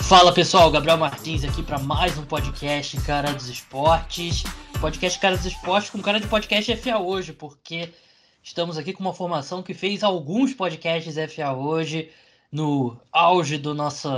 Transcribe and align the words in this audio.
Fala 0.00 0.30
pessoal, 0.34 0.70
Gabriel 0.70 0.98
Martins 0.98 1.42
aqui 1.42 1.62
para 1.62 1.78
mais 1.78 2.18
um 2.18 2.26
podcast 2.26 3.00
Cara 3.00 3.32
dos 3.32 3.48
Esportes. 3.48 4.42
Podcast 4.78 5.18
Cara 5.18 5.38
dos 5.38 5.46
Esportes 5.46 5.88
com 5.88 6.02
cara 6.02 6.20
de 6.20 6.26
podcast 6.26 6.76
FA 6.76 6.98
hoje, 6.98 7.32
porque 7.32 7.88
estamos 8.42 8.76
aqui 8.76 8.92
com 8.92 9.02
uma 9.02 9.14
formação 9.14 9.62
que 9.62 9.72
fez 9.72 10.04
alguns 10.04 10.52
podcasts 10.52 11.14
FA 11.34 11.52
hoje 11.52 12.10
no 12.50 12.94
auge 13.10 13.56
do 13.56 13.74
nosso, 13.74 14.10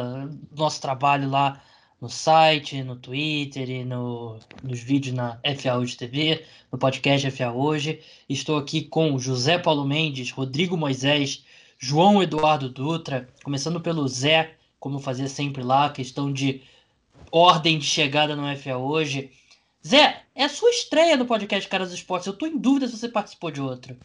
nosso 0.51 0.81
trabalho 0.81 1.31
lá 1.31 1.63
no 2.01 2.11
site, 2.11 2.83
no 2.83 2.97
Twitter 2.97 3.71
e 3.71 3.85
no, 3.85 4.41
nos 4.65 4.81
vídeos 4.81 5.15
na 5.15 5.39
FA 5.57 5.77
Hoje 5.77 5.97
TV, 5.97 6.45
no 6.73 6.77
podcast 6.77 7.31
FA 7.31 7.53
Hoje. 7.53 8.01
Estou 8.29 8.59
aqui 8.59 8.83
com 8.83 9.17
José 9.17 9.59
Paulo 9.59 9.87
Mendes, 9.87 10.33
Rodrigo 10.33 10.77
Moisés, 10.77 11.45
João 11.79 12.23
Eduardo 12.23 12.69
Dutra, 12.69 13.29
começando 13.43 13.81
pelo 13.81 14.07
Zé, 14.09 14.55
como 14.79 14.99
fazia 14.99 15.29
sempre 15.29 15.63
lá, 15.63 15.91
questão 15.91 16.33
de 16.33 16.63
ordem 17.31 17.79
de 17.79 17.85
chegada 17.85 18.37
no 18.37 18.57
FA 18.57 18.77
Hoje. 18.77 19.31
Zé, 19.87 20.23
é 20.35 20.45
a 20.45 20.49
sua 20.49 20.71
estreia 20.71 21.17
no 21.17 21.27
podcast 21.27 21.69
Caras 21.69 21.91
dos 21.91 21.99
Esportes. 21.99 22.27
Eu 22.27 22.33
estou 22.33 22.49
em 22.49 22.57
dúvida 22.57 22.89
se 22.89 22.97
você 22.97 23.09
participou 23.09 23.51
de 23.51 23.61
outro. 23.61 23.97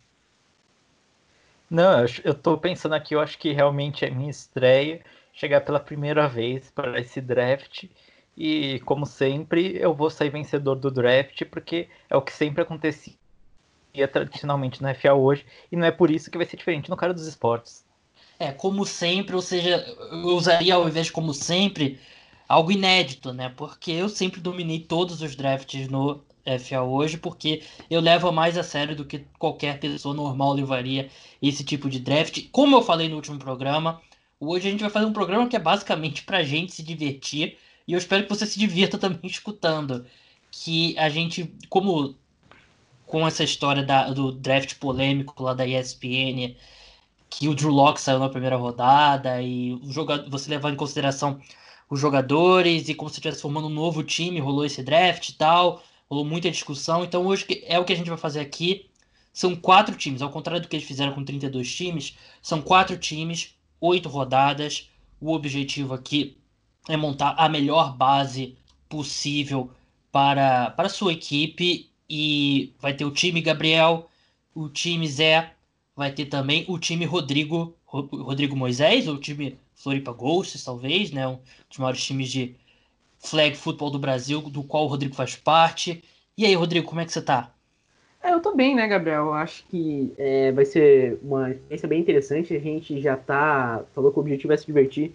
Não, 1.70 2.05
eu 2.23 2.34
tô 2.34 2.58
pensando 2.58 2.95
aqui, 2.95 3.13
eu 3.13 3.21
acho 3.21 3.38
que 3.38 3.53
realmente 3.53 4.03
é 4.03 4.09
minha 4.09 4.31
estreia 4.31 5.02
chegar 5.33 5.61
pela 5.61 5.80
primeira 5.80 6.27
vez 6.27 6.72
para 6.72 6.99
esse 6.99 7.22
draft. 7.22 7.86
E, 8.36 8.80
como 8.86 9.05
sempre, 9.05 9.77
eu 9.77 9.94
vou 9.94 10.09
sair 10.09 10.30
vencedor 10.30 10.75
do 10.75 10.89
draft, 10.89 11.44
porque 11.45 11.88
é 12.09 12.17
o 12.17 12.22
que 12.22 12.31
sempre 12.31 12.61
acontecia 12.61 13.19
tradicionalmente 14.08 14.81
no 14.81 14.94
FA 14.95 15.13
hoje, 15.13 15.45
e 15.71 15.76
não 15.76 15.85
é 15.85 15.91
por 15.91 16.09
isso 16.09 16.30
que 16.30 16.38
vai 16.38 16.45
ser 16.45 16.58
diferente 16.58 16.89
no 16.89 16.98
cara 16.98 17.13
dos 17.13 17.27
esportes. 17.27 17.85
É, 18.39 18.52
como 18.52 18.85
sempre, 18.85 19.35
ou 19.35 19.41
seja, 19.41 19.85
eu 20.11 20.36
usaria 20.36 20.75
ao 20.75 20.88
invés 20.88 21.08
de 21.08 21.11
como 21.11 21.33
sempre, 21.33 22.00
algo 22.47 22.72
inédito, 22.72 23.33
né? 23.33 23.50
Porque 23.55 23.92
eu 23.92 24.09
sempre 24.09 24.42
dominei 24.42 24.80
todos 24.80 25.22
os 25.22 25.36
drafts 25.36 25.88
no 25.89 26.23
FA 26.58 26.81
hoje, 26.81 27.17
porque 27.17 27.61
eu 27.89 28.02
levo 28.02 28.31
mais 28.31 28.58
a 28.58 28.64
sério 28.64 28.95
do 28.95 29.05
que 29.05 29.25
qualquer 29.38 29.80
pessoa 29.80 30.16
normal 30.16 30.53
levaria 30.53 31.09
esse 31.42 31.64
tipo 31.64 31.89
de 31.89 32.00
draft. 32.00 32.47
Como 32.52 32.75
eu 32.75 32.81
falei 32.81 33.08
no 33.09 33.17
último 33.17 33.38
programa, 33.38 34.02
hoje 34.39 34.67
a 34.67 34.72
gente 34.72 34.81
vai 34.81 34.89
fazer 34.89 35.05
um 35.05 35.14
programa 35.14 35.47
que 35.47 35.55
é 35.55 35.59
basicamente 35.59 36.23
pra 36.23 36.44
gente 36.44 36.73
se 36.73 36.81
divertir, 36.81 37.58
e 37.88 37.94
eu 37.94 37.97
espero 38.00 38.23
que 38.23 38.30
você 38.30 38.45
se 38.45 38.58
divirta 38.58 38.97
também 39.00 39.20
escutando. 39.23 40.05
Que 40.52 40.97
a 40.97 41.09
gente, 41.09 41.53
como 41.70 42.16
com 43.09 43.27
essa 43.27 43.43
história 43.43 43.83
da, 43.83 44.11
do 44.11 44.31
draft 44.31 44.75
polêmico 44.75 45.43
lá 45.43 45.53
da 45.53 45.65
ESPN, 45.65 46.55
que 47.29 47.47
o 47.47 47.55
Drew 47.55 47.71
Locke 47.71 47.99
saiu 47.99 48.19
na 48.19 48.29
primeira 48.29 48.55
rodada, 48.55 49.41
e 49.41 49.73
o 49.73 49.91
jogador, 49.91 50.29
você 50.29 50.49
levar 50.49 50.71
em 50.71 50.75
consideração 50.75 51.39
os 51.89 51.99
jogadores, 51.99 52.87
e 52.87 52.93
como 52.93 53.09
se 53.09 53.15
estivesse 53.15 53.41
formando 53.41 53.67
um 53.67 53.71
novo 53.71 54.03
time, 54.03 54.39
rolou 54.39 54.63
esse 54.63 54.83
draft 54.83 55.30
e 55.30 55.33
tal 55.33 55.81
rolou 56.09 56.25
muita 56.25 56.49
discussão. 56.49 57.03
Então 57.03 57.25
hoje 57.25 57.45
é 57.65 57.77
o 57.80 57.85
que 57.85 57.93
a 57.93 57.95
gente 57.95 58.09
vai 58.09 58.17
fazer 58.17 58.39
aqui. 58.39 58.89
São 59.31 59.55
quatro 59.55 59.95
times, 59.95 60.21
ao 60.21 60.31
contrário 60.31 60.61
do 60.61 60.67
que 60.67 60.75
eles 60.75 60.87
fizeram 60.87 61.13
com 61.13 61.23
32 61.23 61.73
times, 61.73 62.17
são 62.41 62.61
quatro 62.61 62.97
times, 62.97 63.55
oito 63.80 64.09
rodadas. 64.09 64.89
O 65.21 65.31
objetivo 65.33 65.93
aqui 65.93 66.37
é 66.87 66.97
montar 66.97 67.35
a 67.37 67.47
melhor 67.47 67.95
base 67.95 68.57
possível 68.89 69.71
para, 70.11 70.71
para 70.71 70.87
a 70.87 70.89
sua 70.89 71.13
equipe. 71.13 71.89
E 72.09 72.73
vai 72.79 72.93
ter 72.93 73.05
o 73.05 73.11
time 73.11 73.41
Gabriel, 73.41 74.09
o 74.55 74.67
time 74.69 75.07
Zé, 75.07 75.53
vai 75.95 76.11
ter 76.11 76.25
também 76.25 76.65
o 76.67 76.79
time 76.79 77.05
Rodrigo, 77.05 77.75
Rodrigo 77.85 78.55
Moisés, 78.55 79.07
ou 79.07 79.15
o 79.15 79.19
time 79.19 79.57
Floripa 79.75 80.11
Ghosts, 80.11 80.63
talvez, 80.63 81.11
né? 81.11 81.27
Um 81.27 81.39
dos 81.69 81.77
maiores 81.77 82.03
times 82.03 82.30
de, 82.30 82.55
flag 83.19 83.55
football 83.55 83.91
do 83.91 83.99
Brasil, 83.99 84.42
do 84.42 84.64
qual 84.64 84.86
o 84.86 84.87
Rodrigo 84.87 85.14
faz 85.14 85.36
parte. 85.36 86.03
E 86.37 86.45
aí, 86.45 86.55
Rodrigo, 86.55 86.87
como 86.87 87.02
é 87.02 87.05
que 87.05 87.11
você 87.11 87.21
tá? 87.21 87.53
É, 88.23 88.33
eu 88.33 88.42
tô 88.42 88.55
bem, 88.55 88.75
né, 88.75 88.87
Gabriel? 88.87 89.27
Eu 89.27 89.33
acho 89.33 89.65
que 89.67 90.14
é, 90.17 90.52
vai 90.52 90.65
ser 90.65 91.19
uma 91.21 91.52
experiência 91.52 91.87
bem 91.87 92.02
interessante. 92.02 92.55
A 92.55 92.59
gente 92.59 92.99
já 93.02 93.15
tá. 93.15 93.83
Falou 93.93 94.11
que 94.11 94.17
o 94.17 94.21
objetivo 94.21 94.53
é 94.53 94.58
se 94.58 94.65
divertir. 94.65 95.14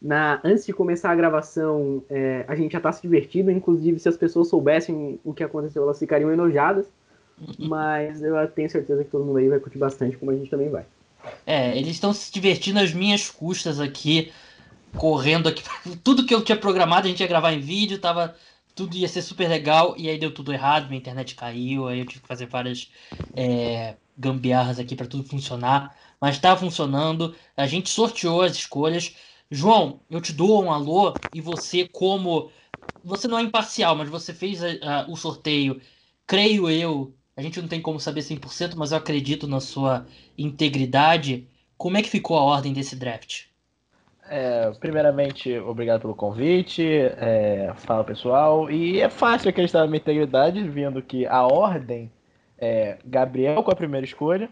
Na, 0.00 0.40
antes 0.44 0.66
de 0.66 0.72
começar 0.72 1.10
a 1.10 1.16
gravação, 1.16 2.02
é, 2.10 2.44
a 2.46 2.54
gente 2.54 2.72
já 2.72 2.80
tá 2.80 2.92
se 2.92 3.02
divertindo. 3.02 3.50
Inclusive, 3.50 3.98
se 3.98 4.08
as 4.08 4.16
pessoas 4.16 4.48
soubessem 4.48 5.18
o 5.24 5.32
que 5.32 5.42
aconteceu, 5.42 5.82
elas 5.82 5.98
ficariam 5.98 6.32
enojadas. 6.32 6.86
Mas 7.58 8.22
eu 8.22 8.34
tenho 8.48 8.70
certeza 8.70 9.04
que 9.04 9.10
todo 9.10 9.24
mundo 9.24 9.38
aí 9.38 9.48
vai 9.48 9.60
curtir 9.60 9.78
bastante, 9.78 10.16
como 10.16 10.30
a 10.30 10.34
gente 10.34 10.50
também 10.50 10.70
vai. 10.70 10.84
É, 11.46 11.76
eles 11.76 11.92
estão 11.92 12.12
se 12.12 12.32
divertindo 12.32 12.78
às 12.78 12.92
minhas 12.92 13.30
custas 13.30 13.80
aqui 13.80 14.32
correndo 14.96 15.48
aqui. 15.48 15.62
Tudo 16.02 16.24
que 16.24 16.34
eu 16.34 16.42
tinha 16.42 16.56
programado, 16.56 17.06
a 17.06 17.10
gente 17.10 17.20
ia 17.20 17.26
gravar 17.26 17.52
em 17.52 17.60
vídeo, 17.60 17.98
tava. 17.98 18.34
Tudo 18.74 18.94
ia 18.94 19.08
ser 19.08 19.22
super 19.22 19.48
legal, 19.48 19.94
e 19.96 20.06
aí 20.06 20.18
deu 20.18 20.30
tudo 20.30 20.52
errado, 20.52 20.88
minha 20.88 20.98
internet 20.98 21.34
caiu, 21.34 21.88
aí 21.88 21.98
eu 21.98 22.04
tive 22.04 22.20
que 22.20 22.28
fazer 22.28 22.44
várias 22.44 22.90
é, 23.34 23.94
gambiarras 24.18 24.78
aqui 24.78 24.94
para 24.94 25.06
tudo 25.06 25.24
funcionar. 25.24 25.96
Mas 26.20 26.38
tá 26.38 26.54
funcionando, 26.54 27.34
a 27.56 27.66
gente 27.66 27.88
sorteou 27.88 28.42
as 28.42 28.52
escolhas. 28.52 29.16
João, 29.50 30.04
eu 30.10 30.20
te 30.20 30.32
dou 30.32 30.62
um 30.64 30.72
alô 30.72 31.20
e 31.32 31.40
você, 31.40 31.86
como. 31.88 32.50
Você 33.04 33.28
não 33.28 33.38
é 33.38 33.42
imparcial, 33.42 33.94
mas 33.96 34.08
você 34.08 34.34
fez 34.34 34.62
a, 34.62 35.04
a, 35.04 35.10
o 35.10 35.16
sorteio, 35.16 35.80
creio 36.26 36.68
eu. 36.70 37.16
A 37.36 37.42
gente 37.42 37.60
não 37.60 37.68
tem 37.68 37.80
como 37.82 38.00
saber 38.00 38.22
100%, 38.22 38.76
mas 38.76 38.92
eu 38.92 38.98
acredito 38.98 39.46
na 39.46 39.60
sua 39.60 40.06
integridade. 40.36 41.48
Como 41.76 41.96
é 41.96 42.02
que 42.02 42.08
ficou 42.10 42.36
a 42.38 42.42
ordem 42.42 42.72
desse 42.72 42.96
draft? 42.96 43.46
É, 44.28 44.72
primeiramente, 44.80 45.56
obrigado 45.58 46.00
pelo 46.00 46.14
convite. 46.14 46.82
É, 46.84 47.72
fala 47.76 48.04
pessoal. 48.04 48.70
E 48.70 49.00
é 49.00 49.08
fácil 49.08 49.48
acreditar 49.50 49.80
na 49.80 49.86
minha 49.86 49.98
integridade, 49.98 50.66
vendo 50.68 51.00
que 51.02 51.26
a 51.26 51.42
ordem 51.46 52.10
é 52.58 52.98
Gabriel 53.04 53.62
com 53.62 53.70
a 53.70 53.76
primeira 53.76 54.04
escolha, 54.04 54.50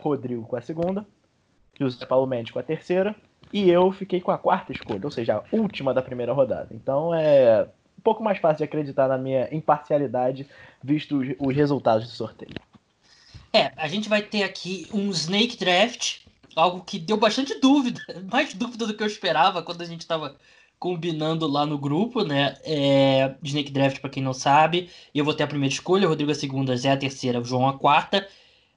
Rodrigo 0.00 0.46
com 0.46 0.56
a 0.56 0.60
segunda, 0.60 1.06
José 1.80 2.06
Paulo 2.06 2.26
Mendes 2.26 2.52
com 2.52 2.58
a 2.60 2.62
terceira, 2.64 3.16
e 3.52 3.70
eu 3.70 3.92
fiquei 3.92 4.20
com 4.20 4.30
a 4.30 4.38
quarta 4.38 4.72
escolha, 4.72 5.00
ou 5.04 5.10
seja, 5.10 5.36
a 5.36 5.44
última 5.52 5.94
da 5.94 6.02
primeira 6.02 6.32
rodada. 6.32 6.68
Então 6.70 7.14
é 7.14 7.68
um 7.98 8.02
pouco 8.02 8.22
mais 8.22 8.38
fácil 8.38 8.58
de 8.58 8.64
acreditar 8.64 9.08
na 9.08 9.18
minha 9.18 9.48
imparcialidade, 9.54 10.46
visto 10.82 11.20
os 11.38 11.54
resultados 11.54 12.06
do 12.06 12.12
sorteio. 12.12 12.54
É, 13.52 13.72
a 13.76 13.88
gente 13.88 14.08
vai 14.08 14.22
ter 14.22 14.42
aqui 14.42 14.86
um 14.92 15.10
Snake 15.10 15.56
Draft 15.56 16.26
algo 16.54 16.82
que 16.82 16.98
deu 16.98 17.16
bastante 17.16 17.54
dúvida, 17.60 18.00
mais 18.32 18.54
dúvida 18.54 18.86
do 18.86 18.94
que 18.94 19.02
eu 19.02 19.06
esperava 19.06 19.62
quando 19.62 19.82
a 19.82 19.86
gente 19.86 20.00
estava 20.00 20.36
combinando 20.78 21.46
lá 21.46 21.64
no 21.64 21.78
grupo, 21.78 22.22
né? 22.22 22.54
É, 22.64 23.34
Snake 23.42 23.70
Draft, 23.70 24.00
para 24.00 24.10
quem 24.10 24.22
não 24.22 24.32
sabe, 24.32 24.90
eu 25.14 25.24
vou 25.24 25.34
ter 25.34 25.44
a 25.44 25.46
primeira 25.46 25.72
escolha, 25.72 26.06
o 26.06 26.10
Rodrigo 26.10 26.30
a 26.30 26.34
segunda, 26.34 26.76
Zé 26.76 26.90
a 26.90 26.96
terceira, 26.96 27.40
o 27.40 27.44
João 27.44 27.68
a 27.68 27.78
quarta. 27.78 28.26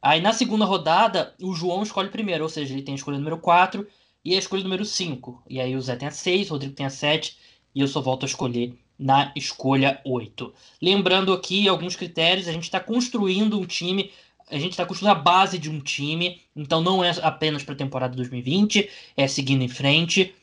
Aí 0.01 0.21
na 0.21 0.31
segunda 0.31 0.63
rodada, 0.63 1.33
o 1.41 1.53
João 1.53 1.83
escolhe 1.83 2.09
primeiro, 2.09 2.43
ou 2.43 2.49
seja, 2.49 2.73
ele 2.73 2.83
tem 2.83 2.93
a 2.93 2.95
escolha 2.95 3.17
número 3.17 3.37
4 3.37 3.85
e 4.23 4.35
a 4.35 4.39
escolha 4.39 4.63
número 4.63 4.85
5. 4.85 5.43
E 5.49 5.59
aí 5.59 5.75
o 5.75 5.81
Zé 5.81 5.95
tem 5.95 6.07
a 6.07 6.11
6, 6.11 6.49
o 6.49 6.53
Rodrigo 6.53 6.75
tem 6.75 6.85
a 6.85 6.89
7 6.89 7.37
e 7.73 7.81
eu 7.81 7.87
só 7.87 8.01
volto 8.01 8.23
a 8.23 8.27
escolher 8.27 8.77
na 8.97 9.31
escolha 9.35 10.01
8. 10.05 10.53
Lembrando 10.81 11.31
aqui 11.31 11.67
alguns 11.67 11.95
critérios, 11.95 12.47
a 12.47 12.51
gente 12.51 12.63
está 12.63 12.79
construindo 12.79 13.59
um 13.59 13.65
time 13.65 14.11
a 14.49 14.57
gente 14.57 14.71
está 14.71 14.85
construindo 14.85 15.11
a 15.11 15.15
base 15.15 15.57
de 15.59 15.69
um 15.69 15.79
time, 15.79 16.41
então 16.55 16.81
não 16.81 17.03
é 17.03 17.11
apenas 17.21 17.63
para 17.63 17.75
a 17.75 17.77
temporada 17.77 18.15
2020, 18.15 18.89
é 19.15 19.27
seguindo 19.27 19.61
em 19.61 19.67
frente. 19.67 20.35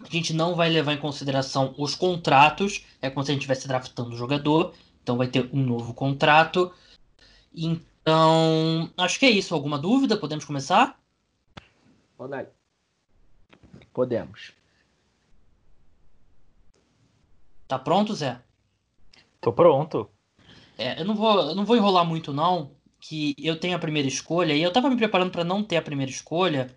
A 0.00 0.08
gente 0.08 0.32
não 0.32 0.54
vai 0.54 0.68
levar 0.68 0.92
em 0.92 0.98
consideração 0.98 1.74
os 1.78 1.94
contratos, 1.94 2.84
é 3.00 3.10
como 3.10 3.24
se 3.24 3.30
a 3.30 3.34
gente 3.34 3.42
estivesse 3.42 3.66
draftando 3.66 4.10
o 4.10 4.16
jogador, 4.16 4.74
então 5.02 5.16
vai 5.16 5.28
ter 5.28 5.48
um 5.52 5.62
novo 5.64 5.94
contrato. 5.94 6.72
Então, 7.54 8.90
acho 8.96 9.18
que 9.18 9.26
é 9.26 9.30
isso. 9.30 9.54
Alguma 9.54 9.78
dúvida? 9.78 10.16
Podemos 10.16 10.44
começar? 10.44 11.00
Pode. 12.16 12.57
Podemos. 13.98 14.52
Tá 17.66 17.76
pronto, 17.76 18.14
Zé? 18.14 18.38
Tô 19.40 19.52
pronto. 19.52 20.08
É, 20.78 21.00
eu 21.00 21.04
não 21.04 21.16
vou, 21.16 21.40
eu 21.40 21.54
não 21.56 21.64
vou 21.64 21.76
enrolar 21.76 22.04
muito 22.04 22.32
não, 22.32 22.70
que 23.00 23.34
eu 23.36 23.58
tenho 23.58 23.74
a 23.74 23.78
primeira 23.80 24.06
escolha, 24.06 24.54
e 24.54 24.62
eu 24.62 24.72
tava 24.72 24.88
me 24.88 24.96
preparando 24.96 25.32
para 25.32 25.42
não 25.42 25.64
ter 25.64 25.78
a 25.78 25.82
primeira 25.82 26.12
escolha, 26.12 26.72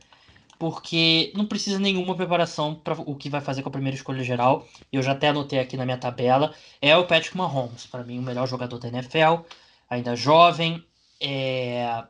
porque 0.57 1.31
não 1.35 1.45
precisa 1.45 1.77
nenhuma 1.77 2.15
preparação 2.15 2.73
para 2.73 2.99
o 2.99 3.15
que 3.15 3.29
vai 3.29 3.39
fazer 3.39 3.61
com 3.61 3.69
a 3.69 3.71
primeira 3.71 3.95
escolha 3.95 4.23
geral. 4.23 4.67
Eu 4.91 5.03
já 5.03 5.11
até 5.11 5.27
anotei 5.27 5.59
aqui 5.59 5.77
na 5.77 5.85
minha 5.85 5.99
tabela. 5.99 6.55
É 6.81 6.97
o 6.97 7.05
Patrick 7.05 7.37
Mahomes, 7.37 7.85
para 7.85 8.03
mim, 8.03 8.17
o 8.17 8.23
melhor 8.23 8.47
jogador 8.47 8.79
da 8.79 8.87
NFL, 8.87 9.45
ainda 9.87 10.15
jovem. 10.15 10.83
É... 11.21 12.03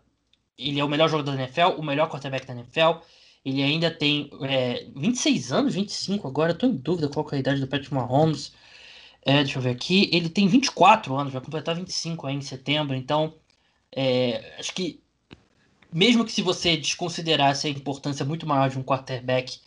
Ele 0.57 0.79
é 0.79 0.85
o 0.85 0.87
melhor 0.87 1.09
jogador 1.09 1.35
da 1.35 1.43
NFL, 1.43 1.77
o 1.77 1.83
melhor 1.83 2.09
quarterback 2.09 2.47
da 2.47 2.53
NFL. 2.53 3.03
Ele 3.43 3.63
ainda 3.63 3.89
tem 3.91 4.29
é, 4.43 4.85
26 4.95 5.51
anos, 5.51 5.73
25 5.75 6.27
agora, 6.27 6.53
tô 6.53 6.67
em 6.67 6.75
dúvida 6.75 7.09
qual 7.09 7.27
é 7.31 7.35
a 7.35 7.39
idade 7.39 7.61
do 7.61 7.67
Patrick 7.67 7.93
Mahomes. 7.93 8.53
É, 9.23 9.43
deixa 9.43 9.57
eu 9.59 9.63
ver 9.63 9.71
aqui. 9.71 10.09
Ele 10.13 10.29
tem 10.29 10.47
24 10.47 11.15
anos, 11.15 11.33
vai 11.33 11.41
completar 11.41 11.75
25 11.75 12.27
aí 12.27 12.35
em 12.35 12.41
setembro, 12.41 12.95
então 12.95 13.35
é, 13.91 14.55
acho 14.59 14.73
que 14.73 15.01
mesmo 15.91 16.23
que 16.25 16.31
se 16.31 16.41
você 16.41 16.77
desconsiderasse 16.77 17.67
a 17.67 17.69
importância 17.69 18.25
muito 18.25 18.47
maior 18.47 18.69
de 18.69 18.79
um 18.79 18.83
quarterback 18.83 19.59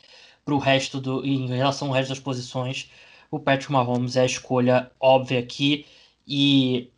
para 0.44 0.54
o 0.54 0.58
resto 0.58 1.00
do, 1.00 1.24
em 1.24 1.46
relação 1.48 1.88
ao 1.88 1.94
resto 1.94 2.10
das 2.10 2.20
posições, 2.20 2.90
o 3.30 3.38
Patrick 3.38 3.72
Mahomes 3.72 4.16
é 4.16 4.22
a 4.22 4.26
escolha 4.26 4.90
óbvia 5.00 5.38
aqui. 5.38 5.86
E 6.26 6.90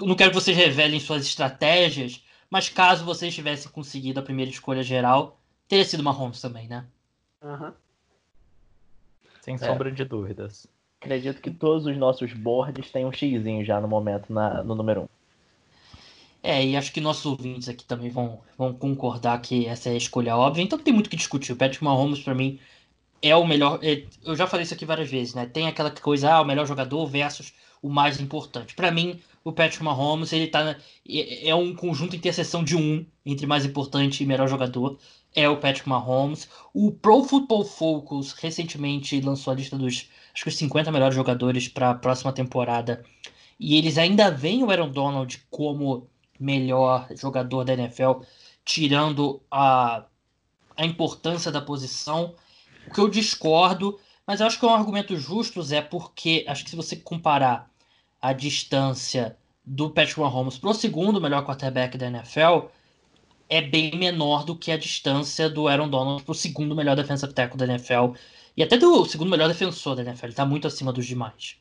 não 0.00 0.14
quero 0.14 0.30
que 0.30 0.36
vocês 0.36 0.56
revelem 0.56 0.98
suas 1.00 1.24
estratégias, 1.26 2.22
mas 2.50 2.68
caso 2.68 3.04
vocês 3.04 3.34
tivessem 3.34 3.70
conseguido 3.70 4.20
a 4.20 4.22
primeira 4.22 4.50
escolha 4.50 4.82
geral, 4.82 5.37
teria 5.68 5.84
sido 5.84 6.02
Mahomes 6.02 6.40
também, 6.40 6.66
né? 6.66 6.84
Uhum. 7.42 7.72
Sem 9.42 9.54
é. 9.54 9.58
sombra 9.58 9.92
de 9.92 10.04
dúvidas. 10.04 10.66
Acredito 11.00 11.40
que 11.40 11.50
todos 11.50 11.86
os 11.86 11.96
nossos 11.96 12.32
boards 12.32 12.90
têm 12.90 13.06
um 13.06 13.12
xizinho 13.12 13.64
já 13.64 13.80
no 13.80 13.86
momento 13.86 14.32
na, 14.32 14.64
no 14.64 14.74
número 14.74 15.02
1. 15.02 15.04
Um. 15.04 15.08
É, 16.42 16.64
e 16.64 16.76
acho 16.76 16.92
que 16.92 17.00
nossos 17.00 17.26
ouvintes 17.26 17.68
aqui 17.68 17.84
também 17.84 18.10
vão, 18.10 18.40
vão 18.56 18.72
concordar 18.72 19.40
que 19.40 19.66
essa 19.66 19.88
é 19.88 19.92
a 19.92 19.96
escolha 19.96 20.36
óbvia. 20.36 20.62
Então 20.62 20.78
tem 20.78 20.92
muito 20.92 21.08
o 21.08 21.10
que 21.10 21.16
discutir. 21.16 21.52
O 21.52 21.56
Patrick 21.56 21.82
Mahomes, 21.84 22.20
para 22.20 22.34
mim, 22.34 22.58
é 23.20 23.34
o 23.36 23.46
melhor. 23.46 23.78
É, 23.82 24.04
eu 24.24 24.36
já 24.36 24.46
falei 24.46 24.64
isso 24.64 24.74
aqui 24.74 24.84
várias 24.84 25.10
vezes, 25.10 25.34
né? 25.34 25.46
Tem 25.46 25.66
aquela 25.66 25.90
coisa, 25.90 26.32
ah, 26.32 26.40
o 26.40 26.44
melhor 26.44 26.66
jogador 26.66 27.06
versus 27.06 27.52
o 27.82 27.88
mais 27.88 28.20
importante. 28.20 28.74
Para 28.74 28.90
mim, 28.90 29.20
o 29.44 29.52
Patrick 29.52 29.82
Mahomes, 29.82 30.32
ele 30.32 30.46
tá. 30.46 30.76
É, 31.08 31.48
é 31.48 31.54
um 31.54 31.74
conjunto 31.74 32.16
interseção 32.16 32.62
de 32.62 32.76
um 32.76 33.04
entre 33.26 33.46
mais 33.46 33.64
importante 33.64 34.22
e 34.22 34.26
melhor 34.26 34.48
jogador. 34.48 34.98
É 35.34 35.48
o 35.48 35.56
Patrick 35.56 35.88
Mahomes. 35.88 36.48
O 36.72 36.90
Pro 36.90 37.22
Football 37.22 37.64
Focus 37.64 38.32
recentemente 38.32 39.20
lançou 39.20 39.52
a 39.52 39.56
lista 39.56 39.76
dos 39.76 40.08
acho 40.38 40.44
que 40.44 40.48
os 40.48 40.56
50 40.56 40.92
melhores 40.92 41.16
jogadores 41.16 41.68
para 41.68 41.90
a 41.90 41.94
próxima 41.94 42.32
temporada. 42.32 43.04
E 43.58 43.76
eles 43.76 43.98
ainda 43.98 44.30
veem 44.30 44.62
o 44.62 44.70
Aaron 44.70 44.90
Donald 44.90 45.42
como 45.50 46.06
melhor 46.38 47.08
jogador 47.16 47.64
da 47.64 47.72
NFL, 47.72 48.20
tirando 48.64 49.42
a, 49.50 50.04
a 50.76 50.86
importância 50.86 51.50
da 51.50 51.60
posição. 51.60 52.36
O 52.86 52.92
que 52.92 53.00
eu 53.00 53.08
discordo, 53.08 53.98
mas 54.24 54.40
eu 54.40 54.46
acho 54.46 54.60
que 54.60 54.64
é 54.64 54.68
um 54.68 54.74
argumento 54.74 55.16
justo, 55.16 55.60
Zé, 55.62 55.82
porque 55.82 56.44
acho 56.46 56.62
que 56.62 56.70
se 56.70 56.76
você 56.76 56.94
comparar 56.94 57.68
a 58.20 58.32
distância 58.32 59.36
do 59.64 59.90
Patrick 59.90 60.20
Mahomes 60.20 60.56
para 60.56 60.70
o 60.70 60.74
segundo 60.74 61.20
melhor 61.20 61.44
quarterback 61.44 61.98
da 61.98 62.06
NFL, 62.06 62.68
é 63.48 63.60
bem 63.60 63.96
menor 63.96 64.44
do 64.44 64.54
que 64.54 64.70
a 64.70 64.76
distância 64.76 65.48
do 65.48 65.68
Aaron 65.68 65.88
Donald 65.88 66.22
para 66.22 66.32
o 66.32 66.34
segundo 66.34 66.76
melhor 66.76 66.96
defensive 66.96 67.32
tackle 67.32 67.58
da 67.58 67.64
NFL 67.64 68.12
e 68.56 68.62
até 68.62 68.76
do 68.76 69.04
segundo 69.06 69.30
melhor 69.30 69.48
defensor 69.48 69.96
da 69.96 70.02
NFL. 70.02 70.26
Ele 70.26 70.32
está 70.32 70.44
muito 70.44 70.66
acima 70.66 70.92
dos 70.92 71.06
demais. 71.06 71.56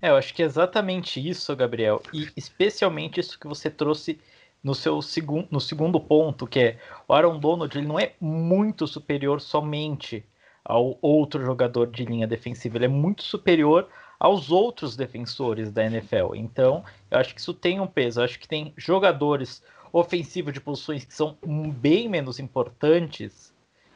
É, 0.00 0.10
eu 0.10 0.16
acho 0.16 0.34
que 0.34 0.42
é 0.42 0.46
exatamente 0.46 1.26
isso, 1.26 1.54
Gabriel, 1.54 2.02
e 2.12 2.28
especialmente 2.36 3.20
isso 3.20 3.38
que 3.38 3.46
você 3.46 3.70
trouxe 3.70 4.18
no 4.62 4.74
seu 4.74 5.02
segundo, 5.02 5.46
no 5.50 5.60
segundo 5.60 6.00
ponto, 6.00 6.46
que 6.46 6.58
é 6.58 6.78
o 7.06 7.12
Aaron 7.12 7.38
Donald, 7.38 7.76
ele 7.76 7.86
não 7.86 7.98
é 7.98 8.12
muito 8.20 8.86
superior 8.86 9.40
somente 9.40 10.24
ao 10.64 10.98
outro 11.02 11.44
jogador 11.44 11.88
de 11.88 12.04
linha 12.04 12.26
defensiva, 12.26 12.78
ele 12.78 12.84
é 12.84 12.88
muito 12.88 13.22
superior 13.22 13.88
aos 14.22 14.52
outros 14.52 14.94
defensores 14.94 15.72
da 15.72 15.84
NFL. 15.84 16.36
Então, 16.36 16.84
eu 17.10 17.18
acho 17.18 17.34
que 17.34 17.40
isso 17.40 17.52
tem 17.52 17.80
um 17.80 17.88
peso. 17.88 18.20
Eu 18.20 18.24
acho 18.24 18.38
que 18.38 18.46
tem 18.46 18.72
jogadores 18.76 19.64
ofensivos 19.92 20.52
de 20.52 20.60
posições 20.60 21.04
que 21.04 21.14
são 21.14 21.36
bem 21.76 22.08
menos 22.08 22.38
importantes 22.38 23.52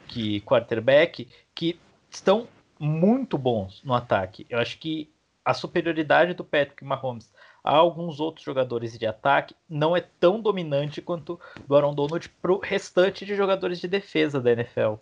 que 0.06 0.40
quarterback 0.42 1.28
que 1.54 1.78
estão 2.10 2.46
muito 2.78 3.38
bons 3.38 3.82
no 3.82 3.94
ataque. 3.94 4.46
Eu 4.48 4.58
acho 4.58 4.78
que 4.78 5.10
a 5.44 5.54
superioridade 5.54 6.34
do 6.34 6.44
Patrick 6.44 6.84
Mahomes 6.84 7.30
a 7.64 7.74
alguns 7.74 8.20
outros 8.20 8.44
jogadores 8.44 8.96
de 8.96 9.06
ataque 9.06 9.54
não 9.68 9.96
é 9.96 10.00
tão 10.00 10.40
dominante 10.40 11.02
quanto 11.02 11.40
do 11.66 11.74
Aaron 11.74 11.94
Donald 11.94 12.28
para 12.40 12.52
o 12.52 12.60
restante 12.60 13.26
de 13.26 13.34
jogadores 13.34 13.80
de 13.80 13.88
defesa 13.88 14.40
da 14.40 14.52
NFL. 14.52 14.94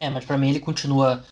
É, 0.00 0.10
mas 0.10 0.24
para 0.24 0.36
mim 0.36 0.50
ele 0.50 0.58
continua 0.58 1.22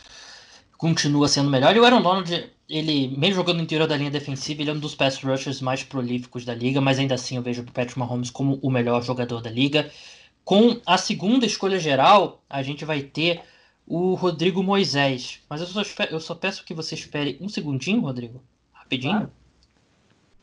continua 0.81 1.29
sendo 1.29 1.51
melhor. 1.51 1.77
E 1.77 1.79
o 1.79 1.85
Aaron 1.85 2.01
Donald, 2.01 2.51
ele, 2.67 3.09
mesmo 3.09 3.35
jogando 3.35 3.59
no 3.59 3.63
interior 3.65 3.87
da 3.87 3.99
linha 3.99 4.11
defensiva, 4.11 4.63
ele 4.63 4.71
é 4.71 4.73
um 4.73 4.79
dos 4.79 4.95
pass 4.95 5.23
rushers 5.23 5.61
mais 5.61 5.85
prolíficos 5.85 6.43
da 6.47 6.55
liga, 6.55 6.81
mas 6.81 6.99
ainda 6.99 7.17
assim 7.17 7.37
eu 7.37 7.43
vejo 7.43 7.61
o 7.61 7.67
Patrick 7.67 7.99
Mahomes 7.99 8.31
como 8.31 8.59
o 8.63 8.71
melhor 8.71 9.03
jogador 9.03 9.43
da 9.43 9.51
liga. 9.51 9.91
Com 10.43 10.81
a 10.87 10.97
segunda 10.97 11.45
escolha 11.45 11.79
geral, 11.79 12.43
a 12.49 12.63
gente 12.63 12.83
vai 12.87 13.03
ter 13.03 13.43
o 13.87 14.15
Rodrigo 14.15 14.63
Moisés. 14.63 15.41
Mas 15.51 15.61
eu 15.61 15.67
só, 15.67 15.83
eu 16.05 16.19
só 16.19 16.35
peço 16.35 16.65
que 16.65 16.73
você 16.73 16.95
espere 16.95 17.37
um 17.43 17.49
segundinho, 17.49 18.01
Rodrigo. 18.01 18.43
Rapidinho. 18.73 19.31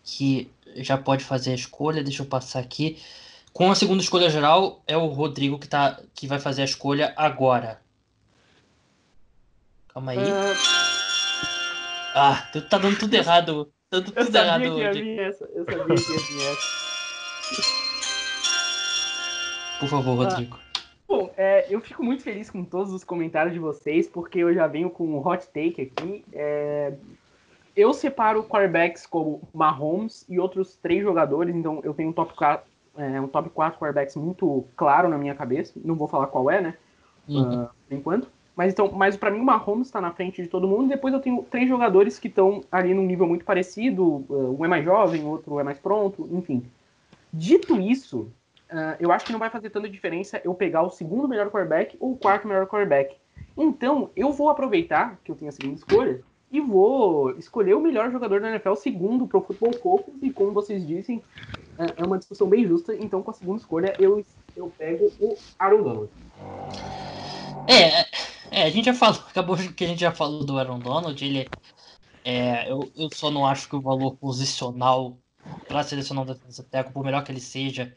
Que 0.03 0.51
já 0.75 0.99
pode 0.99 1.23
fazer 1.23 1.49
a 1.49 1.55
escolha. 1.55 2.03
Deixa 2.03 2.21
eu 2.21 2.27
passar 2.27 2.59
aqui. 2.59 2.99
Com 3.51 3.71
a 3.71 3.75
segunda 3.75 4.03
escolha 4.03 4.29
geral, 4.29 4.83
é 4.85 4.95
o 4.95 5.07
Rodrigo 5.07 5.57
que, 5.57 5.67
tá, 5.67 5.99
que 6.13 6.27
vai 6.27 6.39
fazer 6.39 6.61
a 6.61 6.65
escolha 6.65 7.11
agora. 7.17 7.81
Calma 9.97 10.11
aí. 10.11 10.19
Uh... 10.19 10.53
Ah, 12.13 12.47
tá 12.69 12.77
dando 12.77 12.99
tudo 12.99 13.15
errado. 13.15 13.65
Tá 13.89 13.99
dando 13.99 14.11
tudo 14.11 14.37
eu 14.37 14.43
errado. 14.43 14.63
Essa. 15.19 15.45
Eu 15.55 15.65
sabia 15.65 15.95
que 15.95 16.11
ia 16.11 16.19
vir 16.19 16.41
essa. 16.51 16.67
Por 19.79 19.89
favor, 19.89 20.15
Rodrigo. 20.17 20.55
Ah. 20.55 20.81
Bom, 21.07 21.31
é, 21.35 21.65
eu 21.67 21.81
fico 21.81 22.03
muito 22.03 22.21
feliz 22.21 22.51
com 22.51 22.63
todos 22.63 22.93
os 22.93 23.03
comentários 23.03 23.53
de 23.55 23.59
vocês, 23.59 24.07
porque 24.07 24.37
eu 24.37 24.53
já 24.53 24.67
venho 24.67 24.91
com 24.91 25.03
um 25.03 25.27
hot 25.27 25.47
take 25.47 25.81
aqui. 25.81 26.23
É, 26.31 26.93
eu 27.75 27.91
separo 27.91 28.43
quarterbacks 28.43 29.07
como 29.07 29.49
Mahomes 29.51 30.25
e 30.29 30.39
outros 30.39 30.75
três 30.75 31.01
jogadores, 31.01 31.55
então 31.55 31.81
eu 31.83 31.95
tenho 31.95 32.09
um 32.09 32.13
top 32.13 32.35
4, 32.35 32.67
é, 32.97 33.19
um 33.19 33.27
top 33.27 33.49
4 33.49 33.79
quarterbacks 33.79 34.15
muito 34.15 34.63
claro 34.75 35.09
na 35.09 35.17
minha 35.17 35.33
cabeça. 35.33 35.73
Não 35.83 35.95
vou 35.95 36.07
falar 36.07 36.27
qual 36.27 36.51
é, 36.51 36.61
né? 36.61 36.77
Uhum. 37.27 37.63
Uh, 37.63 37.69
por 37.87 37.95
enquanto. 37.97 38.36
Mas 38.57 38.73
então, 38.73 38.91
mas 38.91 39.15
para 39.15 39.29
mim 39.29 39.39
o 39.39 39.45
Mahomes 39.45 39.87
está 39.87 40.01
na 40.01 40.11
frente 40.11 40.41
de 40.41 40.49
todo 40.49 40.67
mundo. 40.67 40.89
Depois 40.89 41.13
eu 41.13 41.19
tenho 41.19 41.45
três 41.49 41.69
jogadores 41.69 42.17
que 42.17 42.27
estão 42.27 42.63
ali 42.71 42.93
num 42.93 43.05
nível 43.05 43.27
muito 43.27 43.45
parecido. 43.45 44.25
Uh, 44.27 44.57
um 44.59 44.65
é 44.65 44.67
mais 44.67 44.83
jovem, 44.83 45.23
outro 45.23 45.59
é 45.59 45.63
mais 45.63 45.77
pronto, 45.77 46.27
enfim. 46.31 46.65
Dito 47.31 47.79
isso, 47.79 48.31
Uh, 48.67 48.99
eu 48.99 49.13
acho 49.13 49.25
que 49.25 49.31
não 49.31 49.39
vai 49.39 49.49
fazer 49.49 49.69
tanta 49.69 49.87
diferença 49.87 50.41
eu 50.43 50.53
pegar 50.53 50.81
o 50.81 50.89
segundo 50.89 51.27
melhor 51.27 51.49
quarterback 51.49 51.95
ou 52.01 52.11
o 52.11 52.17
quarto 52.17 52.47
melhor 52.47 52.67
quarterback. 52.67 53.15
Então, 53.57 54.09
eu 54.13 54.31
vou 54.33 54.49
aproveitar 54.49 55.17
que 55.23 55.31
eu 55.31 55.35
tenho 55.35 55.47
a 55.49 55.53
segunda 55.53 55.75
escolha 55.75 56.21
e 56.51 56.59
vou 56.59 57.31
escolher 57.37 57.75
o 57.75 57.79
melhor 57.79 58.11
jogador 58.11 58.41
da 58.41 58.49
NFL 58.49 58.75
segundo 58.75 59.25
para 59.25 59.37
o 59.37 59.41
Football 59.41 59.73
Focus. 59.73 60.13
E 60.21 60.31
como 60.31 60.51
vocês 60.51 60.85
dizem, 60.85 61.23
é 61.95 62.03
uma 62.03 62.17
discussão 62.17 62.47
bem 62.47 62.67
justa. 62.67 62.93
Então, 62.95 63.23
com 63.23 63.31
a 63.31 63.33
segunda 63.33 63.59
escolha, 63.59 63.95
eu, 63.99 64.23
eu 64.55 64.71
pego 64.77 65.05
o 65.19 65.37
Aaron 65.57 65.83
Donald. 65.83 66.09
É, 67.67 68.05
é, 68.57 68.63
a 68.63 68.69
gente 68.69 68.85
já 68.85 68.93
falou, 68.93 69.21
acabou 69.29 69.57
que 69.57 69.83
a 69.83 69.87
gente 69.87 69.99
já 69.99 70.11
falou 70.11 70.43
do 70.43 70.57
Aaron 70.57 70.79
Donald. 70.79 71.23
Ele, 71.23 71.47
é, 72.23 72.71
eu, 72.71 72.91
eu 72.95 73.09
só 73.13 73.29
não 73.31 73.45
acho 73.45 73.69
que 73.69 73.75
o 73.75 73.81
valor 73.81 74.15
posicional 74.17 75.17
para 75.67 75.83
selecionar 75.83 76.23
o 76.23 76.33
defesa 76.33 76.63
tackle, 76.63 76.93
por 76.93 77.05
melhor 77.05 77.23
que 77.23 77.31
ele 77.31 77.39
seja, 77.39 77.95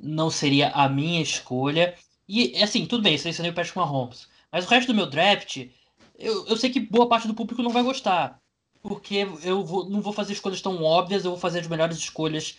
não 0.00 0.30
seria 0.30 0.70
a 0.70 0.88
minha 0.88 1.22
escolha. 1.22 1.94
E, 2.28 2.60
assim, 2.62 2.86
tudo 2.86 3.02
bem, 3.02 3.18
selecionei 3.18 3.52
o 3.52 3.54
Patrick 3.54 3.76
Mahomes. 3.76 4.28
Mas 4.50 4.66
o 4.66 4.68
resto 4.68 4.88
do 4.88 4.94
meu 4.94 5.06
draft, 5.06 5.68
eu, 6.18 6.46
eu 6.46 6.56
sei 6.56 6.70
que 6.70 6.80
boa 6.80 7.08
parte 7.08 7.28
do 7.28 7.34
público 7.34 7.62
não 7.62 7.70
vai 7.70 7.82
gostar. 7.82 8.40
Porque 8.82 9.26
eu 9.42 9.64
vou, 9.64 9.88
não 9.88 10.00
vou 10.00 10.12
fazer 10.12 10.32
escolhas 10.32 10.60
tão 10.60 10.82
óbvias, 10.82 11.24
eu 11.24 11.30
vou 11.32 11.40
fazer 11.40 11.60
as 11.60 11.66
melhores 11.68 11.96
escolhas 11.98 12.56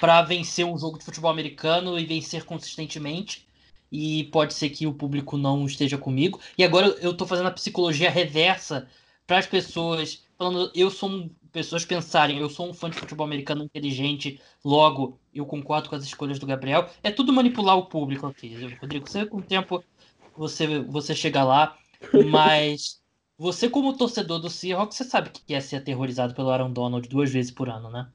para 0.00 0.22
vencer 0.22 0.64
um 0.64 0.78
jogo 0.78 0.98
de 0.98 1.04
futebol 1.04 1.30
americano 1.30 1.98
e 1.98 2.06
vencer 2.06 2.44
consistentemente. 2.44 3.47
E 3.90 4.24
pode 4.24 4.54
ser 4.54 4.70
que 4.70 4.86
o 4.86 4.94
público 4.94 5.36
não 5.36 5.64
esteja 5.66 5.96
comigo. 5.96 6.40
E 6.56 6.64
agora 6.64 6.88
eu 7.00 7.12
estou 7.12 7.26
fazendo 7.26 7.46
a 7.46 7.52
psicologia 7.52 8.10
reversa 8.10 8.88
para 9.26 9.38
as 9.38 9.46
pessoas, 9.46 10.24
falando, 10.36 10.70
eu 10.74 10.90
sou 10.90 11.08
um 11.08 11.30
pessoas 11.52 11.84
pensarem, 11.84 12.38
eu 12.38 12.48
sou 12.48 12.68
um 12.68 12.74
fã 12.74 12.90
de 12.90 12.98
futebol 12.98 13.26
americano 13.26 13.64
inteligente, 13.64 14.40
logo 14.64 15.18
eu 15.34 15.46
concordo 15.46 15.88
com 15.88 15.96
as 15.96 16.04
escolhas 16.04 16.38
do 16.38 16.46
Gabriel. 16.46 16.88
É 17.02 17.10
tudo 17.10 17.32
manipular 17.32 17.76
o 17.76 17.86
público 17.86 18.26
aqui, 18.26 18.54
Rodrigo. 18.80 19.08
Você 19.08 19.26
com 19.26 19.38
o 19.38 19.42
tempo 19.42 19.82
você 20.36 20.80
você 20.80 21.14
chega 21.14 21.42
lá, 21.42 21.76
mas 22.30 23.00
você 23.36 23.68
como 23.68 23.96
torcedor 23.96 24.38
do 24.38 24.50
Seahawks, 24.50 24.96
você 24.96 25.04
sabe 25.04 25.30
que 25.30 25.54
é 25.54 25.60
ser 25.60 25.76
aterrorizado 25.76 26.34
pelo 26.34 26.50
Aaron 26.50 26.72
Donald 26.72 27.08
duas 27.08 27.30
vezes 27.30 27.50
por 27.50 27.68
ano, 27.68 27.90
né? 27.90 28.08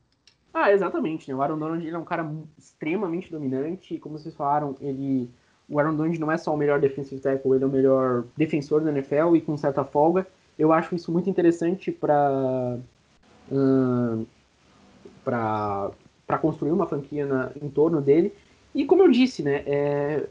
Ah, 0.54 0.72
exatamente. 0.72 1.28
Né? 1.28 1.36
O 1.36 1.42
Aaron 1.42 1.58
Donald 1.58 1.88
é 1.88 1.98
um 1.98 2.06
cara 2.06 2.32
extremamente 2.58 3.32
dominante, 3.32 3.98
como 3.98 4.18
vocês 4.18 4.36
falaram, 4.36 4.76
ele 4.80 5.30
o 5.74 5.80
Aaron 5.80 5.96
Donald 5.96 6.20
não 6.20 6.32
é 6.32 6.38
só 6.38 6.54
o 6.54 6.58
melhor 6.58 6.80
defensive 6.80 7.20
tackle, 7.20 7.56
ele 7.56 7.64
é 7.64 7.68
o 7.68 7.72
melhor 7.72 8.24
defensor 8.38 8.82
da 8.82 8.92
NFL 8.92 9.36
e 9.36 9.42
com 9.42 9.58
certa 9.58 9.84
folga. 9.84 10.28
Eu 10.58 10.72
acho 10.72 10.94
isso 10.96 11.12
muito 11.12 11.30
interessante 11.30 11.92
para 11.92 12.78
para 15.24 16.38
construir 16.42 16.72
uma 16.72 16.88
franquia 16.88 17.26
na, 17.26 17.52
em 17.62 17.70
torno 17.70 18.02
dele. 18.02 18.34
E 18.74 18.86
como 18.86 19.04
eu 19.04 19.12
disse, 19.12 19.44
né, 19.44 19.64
é, 19.66 20.26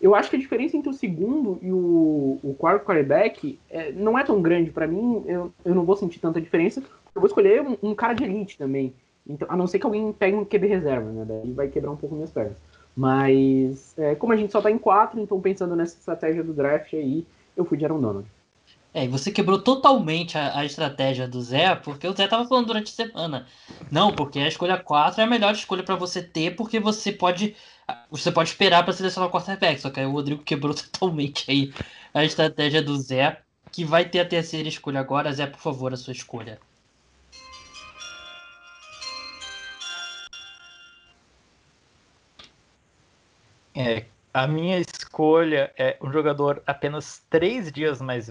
eu 0.00 0.14
acho 0.14 0.28
que 0.28 0.36
a 0.36 0.38
diferença 0.38 0.76
entre 0.76 0.90
o 0.90 0.94
segundo 0.94 1.58
e 1.62 1.72
o, 1.72 2.38
o 2.42 2.54
quarto 2.58 2.84
quarterback 2.84 3.58
é, 3.70 3.92
não 3.92 4.18
é 4.18 4.24
tão 4.24 4.40
grande. 4.42 4.70
Para 4.70 4.86
mim, 4.86 5.24
eu, 5.26 5.52
eu 5.64 5.74
não 5.74 5.84
vou 5.84 5.96
sentir 5.96 6.18
tanta 6.20 6.40
diferença. 6.40 6.82
Eu 7.14 7.20
vou 7.20 7.26
escolher 7.26 7.62
um, 7.62 7.76
um, 7.82 7.94
cara 7.94 8.12
de 8.12 8.24
elite 8.24 8.58
também. 8.58 8.92
Então, 9.26 9.48
a 9.50 9.56
não 9.56 9.66
ser 9.66 9.78
que 9.78 9.86
alguém 9.86 10.12
pegue 10.12 10.36
um 10.36 10.44
QB 10.44 10.66
reserva, 10.66 11.10
né? 11.10 11.24
Daí 11.26 11.52
vai 11.52 11.68
quebrar 11.68 11.90
um 11.90 11.96
pouco 11.96 12.14
minhas 12.14 12.30
pernas. 12.30 12.56
Mas, 12.96 13.94
é, 13.98 14.14
como 14.14 14.32
a 14.32 14.36
gente 14.36 14.50
só 14.50 14.62
tá 14.62 14.70
em 14.70 14.78
quatro, 14.78 15.20
então 15.20 15.38
pensando 15.40 15.76
nessa 15.76 15.98
estratégia 15.98 16.42
do 16.42 16.54
draft 16.54 16.94
aí, 16.94 17.26
eu 17.54 17.64
fui 17.64 17.76
de 17.76 17.84
Aaron 17.84 18.00
Donald. 18.00 18.26
É, 18.94 19.04
e 19.04 19.08
você 19.08 19.30
quebrou 19.30 19.58
totalmente 19.60 20.38
a, 20.38 20.58
a, 20.58 20.64
estratégia 20.64 21.28
do 21.28 21.42
Zé, 21.42 21.74
porque 21.74 22.08
o 22.08 22.16
Zé 22.16 22.26
tava 22.26 22.48
falando 22.48 22.68
durante 22.68 22.90
a 22.90 22.94
semana. 22.94 23.46
Não, 23.90 24.10
porque 24.10 24.38
a 24.38 24.48
escolha 24.48 24.78
4 24.78 25.20
é 25.20 25.24
a 25.24 25.26
melhor 25.26 25.52
escolha 25.52 25.82
para 25.82 25.96
você 25.96 26.22
ter, 26.22 26.56
porque 26.56 26.80
você 26.80 27.12
pode 27.12 27.54
você 28.10 28.32
pode 28.32 28.48
esperar 28.48 28.82
para 28.84 28.94
selecionar 28.94 29.28
o 29.28 29.32
quarterback. 29.32 29.80
Só 29.80 29.90
que 29.90 30.00
aí 30.00 30.06
o 30.06 30.12
Rodrigo 30.12 30.42
quebrou 30.42 30.72
totalmente 30.74 31.50
aí 31.50 31.74
a 32.14 32.24
estratégia 32.24 32.82
do 32.82 32.96
Zé, 32.96 33.38
que 33.70 33.84
vai 33.84 34.08
ter 34.08 34.20
a 34.20 34.26
terceira 34.26 34.68
escolha 34.68 35.00
agora. 35.00 35.32
Zé, 35.32 35.46
por 35.46 35.60
favor, 35.60 35.92
a 35.92 35.96
sua 35.96 36.12
escolha. 36.12 36.58
É, 43.76 44.06
a 44.32 44.46
minha 44.46 44.78
escolha 44.78 45.70
é 45.76 45.98
um 46.00 46.10
jogador 46.10 46.62
apenas 46.66 47.22
três 47.28 47.70
dias 47.70 48.00
mais 48.00 48.30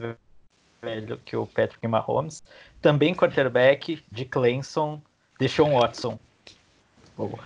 velho 0.82 1.20
que 1.24 1.38
o 1.38 1.46
Patrick 1.46 1.88
Mahomes, 1.88 2.42
também 2.82 3.14
quarterback 3.14 4.04
de 4.12 4.26
Clemson, 4.26 5.00
Deshaun 5.40 5.80
Watson. 5.80 6.18
Boa. 7.16 7.40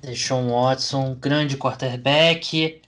Deshaun 0.00 0.50
Watson, 0.50 1.14
grande 1.16 1.58
quarterback. 1.58 2.80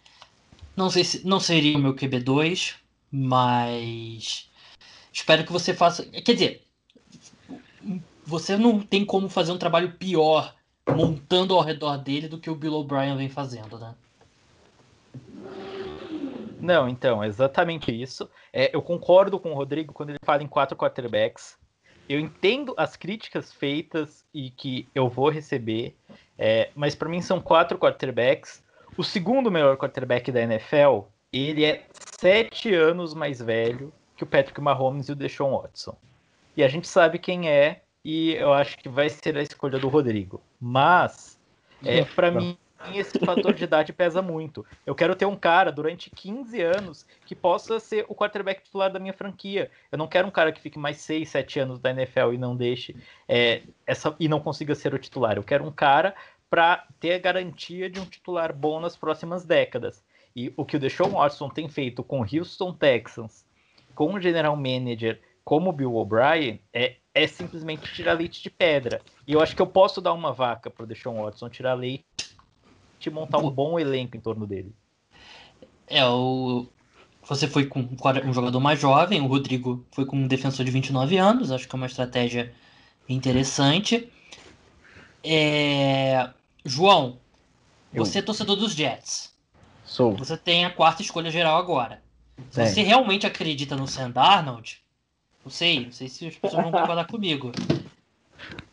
Não 0.74 0.88
sei 0.88 1.04
se 1.04 1.26
não 1.26 1.38
seria 1.38 1.76
o 1.76 1.80
meu 1.80 1.94
QB2, 1.94 2.76
mas 3.12 4.50
espero 5.12 5.44
que 5.44 5.52
você 5.52 5.74
faça. 5.74 6.02
Quer 6.06 6.32
dizer, 6.32 6.66
você 8.24 8.56
não 8.56 8.80
tem 8.80 9.04
como 9.04 9.28
fazer 9.28 9.52
um 9.52 9.58
trabalho 9.58 9.92
pior 9.92 10.54
montando 10.94 11.54
ao 11.54 11.62
redor 11.62 11.96
dele 11.98 12.28
do 12.28 12.38
que 12.38 12.50
o 12.50 12.54
Bill 12.54 12.74
O'Brien 12.74 13.16
vem 13.16 13.28
fazendo, 13.28 13.78
né? 13.78 13.94
Não, 16.60 16.88
então, 16.88 17.22
exatamente 17.22 17.92
isso. 17.92 18.28
É, 18.52 18.74
eu 18.74 18.82
concordo 18.82 19.38
com 19.38 19.52
o 19.52 19.54
Rodrigo 19.54 19.92
quando 19.92 20.10
ele 20.10 20.18
fala 20.24 20.42
em 20.42 20.48
quatro 20.48 20.76
quarterbacks. 20.76 21.56
Eu 22.08 22.18
entendo 22.20 22.74
as 22.76 22.96
críticas 22.96 23.52
feitas 23.52 24.24
e 24.32 24.50
que 24.50 24.88
eu 24.94 25.08
vou 25.08 25.28
receber, 25.28 25.94
é, 26.38 26.70
mas 26.74 26.94
para 26.94 27.08
mim 27.08 27.20
são 27.20 27.40
quatro 27.40 27.78
quarterbacks. 27.78 28.62
O 28.96 29.04
segundo 29.04 29.50
melhor 29.50 29.76
quarterback 29.76 30.30
da 30.32 30.40
NFL, 30.40 31.00
ele 31.32 31.64
é 31.64 31.84
sete 31.92 32.72
anos 32.74 33.12
mais 33.12 33.40
velho 33.40 33.92
que 34.16 34.24
o 34.24 34.26
Patrick 34.26 34.60
Mahomes 34.60 35.08
e 35.08 35.12
o 35.12 35.16
Deshaun 35.16 35.60
Watson. 35.60 35.96
E 36.56 36.64
a 36.64 36.68
gente 36.68 36.88
sabe 36.88 37.18
quem 37.18 37.50
é, 37.50 37.82
e 38.04 38.34
eu 38.34 38.52
acho 38.52 38.78
que 38.78 38.88
vai 38.88 39.10
ser 39.10 39.36
a 39.36 39.42
escolha 39.42 39.78
do 39.78 39.88
Rodrigo. 39.88 40.40
Mas, 40.60 41.38
é, 41.84 42.04
para 42.04 42.30
mim, 42.30 42.56
esse 42.94 43.18
fator 43.18 43.52
de 43.52 43.64
idade 43.64 43.92
pesa 43.92 44.20
muito. 44.22 44.64
Eu 44.84 44.94
quero 44.94 45.14
ter 45.16 45.26
um 45.26 45.36
cara 45.36 45.72
durante 45.72 46.10
15 46.10 46.60
anos 46.62 47.06
que 47.24 47.34
possa 47.34 47.80
ser 47.80 48.04
o 48.08 48.14
quarterback 48.14 48.62
titular 48.62 48.90
da 48.90 48.98
minha 48.98 49.12
franquia. 49.12 49.70
Eu 49.90 49.98
não 49.98 50.06
quero 50.06 50.28
um 50.28 50.30
cara 50.30 50.52
que 50.52 50.60
fique 50.60 50.78
mais 50.78 50.98
6, 50.98 51.28
7 51.28 51.60
anos 51.60 51.80
da 51.80 51.90
NFL 51.90 52.32
e 52.34 52.38
não 52.38 52.56
deixe 52.56 52.94
é, 53.28 53.62
essa 53.86 54.14
e 54.20 54.28
não 54.28 54.40
consiga 54.40 54.74
ser 54.74 54.94
o 54.94 54.98
titular. 54.98 55.36
Eu 55.36 55.42
quero 55.42 55.64
um 55.64 55.72
cara 55.72 56.14
para 56.48 56.86
ter 57.00 57.14
a 57.14 57.18
garantia 57.18 57.90
de 57.90 57.98
um 57.98 58.04
titular 58.04 58.52
bom 58.52 58.80
nas 58.80 58.96
próximas 58.96 59.44
décadas. 59.44 60.04
E 60.34 60.52
o 60.56 60.64
que 60.64 60.76
o 60.76 60.80
Deshaun 60.80 61.12
Watson 61.12 61.48
tem 61.48 61.68
feito 61.68 62.04
com 62.04 62.20
o 62.20 62.26
Houston 62.30 62.72
Texans, 62.72 63.44
com 63.94 64.12
o 64.12 64.20
general 64.20 64.54
manager 64.54 65.20
como 65.46 65.70
o 65.70 65.72
Bill 65.72 65.94
O'Brien, 65.94 66.60
é 66.74 66.96
é 67.14 67.26
simplesmente 67.26 67.90
tirar 67.94 68.12
leite 68.12 68.42
de 68.42 68.50
pedra. 68.50 69.00
E 69.26 69.32
eu 69.32 69.40
acho 69.40 69.56
que 69.56 69.62
eu 69.62 69.66
posso 69.66 70.02
dar 70.02 70.12
uma 70.12 70.34
vaca 70.34 70.68
para 70.68 70.84
o 70.84 70.86
Deshaun 70.86 71.22
Watson 71.22 71.48
tirar 71.48 71.72
leite 71.72 72.04
e 73.04 73.10
montar 73.10 73.38
um 73.38 73.50
bom 73.50 73.78
elenco 73.78 74.18
em 74.18 74.20
torno 74.20 74.46
dele. 74.46 74.74
É, 75.86 76.04
o... 76.04 76.66
você 77.22 77.48
foi 77.48 77.64
com 77.64 77.80
um 77.80 78.32
jogador 78.34 78.60
mais 78.60 78.78
jovem, 78.78 79.22
o 79.22 79.28
Rodrigo 79.28 79.86
foi 79.92 80.04
com 80.04 80.16
um 80.16 80.26
defensor 80.26 80.62
de 80.62 80.70
29 80.70 81.16
anos, 81.16 81.50
acho 81.50 81.66
que 81.66 81.74
é 81.74 81.78
uma 81.78 81.86
estratégia 81.86 82.52
interessante. 83.08 84.12
É... 85.24 86.28
João, 86.66 87.18
eu... 87.94 88.04
você 88.04 88.18
é 88.18 88.22
torcedor 88.22 88.56
dos 88.56 88.74
Jets. 88.74 89.34
Sou. 89.86 90.14
Você 90.16 90.36
tem 90.36 90.66
a 90.66 90.70
quarta 90.70 91.00
escolha 91.00 91.30
geral 91.30 91.56
agora. 91.56 92.02
Se 92.50 92.60
é. 92.60 92.66
você 92.66 92.82
realmente 92.82 93.26
acredita 93.26 93.74
no 93.74 93.88
Sam 93.88 94.10
Darnold, 94.10 94.84
não 95.46 95.50
sei, 95.50 95.84
não 95.84 95.92
sei 95.92 96.08
se 96.08 96.26
as 96.26 96.34
pessoas 96.34 96.64
vão 96.64 96.72
concordar 96.72 97.06
comigo. 97.06 97.52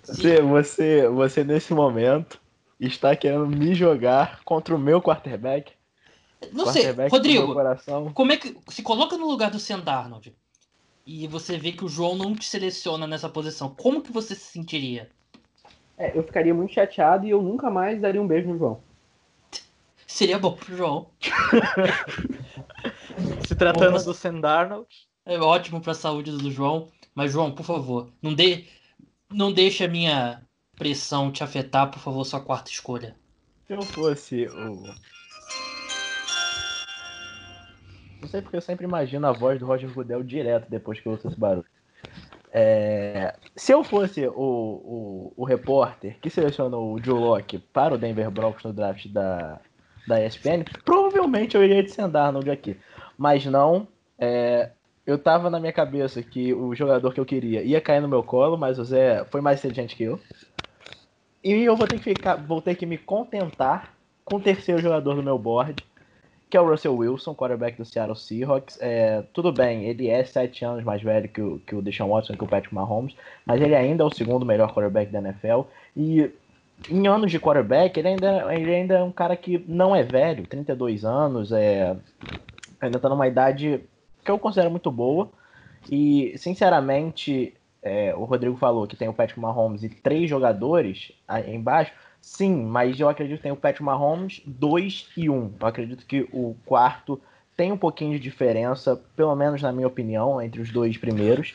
Você, 0.04 0.42
você, 0.42 1.08
você, 1.08 1.44
nesse 1.44 1.72
momento, 1.72 2.42
está 2.80 3.16
querendo 3.16 3.46
me 3.46 3.76
jogar 3.76 4.44
contra 4.44 4.76
o 4.76 4.80
meu 4.80 5.00
quarterback? 5.00 5.72
Não 6.52 6.66
quarterback 6.66 7.12
sei, 7.12 7.20
Rodrigo, 7.20 7.56
como 8.16 8.32
é 8.32 8.38
que. 8.38 8.58
Se 8.70 8.82
coloca 8.82 9.16
no 9.16 9.30
lugar 9.30 9.52
do 9.52 9.60
Sam 9.60 9.82
Darnold 9.82 10.36
e 11.06 11.28
você 11.28 11.60
vê 11.60 11.74
que 11.74 11.86
o 11.86 11.88
João 11.88 12.16
não 12.16 12.34
te 12.34 12.46
seleciona 12.46 13.06
nessa 13.06 13.30
posição, 13.30 13.70
como 13.70 14.02
que 14.02 14.12
você 14.12 14.34
se 14.34 14.52
sentiria? 14.52 15.12
É, 15.96 16.18
eu 16.18 16.24
ficaria 16.24 16.56
muito 16.56 16.74
chateado 16.74 17.28
e 17.28 17.30
eu 17.30 17.44
nunca 17.44 17.70
mais 17.70 18.02
daria 18.02 18.20
um 18.20 18.26
beijo 18.26 18.50
no 18.50 18.58
João. 18.58 18.82
Seria 20.08 20.40
bom 20.40 20.54
pro 20.54 20.76
João. 20.76 21.08
se 23.46 23.56
tratando 23.56 24.00
bom, 24.00 24.06
do 24.06 24.14
Sam 24.16 24.40
Darnold. 24.40 24.88
É 25.26 25.38
ótimo 25.40 25.80
para 25.80 25.92
a 25.92 25.96
saúde 25.96 26.32
do 26.32 26.52
João. 26.52 26.90
Mas, 27.16 27.32
João, 27.32 27.52
por 27.52 27.66
favor, 27.66 28.12
não, 28.22 28.34
dê, 28.34 28.66
não 29.32 29.52
deixe 29.52 29.84
a 29.84 29.88
minha 29.88 30.42
pressão 30.76 31.32
te 31.32 31.44
afetar, 31.44 31.90
por 31.90 32.00
favor, 32.00 32.26
sua 32.26 32.42
quarta 32.42 32.72
escolha. 32.72 33.16
Se 33.68 33.74
eu 33.74 33.82
fosse 33.82 34.48
o. 34.48 34.84
Não 38.22 38.28
sei 38.28 38.42
porque 38.42 38.58
eu 38.58 38.62
sempre 38.62 38.86
imagino 38.86 39.28
a 39.28 39.32
voz 39.32 39.60
do 39.60 39.66
Roger 39.66 39.92
Goodell 39.94 40.24
direto 40.24 40.70
depois 40.70 41.00
que 41.00 41.08
eu 41.08 41.12
ouço 41.12 41.28
esse 41.28 41.40
barulho. 41.40 41.66
É... 42.52 43.36
Se 43.56 43.74
eu 43.74 43.84
fosse 43.84 44.28
o, 44.28 44.34
o, 44.36 45.34
o, 45.36 45.44
repórter 45.44 46.20
que 46.20 46.30
selecionou 46.30 46.94
o 46.94 47.04
Joe 47.04 47.20
Locke 47.20 47.58
para 47.58 47.96
o 47.96 47.98
Denver 47.98 48.30
Broncos 48.30 48.64
no 48.64 48.72
draft 48.72 49.08
da, 49.08 49.60
da 50.08 50.24
ESPN, 50.24 50.64
provavelmente 50.86 51.56
eu 51.56 51.64
iria 51.64 51.84
de 51.84 51.94
Arnold 52.00 52.50
aqui. 52.50 52.78
Mas 53.18 53.46
não, 53.46 53.88
é, 54.20 54.72
eu 55.06 55.18
tava 55.18 55.50
na 55.50 55.60
minha 55.60 55.74
cabeça 55.74 56.22
que 56.22 56.54
o 56.54 56.74
jogador 56.74 57.14
que 57.14 57.20
eu 57.20 57.26
queria 57.26 57.62
ia 57.62 57.82
cair 57.82 58.02
no 58.02 58.08
meu 58.08 58.24
colo, 58.24 58.58
mas 58.58 58.80
o 58.80 58.86
Zé 58.86 59.26
foi 59.26 59.42
mais 59.42 59.60
inteligente 59.60 59.96
que 59.96 60.04
eu. 60.04 60.20
E 61.44 61.52
eu 61.52 61.76
vou 61.76 61.86
ter 61.86 61.98
que 61.98 62.04
ficar, 62.04 62.36
vou 62.36 62.62
ter 62.62 62.76
que 62.76 62.86
me 62.86 62.98
contentar 62.98 63.94
com 64.24 64.38
o 64.38 64.42
terceiro 64.42 64.82
jogador 64.82 65.16
do 65.16 65.24
meu 65.24 65.38
board, 65.38 65.84
que 66.50 66.56
é 66.56 66.62
o 66.62 66.70
Russell 66.70 66.96
Wilson, 66.96 67.36
quarterback 67.36 67.78
do 67.78 67.84
Seattle 67.84 68.16
Seahawks. 68.16 68.78
É, 68.80 69.24
tudo 69.34 69.52
bem, 69.52 69.84
ele 69.84 70.08
é 70.08 70.24
sete 70.24 70.64
anos 70.64 70.86
mais 70.86 71.02
velho 71.02 71.28
que 71.28 71.42
o, 71.42 71.60
que 71.60 71.76
o 71.76 71.82
Deshaun 71.82 72.10
Watson, 72.10 72.38
que 72.38 72.44
o 72.44 72.48
Patrick 72.48 72.74
Mahomes, 72.74 73.14
mas 73.46 73.62
ele 73.62 73.76
ainda 73.76 74.04
é 74.04 74.08
o 74.08 74.14
segundo 74.14 74.46
melhor 74.46 74.74
quarterback 74.74 75.12
da 75.12 75.20
NFL. 75.20 75.64
E 75.98 76.32
em 76.90 77.08
anos 77.08 77.30
de 77.30 77.40
quarterback, 77.40 77.98
ele 78.00 78.08
ainda, 78.08 78.56
ele 78.56 78.74
ainda 78.74 78.96
é 79.00 79.04
um 79.04 79.12
cara 79.12 79.36
que 79.36 79.64
não 79.68 79.94
é 79.94 80.02
velho, 80.02 80.48
32 80.48 81.04
anos, 81.04 81.52
é, 81.52 81.98
ainda 82.80 83.00
tá 83.00 83.10
numa 83.10 83.28
idade 83.28 83.82
que 84.24 84.32
eu 84.32 84.40
considero 84.40 84.72
muito 84.72 84.92
boa. 84.92 85.30
E, 85.92 86.34
sinceramente, 86.38 87.54
é, 87.82 88.16
o 88.16 88.24
Rodrigo 88.24 88.56
falou 88.56 88.88
que 88.88 88.96
tem 88.96 89.10
o 89.10 89.14
Patrick 89.14 89.40
Mahomes 89.40 89.84
e 89.84 89.90
três 89.90 90.30
jogadores 90.30 91.12
aí 91.28 91.54
embaixo. 91.54 91.92
Sim, 92.22 92.64
mas 92.64 92.98
eu 93.00 93.10
acredito 93.10 93.38
que 93.38 93.44
tem 93.44 93.52
o 93.52 93.58
Patrick 93.58 93.84
Mahomes, 93.84 94.42
dois 94.46 95.10
e 95.18 95.30
um. 95.30 95.52
Eu 95.60 95.68
acredito 95.68 96.06
que 96.06 96.28
o 96.32 96.56
quarto 96.66 97.20
tem 97.58 97.72
um 97.72 97.78
pouquinho 97.78 98.14
de 98.14 98.20
diferença, 98.20 98.96
pelo 99.16 99.36
menos 99.36 99.62
na 99.62 99.74
minha 99.74 99.88
opinião, 99.88 100.42
entre 100.42 100.62
os 100.62 100.72
dois 100.72 100.98
primeiros. 100.98 101.54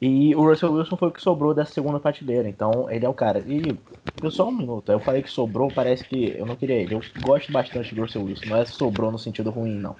E 0.00 0.34
o 0.34 0.42
Russell 0.44 0.72
Wilson 0.72 0.96
foi 0.96 1.08
o 1.08 1.12
que 1.12 1.22
sobrou 1.22 1.54
dessa 1.54 1.72
segunda 1.72 2.00
prateleira. 2.00 2.48
Então, 2.48 2.90
ele 2.90 3.06
é 3.06 3.08
o 3.08 3.14
cara. 3.14 3.38
E, 3.46 3.78
só 4.30 4.48
um 4.48 4.52
minuto. 4.52 4.90
Eu 4.90 4.98
falei 4.98 5.22
que 5.22 5.30
sobrou, 5.30 5.70
parece 5.72 6.04
que 6.04 6.36
eu 6.36 6.44
não 6.44 6.56
queria 6.56 6.76
ele. 6.76 6.94
Eu 6.94 7.00
gosto 7.22 7.52
bastante 7.52 7.94
do 7.94 8.02
Russell 8.02 8.24
Wilson. 8.24 8.46
Não 8.46 8.56
é 8.56 8.64
sobrou 8.66 9.12
no 9.12 9.18
sentido 9.18 9.50
ruim, 9.50 9.76
não. 9.76 9.96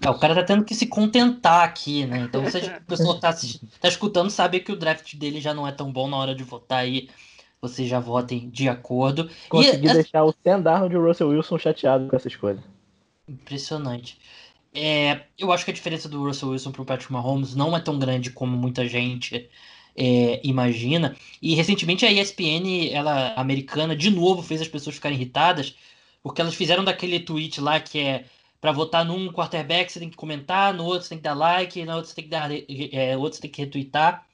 É, 0.00 0.10
o 0.10 0.18
cara 0.18 0.34
tá 0.34 0.42
tendo 0.42 0.64
que 0.64 0.74
se 0.74 0.86
contentar 0.86 1.64
aqui, 1.64 2.06
né? 2.06 2.20
Então, 2.20 2.48
se 2.50 2.58
a 2.58 2.80
pessoa 2.86 3.18
tá, 3.20 3.34
tá 3.80 3.88
escutando, 3.88 4.30
sabe 4.30 4.60
que 4.60 4.72
o 4.72 4.76
draft 4.76 5.14
dele 5.16 5.40
já 5.40 5.52
não 5.52 5.66
é 5.66 5.72
tão 5.72 5.92
bom 5.92 6.08
na 6.08 6.16
hora 6.16 6.34
de 6.34 6.44
votar 6.44 6.80
aí. 6.80 7.08
Vocês 7.60 7.88
já 7.88 8.00
votem 8.00 8.50
de 8.50 8.68
acordo. 8.68 9.30
Consegui 9.48 9.88
e, 9.88 9.92
deixar 9.92 10.24
o 10.24 10.34
Sam 10.42 10.60
Darnold 10.60 10.94
e 10.94 10.98
o 10.98 11.06
Russell 11.06 11.28
Wilson 11.28 11.58
chateado 11.58 12.08
com 12.08 12.16
essas 12.16 12.34
coisas. 12.34 12.62
Impressionante. 13.28 14.18
É, 14.74 15.22
eu 15.38 15.52
acho 15.52 15.64
que 15.64 15.70
a 15.70 15.74
diferença 15.74 16.08
do 16.08 16.24
Russell 16.24 16.48
Wilson 16.48 16.72
pro 16.72 16.84
Patrick 16.84 17.12
Mahomes 17.12 17.54
não 17.54 17.76
é 17.76 17.80
tão 17.80 17.98
grande 17.98 18.30
como 18.30 18.56
muita 18.56 18.88
gente 18.88 19.48
é, 19.96 20.40
imagina. 20.42 21.16
E 21.40 21.54
recentemente 21.54 22.04
a 22.04 22.10
ESPN, 22.10 22.90
ela 22.92 23.34
americana, 23.34 23.94
de 23.94 24.10
novo 24.10 24.42
fez 24.42 24.60
as 24.60 24.68
pessoas 24.68 24.96
ficarem 24.96 25.16
irritadas, 25.16 25.76
porque 26.22 26.40
elas 26.40 26.54
fizeram 26.54 26.84
daquele 26.84 27.20
tweet 27.20 27.60
lá 27.60 27.78
que 27.80 27.98
é 27.98 28.24
para 28.62 28.70
votar 28.70 29.04
num 29.04 29.26
quarterback 29.32 29.90
você 29.90 29.98
tem 29.98 30.08
que 30.08 30.16
comentar, 30.16 30.72
no 30.72 30.84
outro 30.84 31.02
você 31.02 31.08
tem 31.08 31.18
que 31.18 31.24
dar 31.24 31.34
like, 31.34 31.84
no 31.84 31.96
outro 31.96 32.08
você 32.08 32.14
tem 32.14 32.24
que 32.24 32.30
dar, 32.30 32.48
é, 32.92 33.16
outro 33.16 33.34
você 33.34 33.42
tem 33.42 33.50
que 33.50 33.60
retweetar. 33.60 34.24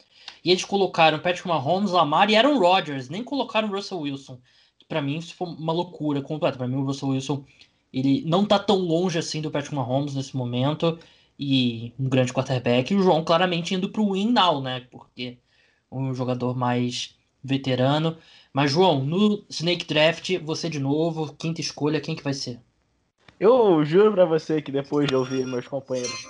E 0.45 0.51
eles 0.51 0.67
colocaram 0.67 1.19
Patrick 1.19 1.49
Mahomes, 1.49 1.93
Lamar 1.93 2.29
e 2.29 2.37
Aaron 2.37 2.59
Rodgers, 2.59 3.09
nem 3.09 3.25
colocaram 3.25 3.69
Russell 3.71 4.01
Wilson. 4.01 4.39
para 4.87 5.01
mim, 5.01 5.17
isso 5.17 5.35
foi 5.35 5.49
uma 5.49 5.73
loucura 5.73 6.21
completa. 6.21 6.59
Para 6.59 6.69
mim, 6.69 6.77
o 6.77 6.85
Russell 6.85 7.09
Wilson 7.09 7.43
ele 7.91 8.23
não 8.27 8.45
tá 8.45 8.59
tão 8.59 8.77
longe 8.77 9.19
assim 9.19 9.41
do 9.41 9.51
Patrick 9.51 9.75
Mahomes 9.75 10.15
nesse 10.15 10.37
momento 10.37 10.99
e 11.39 11.95
um 11.99 12.07
grande 12.07 12.33
quarterback. 12.33 12.93
E 12.93 12.97
o 12.97 13.03
João 13.03 13.25
claramente 13.25 13.75
indo 13.75 13.89
pro 13.89 14.13
win 14.13 14.31
now, 14.31 14.61
né? 14.61 14.87
Porque 14.91 15.39
um 15.91 16.13
jogador 16.15 16.55
mais 16.55 17.17
veterano. 17.43 18.19
Mas, 18.53 18.71
João, 18.71 19.03
no 19.05 19.43
Snake 19.49 19.87
Draft, 19.87 20.39
você 20.41 20.69
de 20.69 20.79
novo, 20.79 21.35
quinta 21.35 21.63
escolha, 21.63 22.01
quem 22.01 22.15
que 22.15 22.23
vai 22.23 22.35
ser? 22.35 22.61
Eu 23.39 23.85
juro 23.85 24.13
para 24.13 24.25
você 24.25 24.61
que 24.61 24.73
depois 24.73 25.07
de 25.07 25.15
ouvir 25.15 25.47
meus 25.47 25.67
companheiros. 25.67 26.27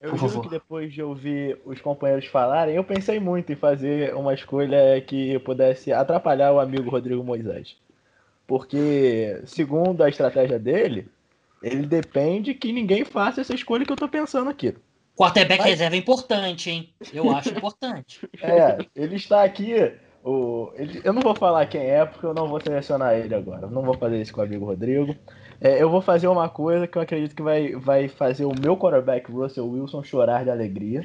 Eu 0.00 0.10
Por 0.10 0.18
juro 0.18 0.28
favor. 0.32 0.42
que 0.44 0.50
depois 0.50 0.92
de 0.92 1.02
ouvir 1.02 1.58
os 1.64 1.80
companheiros 1.80 2.26
falarem, 2.26 2.76
eu 2.76 2.84
pensei 2.84 3.18
muito 3.18 3.52
em 3.52 3.56
fazer 3.56 4.14
uma 4.14 4.34
escolha 4.34 5.00
que 5.00 5.38
pudesse 5.40 5.92
atrapalhar 5.92 6.52
o 6.52 6.60
amigo 6.60 6.90
Rodrigo 6.90 7.24
Moisés. 7.24 7.76
Porque, 8.46 9.40
segundo 9.46 10.02
a 10.04 10.08
estratégia 10.10 10.58
dele, 10.58 11.08
ele 11.62 11.86
depende 11.86 12.52
que 12.52 12.70
ninguém 12.72 13.04
faça 13.04 13.40
essa 13.40 13.54
escolha 13.54 13.86
que 13.86 13.92
eu 13.92 13.96
tô 13.96 14.06
pensando 14.06 14.50
aqui. 14.50 14.74
Quarterback 15.16 15.60
Mas- 15.60 15.70
reserva 15.70 15.94
é 15.96 15.98
importante, 15.98 16.70
hein? 16.70 16.90
Eu 17.12 17.30
acho 17.30 17.50
importante. 17.50 18.20
É, 18.42 18.76
ele 18.94 19.16
está 19.16 19.42
aqui. 19.42 19.72
O, 20.24 20.72
ele- 20.74 21.02
eu 21.04 21.12
não 21.12 21.20
vou 21.22 21.34
falar 21.34 21.66
quem 21.66 21.82
é, 21.82 22.04
porque 22.06 22.24
eu 22.24 22.32
não 22.34 22.48
vou 22.48 22.60
selecionar 22.60 23.14
ele 23.14 23.34
agora. 23.34 23.66
Não 23.66 23.82
vou 23.82 23.94
fazer 23.94 24.20
isso 24.20 24.32
com 24.32 24.40
o 24.40 24.44
amigo 24.44 24.64
Rodrigo. 24.64 25.14
É, 25.60 25.82
eu 25.82 25.90
vou 25.90 26.00
fazer 26.00 26.28
uma 26.28 26.48
coisa 26.48 26.86
que 26.86 26.96
eu 26.96 27.02
acredito 27.02 27.34
que 27.36 27.42
vai, 27.42 27.72
vai 27.76 28.08
fazer 28.08 28.44
o 28.46 28.52
meu 28.58 28.76
quarterback 28.76 29.30
Russell 29.30 29.68
Wilson 29.68 30.02
chorar 30.02 30.44
de 30.44 30.50
alegria 30.50 31.04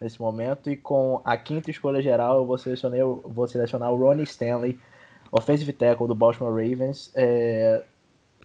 nesse 0.00 0.20
momento. 0.20 0.70
E 0.70 0.76
com 0.76 1.20
a 1.24 1.36
quinta 1.36 1.70
escolha 1.70 2.00
geral, 2.02 2.38
eu 2.38 2.46
vou 2.46 2.56
selecionar, 2.58 2.98
eu 2.98 3.22
vou 3.26 3.46
selecionar 3.46 3.92
o 3.92 3.96
Ronnie 3.96 4.24
Stanley, 4.24 4.78
offensive 5.30 5.72
tackle 5.74 6.08
do 6.08 6.14
Baltimore 6.14 6.50
Ravens. 6.54 7.12
É, 7.14 7.82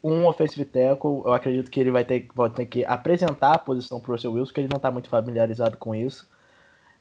um 0.04 0.26
offensive 0.26 0.66
tackle, 0.66 1.22
eu 1.26 1.34
acredito 1.34 1.72
que 1.72 1.80
ele 1.80 1.92
vai 1.92 2.04
ter, 2.06 2.28
vai 2.36 2.50
ter 2.50 2.66
que 2.66 2.86
apresentar 2.86 3.54
a 3.54 3.60
posição 3.60 4.00
para 4.02 4.12
o 4.12 4.16
Russell 4.16 4.34
Wilson, 4.34 4.48
porque 4.48 4.62
ele 4.62 4.70
não 4.70 4.78
está 4.78 4.92
muito 4.92 5.10
familiarizado 5.10 5.78
com 5.78 5.96
isso. 5.96 6.30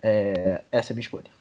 É, 0.02 0.62
essa 0.72 0.92
é 0.92 0.94
a 0.94 0.96
minha 0.96 1.02
escolha. 1.02 1.37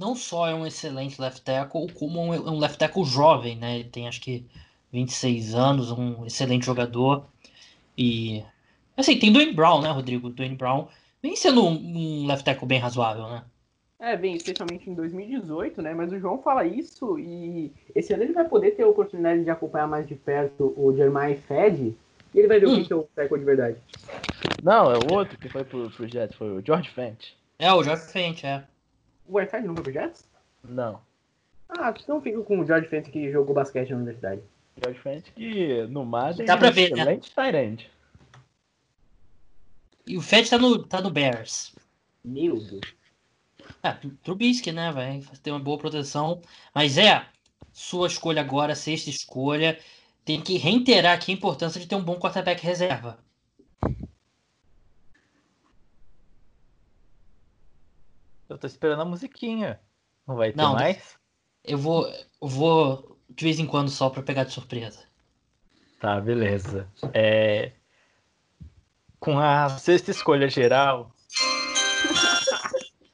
Não 0.00 0.14
só 0.16 0.48
é 0.48 0.54
um 0.54 0.66
excelente 0.66 1.20
left 1.20 1.42
tackle, 1.42 1.92
como 1.92 2.18
um, 2.18 2.32
um 2.32 2.58
left 2.58 2.78
tackle 2.78 3.04
jovem, 3.04 3.54
né? 3.54 3.80
Ele 3.80 3.88
tem 3.90 4.08
acho 4.08 4.18
que 4.22 4.46
26 4.90 5.54
anos, 5.54 5.90
um 5.92 6.24
excelente 6.24 6.64
jogador. 6.64 7.26
E. 7.98 8.42
Assim, 8.96 9.18
tem 9.18 9.30
Dwayne 9.30 9.52
Brown, 9.52 9.82
né, 9.82 9.90
Rodrigo? 9.90 10.30
Dwayne 10.30 10.56
Brown 10.56 10.88
vem 11.22 11.36
sendo 11.36 11.62
um, 11.62 11.74
um 11.74 12.26
left 12.26 12.46
tackle 12.46 12.66
bem 12.66 12.78
razoável, 12.78 13.28
né? 13.28 13.44
É, 13.98 14.16
bem, 14.16 14.34
especialmente 14.34 14.88
em 14.88 14.94
2018, 14.94 15.82
né? 15.82 15.92
Mas 15.92 16.10
o 16.10 16.18
João 16.18 16.40
fala 16.40 16.64
isso 16.64 17.18
e 17.18 17.70
esse 17.94 18.14
ano 18.14 18.22
ele 18.22 18.32
vai 18.32 18.48
poder 18.48 18.70
ter 18.70 18.84
a 18.84 18.88
oportunidade 18.88 19.44
de 19.44 19.50
acompanhar 19.50 19.86
mais 19.86 20.08
de 20.08 20.14
perto 20.14 20.72
o 20.78 20.96
Jeremiah 20.96 21.36
Fed 21.46 21.94
e 22.34 22.38
ele 22.38 22.48
vai 22.48 22.58
ver 22.58 22.68
o 22.68 22.70
Hum. 22.70 22.76
que 22.76 22.86
que 22.86 22.92
é 22.94 22.96
o 22.96 23.02
tackle 23.14 23.38
de 23.38 23.44
verdade. 23.44 23.76
Não, 24.62 24.90
é 24.90 24.96
o 24.96 25.12
outro 25.12 25.36
que 25.38 25.50
foi 25.50 25.62
pro, 25.62 25.90
pro 25.90 26.08
Jets, 26.08 26.34
foi 26.36 26.50
o 26.50 26.64
George 26.64 26.88
Fent. 26.88 27.32
É, 27.58 27.70
o 27.74 27.82
Jorge 27.82 28.10
Fent, 28.10 28.44
é. 28.44 28.64
O 29.30 29.38
Whiteside 29.38 29.66
não 29.66 29.74
foi 29.74 29.84
pro 29.84 29.92
Jets? 29.92 30.28
Não. 30.64 31.00
Ah, 31.68 31.94
então 31.96 32.20
fica 32.20 32.42
com 32.42 32.58
o 32.58 32.66
George 32.66 32.88
Fent 32.88 33.08
que 33.10 33.30
jogou 33.30 33.54
basquete 33.54 33.90
na 33.90 33.96
universidade. 33.96 34.42
George 34.82 35.00
Fent 35.00 35.30
que 35.34 35.86
no 35.86 36.04
Madden 36.04 36.46
Dá 36.46 36.56
pra 36.56 36.68
é 36.68 36.70
ver, 36.72 36.90
né? 36.90 37.02
excelente 37.02 37.30
tight 37.34 37.56
end. 37.56 37.90
E 40.06 40.16
o 40.16 40.20
Fed 40.20 40.50
tá 40.50 40.58
no, 40.58 40.82
tá 40.82 41.00
no 41.00 41.10
Bears. 41.10 41.74
Meu 42.24 42.56
Deus. 42.56 42.80
É, 43.82 43.92
Trubisky, 44.24 44.72
né? 44.72 44.90
Vai 44.90 45.22
ter 45.42 45.52
uma 45.52 45.60
boa 45.60 45.78
proteção. 45.78 46.40
Mas 46.74 46.98
é, 46.98 47.24
sua 47.72 48.08
escolha 48.08 48.40
agora, 48.40 48.74
sexta 48.74 49.08
escolha. 49.08 49.78
Tem 50.24 50.40
que 50.40 50.58
reiterar 50.58 51.14
aqui 51.14 51.30
a 51.30 51.34
importância 51.34 51.80
de 51.80 51.86
ter 51.86 51.94
um 51.94 52.02
bom 52.02 52.18
quarterback 52.18 52.62
reserva. 52.64 53.18
Eu 58.50 58.58
tô 58.58 58.66
esperando 58.66 59.00
a 59.02 59.04
musiquinha. 59.04 59.80
Não 60.26 60.34
vai 60.34 60.50
ter 60.50 60.56
Não, 60.56 60.74
mais? 60.74 61.16
Eu 61.64 61.78
vou, 61.78 62.04
eu 62.42 62.48
vou 62.48 63.16
de 63.28 63.44
vez 63.44 63.60
em 63.60 63.66
quando 63.66 63.88
só 63.88 64.10
pra 64.10 64.24
pegar 64.24 64.42
de 64.44 64.52
surpresa. 64.52 65.04
Tá, 66.00 66.20
beleza. 66.20 66.90
É... 67.14 67.70
Com 69.20 69.38
a 69.38 69.68
sexta 69.68 70.10
escolha 70.10 70.48
geral. 70.48 71.14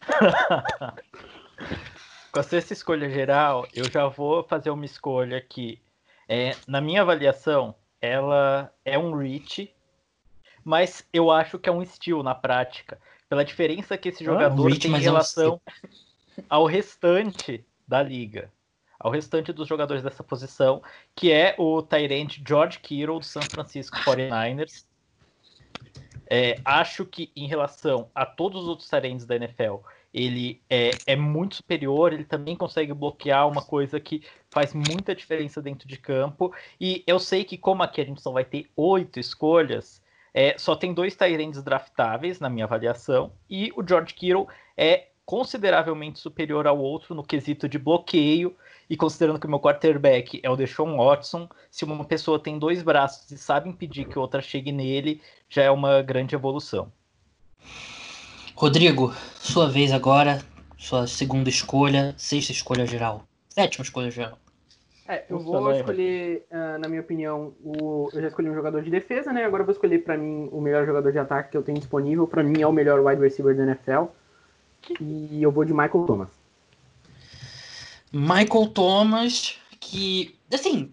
Com 2.33 2.40
a 2.40 2.42
sexta 2.42 2.72
escolha 2.72 3.11
geral, 3.11 3.68
eu 3.75 3.85
já 3.90 4.09
vou 4.09 4.42
fazer 4.42 4.70
uma 4.70 4.87
escolha 4.87 5.40
que, 5.40 5.81
é, 6.29 6.57
na 6.66 6.81
minha 6.81 7.03
avaliação, 7.03 7.75
ela 8.01 8.72
é 8.85 8.99
um 8.99 9.14
reach, 9.14 9.72
mas 10.64 11.07
eu 11.12 11.31
acho 11.31 11.59
que 11.59 11.68
é 11.68 11.72
um 11.72 11.85
steal 11.85 12.22
na 12.22 12.35
prática, 12.35 12.99
pela 13.29 13.45
diferença 13.45 13.97
que 13.97 14.09
esse 14.09 14.25
jogador 14.25 14.67
reach, 14.67 14.81
tem 14.81 14.95
em 14.95 15.01
relação 15.01 15.61
ao 16.49 16.67
restante 16.67 17.65
da 17.87 18.03
liga, 18.03 18.51
ao 18.99 19.11
restante 19.11 19.53
dos 19.53 19.69
jogadores 19.69 20.03
dessa 20.03 20.23
posição, 20.23 20.83
que 21.15 21.31
é 21.33 21.55
o 21.59 21.83
Tyrant 21.83 22.39
George 22.47 22.79
Kittle 22.81 23.19
do 23.19 23.25
San 23.25 23.45
Francisco 23.45 23.97
49ers. 23.99 24.85
É, 26.29 26.61
acho 26.65 27.05
que 27.05 27.31
em 27.37 27.47
relação 27.47 28.11
a 28.15 28.27
todos 28.27 28.62
os 28.62 28.69
outros 28.69 28.89
Tyrants 28.89 29.25
da 29.25 29.37
NFL, 29.37 29.77
ele 30.12 30.62
é, 30.69 30.99
é 31.07 31.15
muito 31.15 31.57
superior, 31.57 32.12
ele 32.12 32.25
também 32.25 32.57
consegue 32.57 32.93
bloquear 32.93 33.47
uma 33.47 33.62
coisa 33.62 34.01
que 34.01 34.25
faz 34.51 34.73
muita 34.73 35.15
diferença 35.15 35.61
dentro 35.61 35.87
de 35.87 35.99
campo. 35.99 36.53
E 36.81 37.05
eu 37.07 37.19
sei 37.19 37.45
que 37.45 37.59
como 37.59 37.83
aqui 37.83 38.01
a 38.01 38.05
gente 38.05 38.23
só 38.23 38.33
vai 38.33 38.45
ter 38.45 38.69
oito 38.75 39.21
escolhas, 39.21 40.03
é, 40.37 40.55
só 40.59 40.77
tem 40.77 40.92
dois 40.92 41.16
Tyrants 41.16 41.62
draftáveis 41.62 42.40
na 42.40 42.51
minha 42.51 42.66
avaliação, 42.66 43.33
e 43.49 43.72
o 43.75 43.83
George 43.83 44.12
Kittle 44.12 44.46
é 44.77 45.07
consideravelmente 45.25 46.18
superior 46.20 46.66
ao 46.66 46.79
outro 46.79 47.14
no 47.14 47.25
quesito 47.25 47.66
de 47.66 47.79
bloqueio, 47.79 48.55
e 48.88 48.99
considerando 48.99 49.40
que 49.40 49.46
o 49.46 49.51
meu 49.51 49.59
quarterback 49.59 50.38
é 50.42 50.51
o 50.51 50.55
Deshaun 50.55 50.99
Watson, 50.99 51.49
se 51.70 51.87
uma 51.87 52.05
pessoa 52.05 52.38
tem 52.38 52.59
dois 52.59 52.83
braços 52.83 53.31
e 53.31 53.38
sabe 53.38 53.70
impedir 53.70 54.05
que 54.05 54.18
outra 54.18 54.42
chegue 54.42 54.70
nele, 54.70 55.22
já 55.49 55.62
é 55.62 55.70
uma 55.70 56.03
grande 56.03 56.35
evolução. 56.35 56.92
Rodrigo, 58.55 59.14
sua 59.40 59.70
vez 59.70 59.90
agora. 59.90 60.44
Sua 60.79 61.07
segunda 61.07 61.49
escolha, 61.49 62.14
sexta 62.18 62.53
escolha 62.53 62.87
geral. 62.87 63.27
Sétima 63.49 63.83
escolha 63.83 64.11
geral. 64.11 64.38
É, 65.09 65.25
eu 65.31 65.38
Nossa, 65.38 65.45
vou 65.45 65.73
escolher, 65.73 66.47
ah, 66.51 66.79
na 66.79 66.88
minha 66.88 67.01
opinião, 67.01 67.53
o... 67.64 68.09
eu 68.12 68.21
já 68.21 68.29
escolhi 68.29 68.51
um 68.51 68.55
jogador 68.55 68.83
de 68.83 68.90
defesa, 68.90 69.33
né? 69.33 69.45
Agora 69.45 69.62
eu 69.62 69.66
vou 69.66 69.73
escolher 69.73 70.03
pra 70.03 70.16
mim 70.16 70.49
o 70.51 70.61
melhor 70.61 70.85
jogador 70.85 71.12
de 71.12 71.19
ataque 71.19 71.51
que 71.51 71.57
eu 71.57 71.62
tenho 71.62 71.79
disponível. 71.79 72.27
Pra 72.27 72.42
mim 72.42 72.61
é 72.61 72.66
o 72.66 72.73
melhor 72.73 73.01
wide 73.01 73.23
receiver 73.23 73.57
da 73.57 73.62
NFL. 73.62 74.07
E 75.01 75.42
eu 75.42 75.51
vou 75.51 75.64
de 75.64 75.73
Michael 75.73 76.05
Thomas. 76.07 76.29
Michael 78.12 78.69
Thomas, 78.69 79.59
que, 79.81 80.37
assim, 80.53 80.92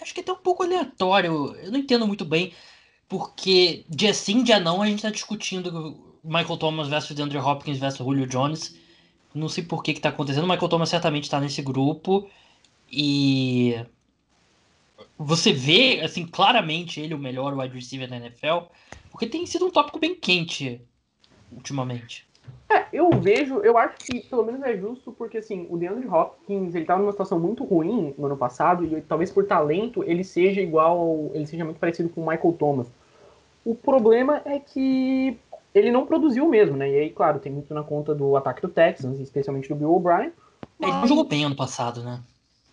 acho 0.00 0.14
que 0.14 0.20
é 0.20 0.22
até 0.22 0.32
um 0.32 0.36
pouco 0.36 0.62
aleatório. 0.62 1.54
Eu 1.62 1.70
não 1.70 1.78
entendo 1.78 2.06
muito 2.06 2.24
bem, 2.24 2.52
porque 3.08 3.84
dia 3.88 4.12
sim, 4.14 4.42
dia 4.42 4.58
não, 4.58 4.82
a 4.82 4.86
gente 4.86 5.02
tá 5.02 5.10
discutindo 5.10 5.96
Michael 6.24 6.56
Thomas 6.56 6.88
versus 6.88 7.14
DeAndre 7.14 7.38
Hopkins 7.38 7.78
versus 7.78 8.04
Julio 8.04 8.26
Jones. 8.26 8.76
Não 9.34 9.48
sei 9.48 9.62
por 9.62 9.82
que 9.82 9.94
que 9.94 10.00
tá 10.00 10.08
acontecendo. 10.08 10.44
O 10.44 10.48
Michael 10.48 10.68
Thomas 10.68 10.88
certamente 10.88 11.30
tá 11.30 11.38
nesse 11.38 11.60
grupo. 11.62 12.28
E 12.90 13.84
você 15.18 15.52
vê, 15.52 16.00
assim, 16.02 16.26
claramente 16.26 17.00
ele 17.00 17.14
o 17.14 17.18
melhor 17.18 17.56
wide 17.56 17.74
receiver 17.74 18.08
da 18.08 18.16
NFL, 18.16 18.66
porque 19.10 19.26
tem 19.26 19.46
sido 19.46 19.66
um 19.66 19.70
tópico 19.70 19.98
bem 19.98 20.14
quente 20.14 20.80
ultimamente. 21.52 22.26
É, 22.68 22.86
eu 22.92 23.10
vejo, 23.10 23.58
eu 23.58 23.78
acho 23.78 23.96
que 23.98 24.20
pelo 24.20 24.44
menos 24.44 24.62
é 24.62 24.76
justo, 24.76 25.12
porque 25.12 25.38
assim, 25.38 25.66
o 25.70 25.76
DeAndre 25.76 26.06
Hopkins, 26.08 26.74
ele 26.74 26.84
tava 26.84 27.00
numa 27.00 27.12
situação 27.12 27.38
muito 27.38 27.64
ruim 27.64 28.14
no 28.18 28.26
ano 28.26 28.36
passado, 28.36 28.84
e 28.84 29.00
talvez 29.02 29.30
por 29.30 29.46
talento 29.46 30.02
ele 30.04 30.24
seja 30.24 30.60
igual, 30.60 30.98
ao- 30.98 31.30
ele 31.34 31.46
seja 31.46 31.64
muito 31.64 31.78
parecido 31.78 32.08
com 32.08 32.22
o 32.22 32.26
Michael 32.28 32.52
Thomas. 32.58 32.88
O 33.64 33.74
problema 33.74 34.42
é 34.44 34.58
que 34.58 35.36
ele 35.74 35.90
não 35.90 36.06
produziu 36.06 36.48
mesmo, 36.48 36.76
né? 36.76 36.90
E 36.90 36.98
aí, 36.98 37.10
claro, 37.10 37.38
tem 37.38 37.52
muito 37.52 37.72
na 37.74 37.82
conta 37.82 38.14
do 38.14 38.36
ataque 38.36 38.62
do 38.62 38.68
Texans, 38.68 39.18
especialmente 39.20 39.68
do 39.68 39.74
Bill 39.74 39.94
O'Brien. 39.94 40.32
Ele 40.80 40.90
não 40.90 41.00
mas- 41.00 41.08
jogou 41.08 41.24
bem 41.24 41.44
ano 41.44 41.56
passado, 41.56 42.02
né? 42.02 42.20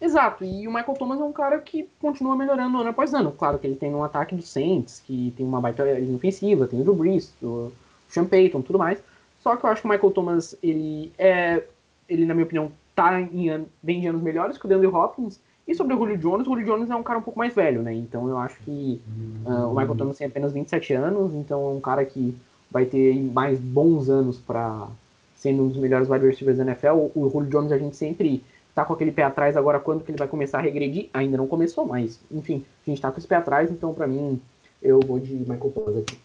Exato, 0.04 0.44
e 0.44 0.68
o 0.68 0.74
Michael 0.74 0.98
Thomas 0.98 1.18
é 1.22 1.24
um 1.24 1.32
cara 1.32 1.62
que 1.62 1.88
continua 2.02 2.36
melhorando 2.36 2.78
ano 2.78 2.90
após 2.90 3.14
ano. 3.14 3.32
Claro 3.32 3.58
que 3.58 3.66
ele 3.66 3.78
tem 3.78 3.96
um 3.96 4.04
ataque 4.04 4.36
do 4.36 4.42
Saints, 4.42 5.00
que 5.00 5.34
tem 5.38 5.46
uma 5.46 5.62
baita 5.62 5.82
linha 5.98 6.18
ofensiva, 6.18 6.68
tem 6.68 6.82
o 6.82 6.84
do 6.84 6.94
Brees, 6.94 7.34
do 7.42 7.72
Sean 8.10 8.26
Payton, 8.26 8.62
tudo 8.64 8.78
mais. 8.78 9.02
Só 9.40 9.56
que 9.56 9.66
eu 9.66 9.70
acho 9.70 9.82
que 9.82 9.88
o 9.88 9.90
Michael 9.90 10.12
Thomas, 10.12 10.58
ele 10.62 11.14
é, 11.18 11.64
ele 12.10 12.26
na 12.26 12.34
minha 12.34 12.44
opinião, 12.44 12.70
tá 12.94 13.22
em, 13.22 13.66
de 13.82 14.08
anos 14.08 14.22
melhores 14.22 14.58
que 14.58 14.66
o 14.66 14.68
DeAndre 14.68 14.88
Hopkins. 14.88 15.40
E 15.66 15.74
sobre 15.74 15.94
o 15.94 15.98
Julio 15.98 16.18
Jones, 16.18 16.48
o 16.48 16.50
Julio 16.50 16.66
Jones 16.66 16.90
é 16.90 16.96
um 16.98 17.04
cara 17.04 17.20
um 17.20 17.22
pouco 17.22 17.40
mais 17.40 17.56
velho, 17.56 17.82
né? 17.82 17.94
Então 17.94 18.28
eu 18.28 18.38
acho 18.38 18.60
que 18.60 19.02
ah, 19.46 19.68
o 19.68 19.74
Michael 19.74 19.96
Thomas 19.96 20.18
tem 20.18 20.28
apenas 20.28 20.52
27 20.52 20.96
anos, 20.96 21.34
então 21.34 21.66
é 21.66 21.72
um 21.72 21.80
cara 21.80 22.04
que 22.04 22.36
vai 22.70 22.84
ter 22.84 23.16
mais 23.32 23.58
bons 23.58 24.10
anos 24.10 24.38
para 24.38 24.86
sendo 25.34 25.64
um 25.64 25.70
dos 25.70 25.78
melhores 25.78 26.10
wide 26.10 26.26
receivers 26.26 26.58
da 26.58 26.66
NFL. 26.66 26.96
O, 26.96 27.12
o 27.16 27.30
Julio 27.30 27.50
Jones 27.50 27.72
a 27.72 27.78
gente 27.78 27.96
sempre 27.96 28.44
tá 28.74 28.86
com 28.86 28.94
aquele 28.94 29.12
pé 29.12 29.24
atrás 29.24 29.56
agora, 29.56 29.80
quando 29.80 30.04
que 30.04 30.12
ele 30.12 30.18
vai 30.18 30.28
começar 30.28 30.60
a 30.60 30.62
regredir? 30.62 31.10
Ainda 31.14 31.38
não 31.38 31.48
começou, 31.48 31.86
mas, 31.86 32.20
enfim, 32.32 32.66
a 32.86 32.90
gente 32.90 33.02
tá 33.02 33.12
com 33.12 33.18
esse 33.18 33.28
pé 33.28 33.36
atrás, 33.36 33.70
então 33.72 33.94
para 33.94 34.08
mim, 34.08 34.42
eu 34.82 35.00
vou 35.00 35.20
de 35.20 35.34
Michael 35.34 35.72
Thomas 35.72 35.98
aqui. 35.98 36.18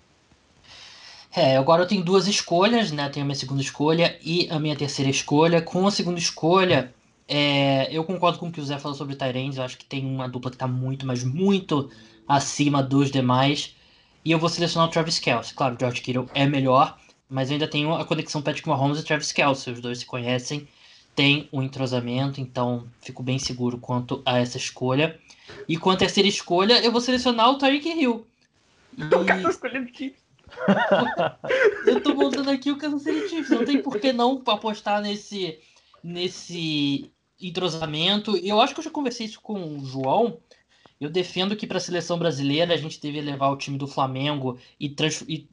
É, 1.34 1.56
agora 1.56 1.82
eu 1.82 1.86
tenho 1.86 2.02
duas 2.02 2.26
escolhas, 2.26 2.90
né? 2.90 3.08
tenho 3.10 3.24
a 3.24 3.26
minha 3.26 3.36
segunda 3.36 3.60
escolha 3.60 4.18
e 4.22 4.48
a 4.50 4.58
minha 4.58 4.74
terceira 4.74 5.10
escolha. 5.10 5.60
Com 5.60 5.86
a 5.86 5.90
segunda 5.90 6.18
escolha, 6.18 6.92
é, 7.28 7.88
eu 7.92 8.02
concordo 8.02 8.38
com 8.38 8.48
o 8.48 8.52
que 8.52 8.60
o 8.60 8.64
Zé 8.64 8.78
falou 8.78 8.96
sobre 8.96 9.14
Tyrande. 9.14 9.58
Eu 9.58 9.64
acho 9.64 9.76
que 9.76 9.84
tem 9.84 10.04
uma 10.04 10.28
dupla 10.28 10.50
que 10.50 10.56
está 10.56 10.66
muito, 10.66 11.06
mas 11.06 11.22
muito 11.22 11.90
acima 12.26 12.82
dos 12.82 13.10
demais. 13.10 13.76
E 14.24 14.32
eu 14.32 14.38
vou 14.38 14.48
selecionar 14.48 14.88
o 14.88 14.90
Travis 14.90 15.18
Kelce. 15.18 15.54
Claro, 15.54 15.76
o 15.76 15.78
George 15.78 16.00
Kittle 16.00 16.28
é 16.34 16.46
melhor, 16.46 16.98
mas 17.28 17.50
eu 17.50 17.54
ainda 17.54 17.68
tenho 17.68 17.94
a 17.94 18.04
conexão 18.04 18.42
Patrick 18.42 18.68
Mahomes 18.68 18.98
e 18.98 19.04
Travis 19.04 19.30
Kelce. 19.30 19.70
Os 19.70 19.80
dois 19.80 19.98
se 19.98 20.06
conhecem, 20.06 20.66
tem 21.18 21.48
um 21.52 21.60
entrosamento, 21.60 22.40
então 22.40 22.88
fico 23.00 23.24
bem 23.24 23.40
seguro 23.40 23.76
quanto 23.76 24.22
a 24.24 24.38
essa 24.38 24.56
escolha. 24.56 25.18
E 25.68 25.76
quanto 25.76 25.96
à 25.96 25.98
terceira 26.06 26.28
escolha, 26.28 26.80
eu 26.80 26.92
vou 26.92 27.00
selecionar 27.00 27.50
o 27.50 27.58
Tyreek 27.58 27.88
Hill. 27.88 28.24
E... 28.96 29.02
O 29.04 29.24
cara 29.24 29.42
tá 29.42 29.50
escolhendo 29.50 29.90
eu 31.86 32.00
tô 32.00 32.14
montando 32.14 32.50
aqui 32.50 32.70
o 32.70 32.78
Kansas 32.78 33.02
City 33.02 33.28
Chiefs. 33.28 33.50
Não 33.50 33.64
tem 33.64 33.82
por 33.82 34.00
que 34.00 34.12
não 34.12 34.42
apostar 34.46 35.00
nesse, 35.00 35.58
nesse 36.02 37.12
entrosamento. 37.40 38.36
Eu 38.36 38.60
acho 38.60 38.74
que 38.74 38.80
eu 38.80 38.84
já 38.84 38.90
conversei 38.90 39.26
isso 39.26 39.40
com 39.40 39.76
o 39.76 39.84
João. 39.84 40.38
Eu 41.00 41.10
defendo 41.10 41.54
que 41.54 41.66
para 41.66 41.78
a 41.78 41.80
seleção 41.80 42.18
brasileira 42.18 42.74
a 42.74 42.76
gente 42.76 43.00
deve 43.00 43.20
levar 43.20 43.50
o 43.50 43.56
time 43.56 43.76
do 43.76 43.86
Flamengo 43.86 44.58
e, 44.80 44.94
e 45.28 45.48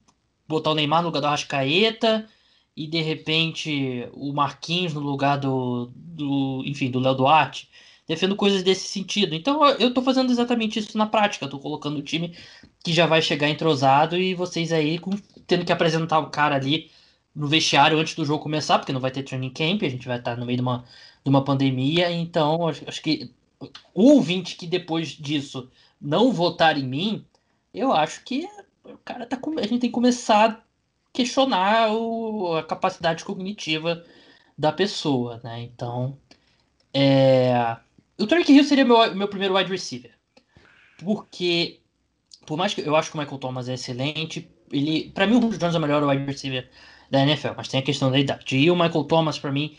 botar 0.48 0.72
o 0.72 0.76
Neymar 0.76 1.02
no 1.02 1.10
lugar 1.10 1.22
do 1.22 1.28
Arrascaeta 1.28 2.28
e 2.76 2.88
de 2.88 3.02
repente 3.02 4.08
o 4.14 4.34
Marquinhos 4.34 4.94
no 4.94 5.00
lugar 5.00 5.38
do, 5.38 5.92
do 5.96 6.64
enfim, 6.66 6.92
do 6.92 7.00
Léo 7.00 7.16
Duarte 7.16 7.70
defendo 8.08 8.36
coisas 8.36 8.64
desse 8.64 8.88
sentido. 8.88 9.34
Então 9.34 9.66
eu 9.66 9.94
tô 9.94 10.02
fazendo 10.02 10.32
exatamente 10.32 10.80
isso 10.80 10.98
na 10.98 11.08
prática. 11.08 11.48
Tô 11.48 11.60
colocando 11.60 11.98
o 11.98 12.04
time 12.04 12.36
que 12.84 12.94
já 12.94 13.06
vai 13.06 13.22
chegar 13.22 13.50
entrosado 13.50 14.18
e 14.18 14.36
vocês 14.36 14.72
aí 14.72 15.00
com, 15.00 15.12
tendo 15.48 15.66
que 15.66 15.72
apresentar 15.72 16.20
o 16.20 16.30
cara 16.30 16.56
ali 16.56 16.92
no 17.34 17.48
vestiário 17.48 17.98
antes 17.98 18.16
do 18.16 18.24
jogo 18.24 18.44
começar, 18.44 18.80
porque 18.80 18.94
não 18.94 19.00
vai 19.00 19.12
ter 19.12 19.24
training 19.24 19.50
camp, 19.50 19.84
a 19.84 19.90
gente 19.90 20.08
vai 20.08 20.18
estar 20.18 20.38
no 20.38 20.46
meio 20.46 20.58
de 20.58 20.62
uma, 20.62 20.86
de 21.24 21.30
uma 21.30 21.44
pandemia. 21.44 22.12
Então 22.12 22.68
acho, 22.68 22.84
acho 22.88 23.02
que 23.02 23.32
o 23.94 24.04
ouvinte 24.12 24.56
que 24.56 24.68
depois 24.68 25.10
disso 25.10 25.70
não 26.00 26.32
votar 26.32 26.78
em 26.78 26.88
mim, 26.88 27.26
eu 27.74 27.92
acho 27.92 28.24
que 28.24 28.48
o 28.84 28.98
cara 29.04 29.26
tá 29.26 29.38
a 29.38 29.62
gente 29.62 29.80
tem 29.80 29.90
que 29.90 29.90
começar 29.90 30.65
questionar 31.16 31.92
o, 31.92 32.56
a 32.58 32.64
capacidade 32.64 33.24
cognitiva 33.24 34.04
da 34.58 34.72
pessoa, 34.72 35.40
né? 35.44 35.62
Então, 35.62 36.18
é, 36.94 37.78
o 38.18 38.28
Tarek 38.28 38.52
Hill 38.52 38.64
seria 38.64 38.86
meu, 38.86 39.16
meu 39.16 39.28
primeiro 39.28 39.56
wide 39.56 39.70
receiver. 39.70 40.12
Porque, 41.00 41.80
por 42.46 42.58
mais 42.58 42.74
que 42.74 42.82
eu 42.82 42.96
acho 42.96 43.12
que 43.12 43.18
o 43.18 43.20
Michael 43.20 43.40
Thomas 43.40 43.68
é 43.68 43.74
excelente, 43.74 44.50
ele, 44.72 45.12
para 45.14 45.28
mim 45.28 45.38
o 45.38 45.42
Julio 45.42 45.58
Jones 45.58 45.76
é 45.76 45.78
o 45.78 45.82
melhor 45.82 46.04
wide 46.04 46.26
receiver 46.26 46.70
da 47.12 47.22
NFL, 47.22 47.54
mas 47.58 47.68
tem 47.68 47.80
a 47.80 47.84
questão 47.84 48.12
da 48.12 48.20
idade. 48.20 48.58
E 48.58 48.72
o 48.72 48.76
Michael 48.76 49.04
Thomas, 49.06 49.38
para 49.38 49.52
mim, 49.52 49.78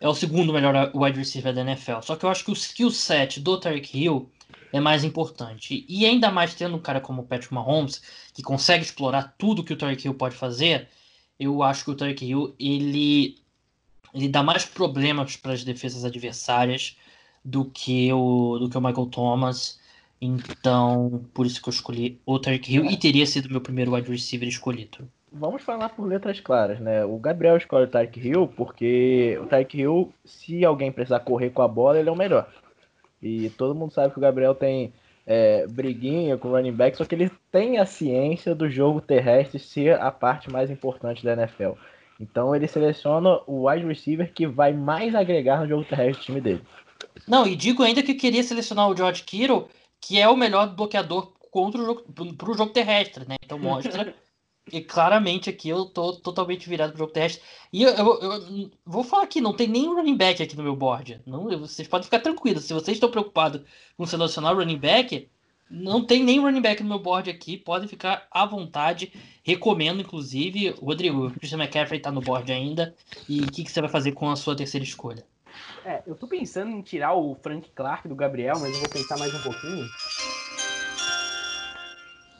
é 0.00 0.08
o 0.08 0.14
segundo 0.14 0.52
melhor 0.52 0.90
wide 0.94 1.18
receiver 1.18 1.54
da 1.54 1.62
NFL. 1.62 2.00
Só 2.02 2.16
que 2.16 2.24
eu 2.24 2.30
acho 2.30 2.44
que 2.44 2.50
o 2.50 2.54
skill 2.54 2.90
set 2.90 3.40
do 3.40 3.58
Tarek 3.58 3.96
Hill 3.96 4.30
é 4.72 4.80
mais 4.80 5.04
importante. 5.04 5.84
E 5.88 6.06
ainda 6.06 6.30
mais 6.30 6.54
tendo 6.54 6.76
um 6.76 6.80
cara 6.80 7.00
como 7.00 7.22
o 7.22 7.26
Patrick 7.26 7.52
Mahomes, 7.52 8.02
que 8.34 8.42
consegue 8.42 8.84
explorar 8.84 9.34
tudo 9.38 9.64
que 9.64 9.72
o 9.72 9.76
Tarek 9.76 10.06
Hill 10.06 10.14
pode 10.14 10.34
fazer, 10.34 10.88
eu 11.38 11.62
acho 11.62 11.84
que 11.84 11.90
o 11.90 11.94
Tarek 11.94 12.24
Hill, 12.24 12.54
ele, 12.58 13.36
ele 14.14 14.28
dá 14.28 14.42
mais 14.42 14.64
problemas 14.64 15.36
para 15.36 15.52
as 15.52 15.64
defesas 15.64 16.04
adversárias 16.04 16.96
do 17.44 17.64
que 17.64 18.12
o, 18.12 18.58
do 18.58 18.68
que 18.68 18.78
o 18.78 18.80
Michael 18.80 19.06
Thomas. 19.06 19.80
Então, 20.20 21.24
por 21.34 21.44
isso 21.46 21.60
que 21.60 21.68
eu 21.68 21.72
escolhi 21.72 22.20
o 22.24 22.38
Tarek 22.38 22.72
Hill 22.72 22.86
e 22.86 22.96
teria 22.96 23.26
sido 23.26 23.50
meu 23.50 23.60
primeiro 23.60 23.92
wide 23.92 24.08
receiver 24.08 24.48
escolhido. 24.48 25.08
Vamos 25.32 25.62
falar 25.62 25.88
por 25.88 26.06
letras 26.06 26.38
claras, 26.40 26.78
né? 26.78 27.04
O 27.04 27.16
Gabriel 27.16 27.56
escolhe 27.56 27.86
o 27.86 27.88
Tarek 27.88 28.20
Hill 28.20 28.46
porque 28.48 29.38
o 29.42 29.46
Tarek 29.46 29.80
Hill, 29.80 30.12
se 30.24 30.64
alguém 30.64 30.92
precisar 30.92 31.20
correr 31.20 31.50
com 31.50 31.62
a 31.62 31.68
bola, 31.68 31.98
ele 31.98 32.08
é 32.08 32.12
o 32.12 32.16
melhor. 32.16 32.48
E 33.22 33.50
todo 33.50 33.74
mundo 33.74 33.92
sabe 33.92 34.12
que 34.12 34.18
o 34.18 34.22
Gabriel 34.22 34.54
tem 34.54 34.92
é, 35.26 35.66
briguinha 35.66 36.36
com 36.36 36.48
o 36.48 36.52
running 36.52 36.72
back, 36.72 36.96
só 36.96 37.04
que 37.04 37.14
ele 37.14 37.30
tem 37.50 37.78
a 37.78 37.86
ciência 37.86 38.54
do 38.54 38.68
jogo 38.68 39.00
terrestre 39.00 39.58
ser 39.58 40.00
a 40.00 40.10
parte 40.10 40.50
mais 40.50 40.70
importante 40.70 41.24
da 41.24 41.34
NFL. 41.34 41.72
Então 42.20 42.54
ele 42.54 42.68
seleciona 42.68 43.40
o 43.46 43.68
wide 43.68 43.86
receiver 43.86 44.32
que 44.32 44.46
vai 44.46 44.72
mais 44.72 45.14
agregar 45.14 45.60
no 45.60 45.68
jogo 45.68 45.84
terrestre 45.84 46.20
do 46.20 46.24
time 46.24 46.40
dele. 46.40 46.62
Não, 47.26 47.46
e 47.46 47.54
digo 47.54 47.82
ainda 47.82 48.02
que 48.02 48.14
queria 48.14 48.42
selecionar 48.42 48.88
o 48.88 48.96
George 48.96 49.22
Kittle, 49.24 49.68
que 50.00 50.20
é 50.20 50.28
o 50.28 50.36
melhor 50.36 50.74
bloqueador 50.74 51.32
contra 51.50 51.80
o 51.80 51.84
jogo, 51.84 52.02
pro 52.34 52.54
jogo 52.54 52.72
terrestre, 52.72 53.28
né? 53.28 53.36
Então 53.44 53.58
mostra 53.58 54.14
que 54.66 54.80
claramente 54.80 55.50
aqui 55.50 55.68
eu 55.68 55.84
tô 55.84 56.12
totalmente 56.14 56.68
virado 56.68 56.90
pro 56.90 57.00
jogo 57.00 57.12
terrestre. 57.12 57.42
E 57.72 57.82
eu, 57.82 57.90
eu, 57.90 58.22
eu, 58.22 58.70
vou 58.84 59.02
falar 59.02 59.24
aqui, 59.24 59.40
não 59.40 59.54
tem 59.54 59.66
nem 59.66 59.86
running 59.86 60.16
back 60.16 60.42
aqui 60.42 60.56
no 60.56 60.62
meu 60.62 60.76
board. 60.76 61.20
Não, 61.26 61.44
vocês 61.58 61.88
podem 61.88 62.04
ficar 62.04 62.20
tranquilos. 62.20 62.64
Se 62.64 62.72
vocês 62.72 62.96
estão 62.96 63.10
preocupados 63.10 63.62
com 63.96 64.06
selecionar 64.06 64.54
running 64.54 64.78
back, 64.78 65.28
não 65.68 66.04
tem 66.04 66.22
nem 66.22 66.38
running 66.38 66.60
back 66.60 66.82
no 66.82 66.88
meu 66.88 66.98
board 66.98 67.28
aqui. 67.28 67.56
Podem 67.56 67.88
ficar 67.88 68.26
à 68.30 68.46
vontade. 68.46 69.12
Recomendo, 69.42 70.02
inclusive. 70.02 70.70
Rodrigo, 70.70 71.26
o 71.26 71.30
Christian 71.32 71.58
McCaffrey 71.58 71.98
tá 71.98 72.12
no 72.12 72.20
board 72.20 72.52
ainda. 72.52 72.94
E 73.28 73.40
o 73.40 73.50
que, 73.50 73.64
que 73.64 73.72
você 73.72 73.80
vai 73.80 73.90
fazer 73.90 74.12
com 74.12 74.30
a 74.30 74.36
sua 74.36 74.54
terceira 74.54 74.84
escolha? 74.84 75.24
É, 75.84 76.02
eu 76.06 76.14
tô 76.14 76.26
pensando 76.28 76.70
em 76.70 76.82
tirar 76.82 77.14
o 77.14 77.34
Frank 77.34 77.68
Clark 77.74 78.08
do 78.08 78.14
Gabriel, 78.14 78.58
mas 78.60 78.72
eu 78.72 78.80
vou 78.80 78.88
pensar 78.88 79.18
mais 79.18 79.34
um 79.34 79.42
pouquinho. 79.42 79.86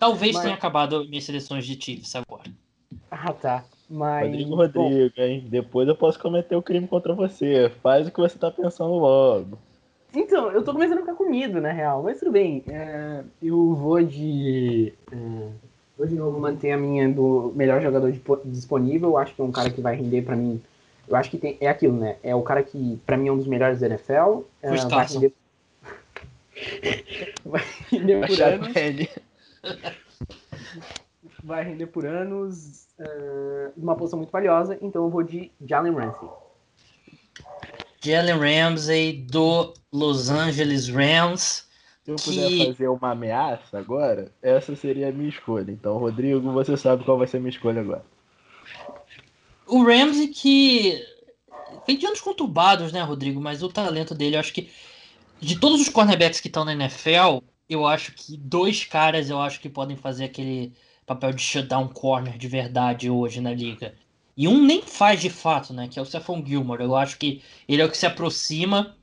Talvez 0.03 0.35
mas... 0.35 0.43
tenha 0.43 0.57
acabado 0.57 1.09
minhas 1.09 1.23
seleções 1.23 1.65
de 1.65 1.81
Chiefs 1.81 2.17
agora. 2.17 2.51
Ah, 3.09 3.33
tá. 3.33 3.65
Mas. 3.89 4.27
Rodrigo 4.27 4.55
Rodrigo, 4.57 5.15
Bom... 5.17 5.23
hein? 5.23 5.47
Depois 5.49 5.87
eu 5.87 5.95
posso 5.95 6.19
cometer 6.19 6.57
o 6.57 6.63
crime 6.63 6.89
contra 6.89 7.15
você. 7.15 7.71
Faz 7.81 8.09
o 8.09 8.11
que 8.11 8.19
você 8.19 8.37
tá 8.37 8.51
pensando 8.51 8.95
logo. 8.95 9.57
Então, 10.13 10.51
eu 10.51 10.65
tô 10.65 10.73
começando 10.73 10.99
a 10.99 11.03
ficar 11.03 11.15
com 11.15 11.31
medo, 11.31 11.61
na 11.61 11.71
real. 11.71 12.03
Mas 12.03 12.19
tudo 12.19 12.33
bem. 12.33 12.65
É, 12.67 13.23
eu 13.41 13.75
vou 13.77 14.03
de. 14.03 14.93
É, 15.13 15.49
vou 15.97 16.07
de 16.09 16.17
novo 16.17 16.41
manter 16.41 16.73
a 16.73 16.77
minha 16.77 17.09
do 17.09 17.53
melhor 17.55 17.81
jogador 17.81 18.13
disponível. 18.45 19.17
Acho 19.17 19.33
que 19.37 19.41
é 19.41 19.45
um 19.45 19.53
cara 19.53 19.71
que 19.71 19.81
vai 19.81 19.95
render 19.95 20.23
para 20.23 20.35
mim 20.35 20.61
eu 21.09 21.17
acho 21.17 21.31
que 21.31 21.37
tem, 21.37 21.59
é 21.61 21.69
aquilo, 21.69 21.97
né? 21.97 22.17
É 22.23 22.35
o 22.35 22.43
cara 22.43 22.63
que, 22.63 22.99
para 23.05 23.17
mim, 23.17 23.29
é 23.29 23.33
um 23.33 23.37
dos 23.37 23.47
melhores 23.47 23.81
da 23.81 23.87
NFL. 23.87 24.43
É, 24.63 24.71
vai 24.89 25.07
render... 25.07 25.33
vai 27.45 27.63
render 27.91 28.27
por 28.27 28.43
anos. 28.43 29.09
vai 31.43 31.65
render 31.65 31.87
por 31.87 32.07
anos. 32.07 32.89
Uh, 32.99 33.73
uma 33.77 33.97
posição 33.97 34.19
muito 34.19 34.31
valiosa. 34.31 34.79
Então 34.81 35.05
eu 35.05 35.11
vou 35.11 35.23
de 35.23 35.51
Jalen 35.67 35.95
Ramsey. 35.95 36.29
Jalen 38.01 38.39
Ramsey 38.39 39.13
do 39.31 39.75
Los 39.93 40.31
Angeles 40.31 40.89
Rams. 40.89 41.71
Se 42.05 42.11
eu 42.11 42.17
puder 42.17 42.49
que... 42.49 42.67
fazer 42.67 42.89
uma 42.89 43.13
ameaça 43.13 43.79
agora, 43.79 44.33
essa 44.43 44.75
seria 44.75 45.09
a 45.09 45.13
minha 45.13 45.29
escolha. 45.29 45.71
Então, 45.71 45.99
Rodrigo, 45.99 46.41
você 46.53 46.77
sabe 46.77 47.05
qual 47.05 47.17
vai 47.17 47.29
ser 47.29 47.37
a 47.37 47.41
minha 47.41 47.51
escolha 47.51 47.81
agora 47.81 48.05
o 49.73 49.85
Ramsey 49.85 50.29
que 50.29 51.03
vem 51.87 51.97
de 51.97 52.07
anos 52.07 52.21
conturbados, 52.21 52.93
né, 52.93 53.03
Rodrigo? 53.03 53.41
Mas 53.41 53.63
o 53.63 53.69
talento 53.69 54.15
dele, 54.15 54.37
eu 54.37 54.41
acho 54.41 54.53
que 54.53 54.71
de 55.41 55.59
todos 55.59 55.81
os 55.81 55.89
cornerbacks 55.89 56.41
que 56.41 56.49
estão 56.49 56.65
na 56.65 56.75
NFL, 56.75 57.39
eu 57.73 57.87
acho 57.87 58.13
que 58.13 58.37
dois 58.37 58.85
caras 58.85 59.31
eu 59.31 59.41
acho 59.41 59.61
que 59.61 59.69
podem 59.69 59.97
fazer 59.97 60.25
aquele 60.25 60.73
papel 61.07 61.33
de 61.33 61.43
shutdown 61.43 61.89
corner 61.89 62.39
de 62.39 62.49
verdade 62.49 63.11
hoje 63.11 63.41
na 63.41 63.53
liga. 63.53 63.95
E 64.37 64.49
um 64.49 64.65
nem 64.65 64.83
faz 64.83 65.21
de 65.21 65.31
fato, 65.31 65.73
né? 65.75 65.89
Que 65.89 65.99
é 65.99 66.03
o 66.03 66.05
Stephon 66.05 66.45
Gilmore. 66.45 66.83
Eu 66.83 66.97
acho 66.97 67.19
que 67.19 67.43
ele 67.69 67.83
é 67.83 67.85
o 67.85 67.91
que 67.91 67.97
se 67.99 68.07
aproxima, 68.07 68.97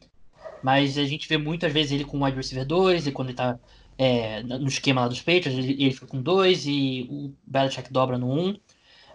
mas 0.63 0.97
a 0.97 1.05
gente 1.05 1.27
vê 1.27 1.37
muitas 1.37 1.71
vezes 1.71 1.91
ele 1.91 2.05
com 2.05 2.23
wide 2.23 2.37
receiver 2.37 2.65
2 2.65 3.07
e 3.07 3.11
quando 3.11 3.29
ele 3.29 3.37
tá 3.37 3.59
é, 3.97 4.41
no 4.43 4.67
esquema 4.67 5.01
lá 5.01 5.07
dos 5.07 5.19
Patriots, 5.19 5.53
ele, 5.53 5.73
ele 5.73 5.91
fica 5.91 6.07
com 6.07 6.21
dois 6.21 6.65
e 6.65 7.07
o 7.09 7.33
Belichick 7.45 7.91
dobra 7.91 8.17
no 8.17 8.31
1. 8.31 8.47
Um. 8.47 8.55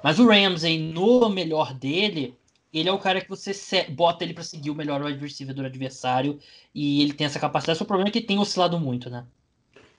Mas 0.02 0.18
o 0.18 0.28
Ramsey, 0.28 0.78
no 0.78 1.28
melhor 1.30 1.72
dele, 1.74 2.36
ele 2.72 2.88
é 2.88 2.92
o 2.92 2.98
cara 2.98 3.20
que 3.20 3.28
você 3.28 3.52
bota 3.88 4.24
ele 4.24 4.34
para 4.34 4.42
seguir 4.44 4.70
o 4.70 4.74
melhor 4.74 5.02
wide 5.02 5.18
receiver 5.18 5.54
do 5.54 5.64
adversário 5.64 6.38
e 6.74 7.02
ele 7.02 7.12
tem 7.12 7.24
essa 7.26 7.40
capacidade. 7.40 7.78
Só 7.78 7.84
o 7.84 7.86
problema 7.86 8.08
é 8.08 8.12
que 8.12 8.18
ele 8.18 8.26
tem 8.26 8.38
oscilado 8.38 8.78
muito, 8.78 9.08
né? 9.08 9.26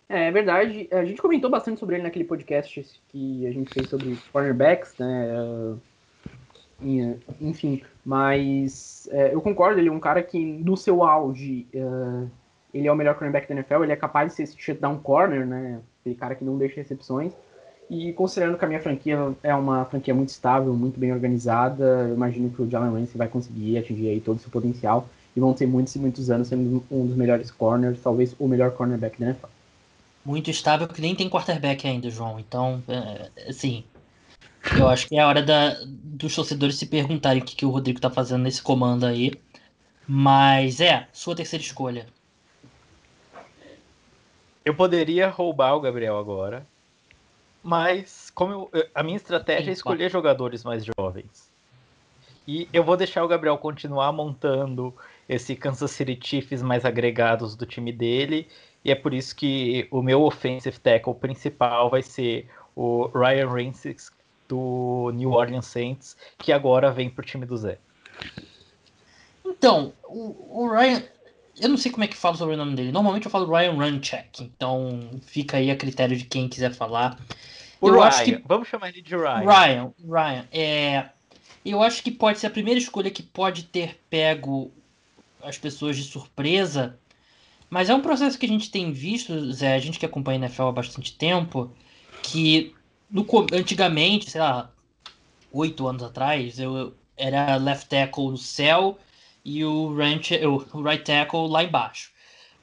É, 0.08 0.28
é 0.28 0.32
verdade. 0.32 0.88
A 0.91 1.04
gente 1.04 1.22
comentou 1.22 1.50
bastante 1.50 1.80
sobre 1.80 1.96
ele 1.96 2.04
naquele 2.04 2.26
podcast 2.26 2.84
que 3.10 3.48
a 3.48 3.52
gente 3.52 3.74
fez 3.74 3.89
sobre 3.89 4.18
cornerbacks, 4.32 4.94
né? 4.98 5.78
Enfim, 7.41 7.82
mas 8.06 9.08
é, 9.12 9.34
eu 9.34 9.41
concordo, 9.41 9.80
ele 9.80 9.89
é 9.89 9.91
um 9.91 10.00
cara 10.00 10.22
que 10.22 10.38
no 10.39 10.76
seu 10.76 11.04
auge 11.04 11.65
uh, 11.74 12.30
ele 12.74 12.88
é 12.88 12.91
o 12.91 12.96
melhor 12.96 13.15
cornerback 13.15 13.48
da 13.48 13.56
NFL, 13.56 13.84
ele 13.84 13.94
é 13.94 13.96
capaz 13.96 14.30
de 14.30 14.36
ser 14.36 14.44
esse 14.44 14.60
shutdown 14.60 14.98
corner, 15.00 15.46
né? 15.46 15.80
Aquele 16.02 16.15
cara 16.15 16.36
que 16.36 16.44
não 16.44 16.58
deixa 16.58 16.76
recepções. 16.76 17.34
E 17.89 18.12
considerando 18.13 18.58
que 18.58 18.65
a 18.65 18.68
minha 18.68 18.82
franquia 18.82 19.34
é 19.41 19.56
uma 19.56 19.86
franquia 19.86 20.13
muito 20.13 20.30
estável, 20.30 20.74
muito 20.74 21.00
bem 21.00 21.13
organizada, 21.13 22.08
eu 22.10 22.15
imagino 22.15 22.50
que 22.50 22.62
o 22.62 22.70
Jalen 22.70 22.91
Ramsey 22.91 23.18
vai 23.18 23.28
conseguir 23.28 23.78
atingir 23.78 24.10
aí 24.10 24.20
todo 24.20 24.38
o 24.38 24.39
seu 24.39 24.52
potencial. 24.52 25.08
e 25.36 25.39
vão 25.39 25.54
ter 25.54 25.68
muitos 25.68 25.96
e 25.96 26.00
muitos 26.00 26.30
anos 26.30 26.48
sendo 26.48 26.84
um 26.89 27.06
dos 27.08 27.15
melhores 27.15 27.52
corners, 27.52 28.02
talvez 28.02 28.36
o 28.39 28.48
melhor 28.48 28.72
cornerback 28.72 29.20
da 29.20 29.28
NFL. 29.28 29.55
Muito 30.26 30.50
estável, 30.50 30.88
que 30.88 31.00
nem 31.00 31.16
tem 31.16 31.30
quarterback 31.30 31.88
ainda, 31.88 32.10
João. 32.10 32.40
Então, 32.40 32.84
é, 32.88 33.50
assim, 33.50 33.86
eu 34.78 34.88
acho 34.90 35.08
que 35.08 35.16
é 35.16 35.22
a 35.22 35.28
hora 35.28 35.44
da, 35.44 35.78
dos 35.86 36.34
torcedores 36.34 36.78
se 36.78 36.88
perguntarem 36.88 37.42
o 37.42 37.46
que, 37.46 37.56
que 37.56 37.66
o 37.66 37.70
Rodrigo 37.70 38.02
tá 38.02 38.10
fazendo 38.10 38.42
nesse 38.42 38.62
comando 38.62 39.06
aí. 39.06 39.34
Mas 40.08 40.82
é, 40.82 41.08
sua 41.14 41.36
terceira 41.36 41.64
escolha. 41.64 42.08
Eu 44.64 44.76
poderia 44.76 45.30
roubar 45.30 45.76
o 45.76 45.80
Gabriel 45.80 46.18
agora, 46.18 46.66
mas 47.62 48.32
como 48.32 48.70
eu, 48.74 48.90
a 48.96 49.04
minha 49.04 49.18
estratégia 49.18 49.70
é 49.70 49.74
escolher 49.74 50.10
jogadores 50.10 50.64
mais 50.64 50.84
jovens. 50.84 51.55
E 52.48 52.70
eu 52.72 52.84
vou 52.84 52.96
deixar 52.96 53.24
o 53.24 53.28
Gabriel 53.28 53.58
continuar 53.58 54.12
montando 54.12 54.94
esse 55.28 55.56
Kansas 55.56 55.92
City 55.92 56.20
Chiefs 56.22 56.62
mais 56.62 56.86
agregados 56.86 57.56
do 57.56 57.66
time 57.66 57.92
dele, 57.92 58.48
e 58.84 58.92
é 58.92 58.96
por 58.96 59.14
isso 59.14 59.36
que 59.36 59.88
o 59.90 60.02
meu 60.02 60.22
offensive 60.22 60.80
tackle 60.80 61.16
principal 61.16 61.90
vai 61.90 62.04
ser 62.04 62.48
o 62.76 63.08
Ryan 63.08 63.52
Reynolds 63.52 64.12
do 64.48 65.12
New 65.16 65.32
Orleans 65.32 65.66
Saints, 65.66 66.16
que 66.38 66.52
agora 66.52 66.92
vem 66.92 67.10
pro 67.10 67.26
time 67.26 67.46
do 67.46 67.58
Zé. 67.58 67.80
Então, 69.44 69.94
o, 70.04 70.64
o 70.64 70.70
Ryan, 70.70 71.02
eu 71.60 71.70
não 71.70 71.78
sei 71.78 71.92
como 71.92 72.04
é 72.04 72.08
que 72.08 72.16
fala 72.16 72.36
sobre 72.36 72.54
o 72.54 72.58
nome 72.58 72.76
dele. 72.76 72.92
Normalmente 72.92 73.26
eu 73.26 73.32
falo 73.32 73.52
Ryan 73.52 73.72
Runcheck, 73.72 74.44
então 74.44 75.10
fica 75.24 75.58
aí 75.58 75.72
a 75.72 75.76
critério 75.76 76.16
de 76.16 76.26
quem 76.26 76.48
quiser 76.48 76.74
falar. 76.74 77.18
O 77.82 77.90
eu 77.90 77.96
Ryan, 77.96 78.06
acho 78.06 78.24
que... 78.24 78.42
vamos 78.46 78.68
chamar 78.68 78.90
ele 78.90 79.02
de 79.02 79.16
Ryan. 79.16 79.40
Ryan, 79.40 79.94
Ryan, 80.08 80.48
é... 80.52 81.10
Eu 81.65 81.82
acho 81.82 82.04
que 82.04 82.12
pode 82.12 82.39
ser 82.39 82.47
a 82.47 82.51
primeira 82.51 82.80
escolha 82.80 83.10
que 83.10 83.23
pode 83.23 83.63
ter 83.63 83.99
pego 84.10 84.71
as 85.41 85.58
pessoas 85.58 85.97
de 85.97 86.04
surpresa, 86.04 86.99
mas 87.69 87.89
é 87.89 87.95
um 87.95 88.01
processo 88.01 88.38
que 88.38 88.45
a 88.45 88.49
gente 88.49 88.69
tem 88.69 88.91
visto, 88.91 89.51
Zé, 89.51 89.75
a 89.75 89.80
gente 89.80 89.99
que 89.99 90.06
acompanha 90.06 90.39
a 90.39 90.45
NFL 90.45 90.63
há 90.63 90.71
bastante 90.71 91.13
tempo, 91.13 91.71
que 92.21 92.73
no, 93.10 93.25
antigamente, 93.51 94.30
sei 94.30 94.41
lá, 94.41 94.71
oito 95.51 95.88
anos 95.88 96.04
atrás, 96.04 96.60
eu 96.60 96.95
era 97.17 97.56
left 97.56 97.88
tackle 97.89 98.32
no 98.32 98.38
céu 98.38 98.99
e 99.43 99.63
o, 99.63 99.95
ranch, 99.95 100.32
o 100.43 100.82
right 100.82 101.04
tackle 101.04 101.47
lá 101.47 101.63
embaixo. 101.63 102.12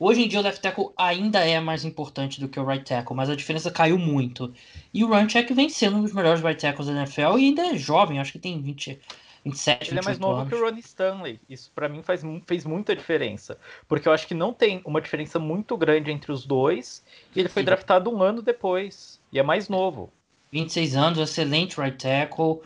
Hoje 0.05 0.23
em 0.23 0.27
dia 0.27 0.41
o 0.41 0.43
left 0.43 0.61
tackle 0.61 0.91
ainda 0.97 1.39
é 1.39 1.61
mais 1.61 1.85
importante 1.85 2.41
do 2.41 2.49
que 2.49 2.59
o 2.59 2.67
right 2.67 2.85
tackle, 2.85 3.15
mas 3.15 3.31
a 3.31 3.37
diferença 3.37 3.71
caiu 3.71 3.97
muito. 3.97 4.53
E 4.93 5.05
o 5.05 5.07
Runcheck 5.07 5.55
vem 5.55 5.69
sendo 5.69 5.99
um 5.99 6.03
dos 6.03 6.13
melhores 6.13 6.43
right 6.43 6.61
tackles 6.61 6.89
da 6.89 6.95
NFL 6.95 7.39
e 7.39 7.47
ainda 7.47 7.67
é 7.69 7.77
jovem, 7.77 8.19
acho 8.19 8.33
que 8.33 8.39
tem 8.41 8.61
20, 8.61 8.99
27, 9.45 9.91
Ele 9.93 10.01
é 10.01 10.03
mais 10.03 10.19
novo 10.19 10.41
anos. 10.41 10.49
que 10.49 10.57
o 10.57 10.61
Ronnie 10.61 10.81
Stanley. 10.81 11.39
Isso 11.49 11.71
para 11.73 11.89
mim 11.89 12.03
faz, 12.03 12.23
fez 12.49 12.65
muita 12.65 12.97
diferença. 12.97 13.57
Porque 13.87 14.09
eu 14.09 14.13
acho 14.13 14.27
que 14.27 14.35
não 14.35 14.53
tem 14.53 14.83
uma 14.85 15.01
diferença 15.01 15.39
muito 15.39 15.77
grande 15.77 16.11
entre 16.11 16.33
os 16.33 16.45
dois. 16.45 17.05
E 17.33 17.39
ele 17.39 17.49
foi 17.49 17.63
Sim. 17.63 17.67
draftado 17.67 18.11
um 18.13 18.21
ano 18.21 18.43
depois. 18.43 19.21
E 19.33 19.39
é 19.39 19.43
mais 19.45 19.69
novo. 19.69 20.13
26 20.51 20.97
anos, 20.97 21.19
excelente 21.21 21.81
right 21.81 21.97
tackle. 21.97 22.61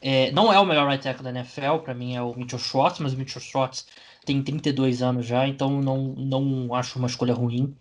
É, 0.00 0.30
não 0.30 0.50
é 0.50 0.58
o 0.58 0.64
melhor 0.64 0.88
right 0.88 1.02
tackle 1.02 1.24
da 1.24 1.30
NFL, 1.30 1.78
para 1.82 1.92
mim 1.92 2.14
é 2.14 2.22
o 2.22 2.34
Mitchell 2.34 2.58
Schwartz, 2.58 3.00
mas 3.00 3.12
o 3.12 3.16
Mitchell 3.16 3.42
Schwartz 3.42 3.86
tem 4.28 4.42
32 4.42 5.02
anos 5.02 5.26
já, 5.26 5.46
então 5.46 5.80
não, 5.80 5.98
não 6.16 6.74
acho 6.74 6.98
uma 6.98 7.08
escolha 7.08 7.32
ruim. 7.32 7.74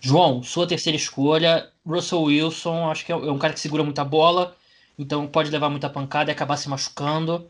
João, 0.00 0.42
sua 0.42 0.66
terceira 0.66 0.96
escolha, 0.96 1.68
Russell 1.84 2.22
Wilson, 2.22 2.90
acho 2.90 3.04
que 3.04 3.12
é 3.12 3.16
um 3.16 3.38
cara 3.38 3.52
que 3.52 3.60
segura 3.60 3.82
muita 3.82 4.04
bola, 4.04 4.54
então 4.98 5.26
pode 5.26 5.50
levar 5.50 5.68
muita 5.68 5.90
pancada 5.90 6.30
e 6.30 6.32
acabar 6.32 6.56
se 6.56 6.68
machucando. 6.68 7.48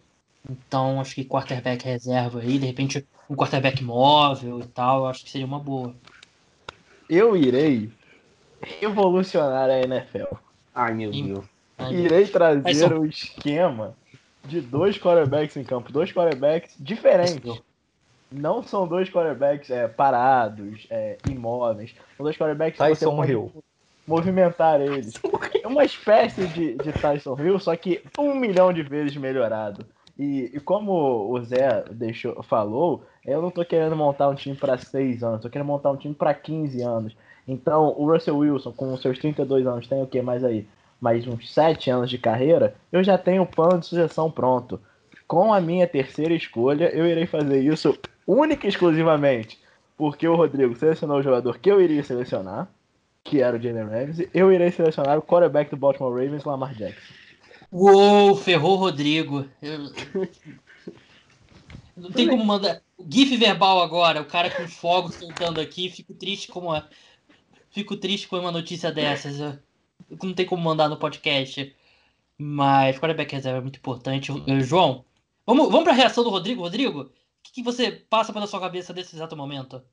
Então 0.49 1.01
acho 1.01 1.15
que 1.15 1.25
quarterback 1.25 1.85
reserva 1.85 2.41
aí, 2.41 2.59
de 2.59 2.67
repente 2.67 3.07
um 3.29 3.35
quarterback 3.35 3.83
móvel 3.83 4.61
e 4.61 4.67
tal, 4.67 5.07
acho 5.07 5.25
que 5.25 5.31
seria 5.31 5.47
uma 5.47 5.59
boa. 5.59 5.95
Eu 7.09 7.37
irei 7.37 7.91
revolucionar 8.81 9.69
a 9.69 9.81
NFL. 9.81 10.35
Ai 10.75 10.95
meu 10.95 11.11
Deus. 11.11 11.45
Irei 11.91 12.27
trazer 12.27 12.93
o 12.93 13.05
esquema 13.05 13.95
de 14.45 14.61
dois 14.61 14.99
quarterbacks 14.99 15.57
em 15.57 15.65
campo, 15.65 15.93
dois 15.93 16.13
quarterbacks 16.13 16.75
diferentes. 16.79 17.61
Não 18.35 18.63
são 18.63 18.87
dois 18.87 19.09
quarterbacks 19.11 19.71
é, 19.71 19.89
parados, 19.89 20.87
é, 20.91 21.17
imóveis. 21.29 21.95
São 22.17 22.25
dois 22.25 22.37
quarterbacks 22.37 22.79
Tyson 22.79 23.11
que 23.11 23.17
você 23.17 23.33
Hill. 23.33 23.53
movimentar 24.07 24.81
eles. 24.81 25.21
É 25.65 25.67
uma 25.67 25.83
espécie 25.83 26.47
de, 26.49 26.75
de 26.75 26.93
Tyson 26.93 27.39
Hill, 27.41 27.59
só 27.59 27.75
que 27.75 28.03
um 28.19 28.35
milhão 28.35 28.71
de 28.71 28.83
vezes 28.83 29.17
melhorado. 29.17 29.87
E, 30.19 30.51
e, 30.55 30.61
como 30.61 30.93
o 31.33 31.43
Zé 31.43 31.83
deixou, 31.91 32.43
falou, 32.43 33.03
eu 33.25 33.41
não 33.41 33.51
tô 33.51 33.65
querendo 33.65 33.97
montar 33.97 34.29
um 34.29 34.35
time 34.35 34.55
para 34.55 34.77
seis 34.77 35.25
anos, 35.25 35.41
tô 35.41 35.49
querendo 35.49 35.67
montar 35.67 35.91
um 35.91 35.97
time 35.97 36.15
para 36.15 36.35
15 36.35 36.83
anos. 36.83 37.17
Então, 37.49 37.95
o 37.97 38.13
Russell 38.13 38.37
Wilson, 38.37 38.73
com 38.73 38.95
seus 38.99 39.19
32 39.19 39.67
anos, 39.67 39.87
tem 39.89 40.03
o 40.03 40.07
que 40.07 40.21
mais 40.21 40.45
aí? 40.45 40.67
mais 41.05 41.27
uns 41.27 41.53
sete 41.53 41.91
anos 41.91 42.09
de 42.09 42.17
carreira, 42.17 42.75
eu 42.91 43.05
já 43.05 43.19
tenho 43.19 43.43
o 43.43 43.47
plano 43.47 43.81
de 43.81 43.87
sucessão 43.87 44.31
pronto. 44.31 44.81
Com 45.29 45.53
a 45.53 45.61
minha 45.61 45.87
terceira 45.87 46.33
escolha, 46.33 46.89
eu 46.95 47.07
irei 47.07 47.27
fazer 47.27 47.61
isso 47.61 47.95
única 48.27 48.67
e 48.67 48.69
exclusivamente 48.69 49.59
porque 49.97 50.27
o 50.27 50.35
Rodrigo 50.35 50.75
selecionou 50.75 51.19
o 51.19 51.23
jogador 51.23 51.59
que 51.59 51.71
eu 51.71 51.81
iria 51.81 52.03
selecionar, 52.03 52.69
que 53.23 53.41
era 53.41 53.57
o 53.57 53.61
Jalen 53.61 53.85
Ramsey. 53.85 54.29
Eu 54.35 54.53
irei 54.53 54.71
selecionar 54.71 55.19
o 55.19 55.23
quarterback 55.23 55.71
do 55.71 55.77
Baltimore 55.77 56.13
Ravens, 56.13 56.45
Lamar 56.45 56.75
Jackson. 56.75 57.15
Uou, 57.71 58.37
ferrou 58.37 58.73
o 58.73 58.81
Rodrigo. 58.81 59.47
Eu... 59.63 59.91
Não 61.97 62.11
tem 62.11 62.29
como 62.29 62.45
mandar. 62.45 62.83
GIF 63.09 63.37
verbal 63.37 63.81
agora, 63.81 64.21
o 64.21 64.25
cara 64.25 64.51
com 64.51 64.67
fogo 64.67 65.13
soltando 65.13 65.61
aqui. 65.61 65.89
Fico 65.89 66.13
triste 66.13 66.49
com 66.49 66.61
uma. 66.61 66.89
Fico 67.71 67.97
triste 67.97 68.27
com 68.27 68.37
uma 68.37 68.51
notícia 68.51 68.91
dessas 68.91 69.59
não 70.23 70.35
tem 70.35 70.47
como 70.47 70.63
mandar 70.63 70.89
no 70.89 70.97
podcast. 70.97 71.75
Mas 72.37 72.99
quarterback 72.99 73.33
reserva 73.33 73.59
é 73.59 73.63
muito 73.63 73.79
importante. 73.79 74.33
João, 74.63 75.05
vamos, 75.47 75.69
vamos 75.69 75.85
para 75.85 75.93
a 75.93 75.97
reação 75.97 76.25
do 76.25 76.31
Rodrigo. 76.31 76.63
Rodrigo, 76.63 77.13
o 77.45 77.47
que, 77.47 77.53
que, 77.53 77.63
você 77.63 77.93
passa 77.93 78.33
pela 78.33 78.47
sua 78.47 78.59
cabeça 78.59 78.95
nesse 78.95 79.15
exato 79.15 79.37
momento? 79.37 79.85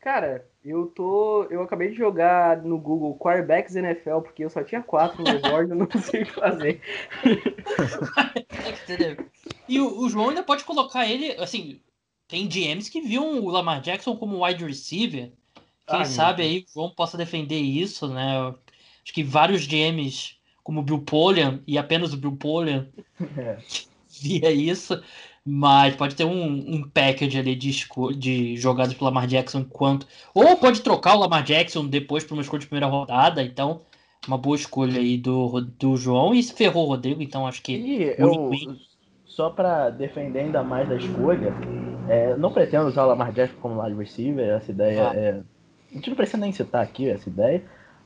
Cara, 0.00 0.48
eu 0.64 0.86
tô. 0.86 1.44
Eu 1.50 1.62
acabei 1.62 1.90
de 1.90 1.96
jogar 1.96 2.62
no 2.62 2.78
Google 2.78 3.18
quarterbacks 3.18 3.76
NFL, 3.76 4.20
porque 4.20 4.42
eu 4.42 4.48
só 4.48 4.64
tinha 4.64 4.82
quatro 4.82 5.22
no 5.22 5.38
board, 5.40 5.68
eu 5.70 5.76
não 5.76 5.86
sei 6.00 6.22
o 6.22 6.26
que 6.26 6.32
fazer. 6.32 6.80
e 9.68 9.78
o, 9.78 10.00
o, 10.00 10.08
João 10.08 10.30
ainda 10.30 10.42
pode 10.42 10.64
colocar 10.64 11.06
ele, 11.06 11.32
assim, 11.32 11.82
tem 12.26 12.48
GMs 12.48 12.90
que 12.90 13.02
viam 13.02 13.40
o 13.40 13.50
Lamar 13.50 13.82
Jackson 13.82 14.16
como 14.16 14.42
wide 14.42 14.64
receiver. 14.64 15.30
Quem 15.86 16.04
sabe 16.06 16.42
aí 16.42 16.64
o 16.66 16.72
João 16.72 16.94
possa 16.94 17.18
defender 17.18 17.58
isso, 17.58 18.08
né? 18.08 18.54
Acho 19.04 19.12
que 19.12 19.22
vários 19.22 19.66
GMs, 19.66 20.36
como 20.62 20.80
o 20.80 20.82
Bill 20.82 21.02
Polian, 21.02 21.62
e 21.66 21.76
apenas 21.76 22.14
o 22.14 22.16
Bill 22.16 22.36
Polian, 22.36 22.88
é. 23.36 23.58
Via 24.20 24.50
isso. 24.50 25.00
Mas 25.44 25.96
pode 25.96 26.14
ter 26.14 26.24
um, 26.24 26.74
um 26.74 26.88
package 26.88 27.38
ali 27.38 27.54
de, 27.56 27.86
de 28.16 28.56
jogadas 28.56 28.92
pelo 28.92 29.06
Lamar 29.06 29.26
Jackson 29.26 29.60
enquanto. 29.60 30.06
Ou 30.34 30.56
pode 30.56 30.82
trocar 30.82 31.16
o 31.16 31.20
Lamar 31.20 31.42
Jackson 31.42 31.86
depois 31.86 32.24
para 32.24 32.34
uma 32.34 32.42
escolha 32.42 32.60
de 32.60 32.66
primeira 32.66 32.86
rodada. 32.86 33.42
Então, 33.42 33.80
uma 34.28 34.36
boa 34.36 34.54
escolha 34.54 35.00
aí 35.00 35.16
do, 35.16 35.60
do 35.78 35.96
João. 35.96 36.34
E 36.34 36.42
se 36.42 36.52
ferrou 36.52 36.86
o 36.86 36.88
Rodrigo, 36.88 37.22
então 37.22 37.46
acho 37.46 37.62
que. 37.62 37.72
E 37.72 38.14
eu, 38.18 38.50
só 39.24 39.48
para 39.48 39.88
defender 39.88 40.40
ainda 40.40 40.62
mais 40.62 40.90
a 40.90 40.96
escolha, 40.96 41.54
é, 42.08 42.36
não 42.36 42.52
pretendo 42.52 42.88
usar 42.88 43.04
o 43.04 43.08
Lamar 43.08 43.32
Jackson 43.32 43.58
como 43.60 43.82
wide 43.82 43.96
receiver. 43.96 44.46
Essa 44.46 44.70
ideia 44.70 45.10
ah. 45.10 45.16
é 45.16 45.40
a 45.90 45.94
gente 45.94 46.08
não 46.08 46.16
precisa 46.16 46.38
nem 46.38 46.52
citar 46.52 46.82
aqui 46.82 47.08
essa 47.08 47.28
ideia, 47.28 47.62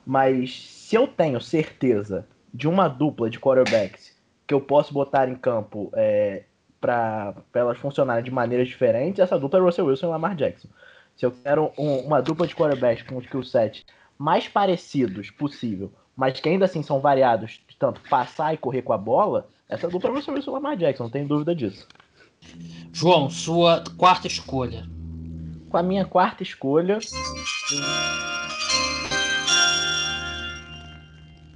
mas 0.06 0.58
se 0.58 0.96
eu 0.96 1.06
tenho 1.06 1.40
certeza 1.40 2.26
de 2.52 2.66
uma 2.66 2.88
dupla 2.88 3.28
de 3.28 3.38
quarterbacks 3.38 4.13
que 4.46 4.54
eu 4.54 4.60
posso 4.60 4.92
botar 4.92 5.28
em 5.28 5.34
campo 5.34 5.90
é, 5.94 6.44
para 6.80 7.34
elas 7.54 7.78
funcionarem 7.78 8.24
de 8.24 8.30
maneiras 8.30 8.68
diferentes, 8.68 9.20
essa 9.20 9.38
dupla 9.38 9.58
é 9.58 9.62
Russell 9.62 9.86
Wilson 9.86 10.06
e 10.06 10.10
Lamar 10.10 10.34
Jackson. 10.34 10.68
Se 11.16 11.24
eu 11.24 11.32
quero 11.32 11.72
um, 11.78 11.98
uma 12.00 12.20
dupla 12.20 12.46
de 12.46 12.54
quarterbacks 12.54 13.06
com 13.06 13.16
um 13.16 13.20
skill 13.20 13.42
set 13.42 13.86
mais 14.18 14.48
parecidos 14.48 15.30
possível, 15.30 15.92
mas 16.16 16.38
que 16.40 16.48
ainda 16.48 16.64
assim 16.64 16.82
são 16.82 17.00
variados, 17.00 17.60
tanto 17.78 18.00
passar 18.08 18.54
e 18.54 18.58
correr 18.58 18.82
com 18.82 18.92
a 18.92 18.98
bola, 18.98 19.48
essa 19.68 19.88
dupla 19.88 20.10
é 20.10 20.12
Russell 20.14 20.34
Wilson 20.34 20.50
e 20.50 20.54
Lamar 20.54 20.76
Jackson, 20.76 21.04
não 21.04 21.10
tem 21.10 21.26
dúvida 21.26 21.54
disso. 21.54 21.86
João, 22.92 23.30
sua 23.30 23.82
quarta 23.96 24.26
escolha 24.26 24.84
com 25.74 25.78
a 25.78 25.82
minha 25.82 26.04
quarta 26.04 26.44
escolha. 26.44 27.00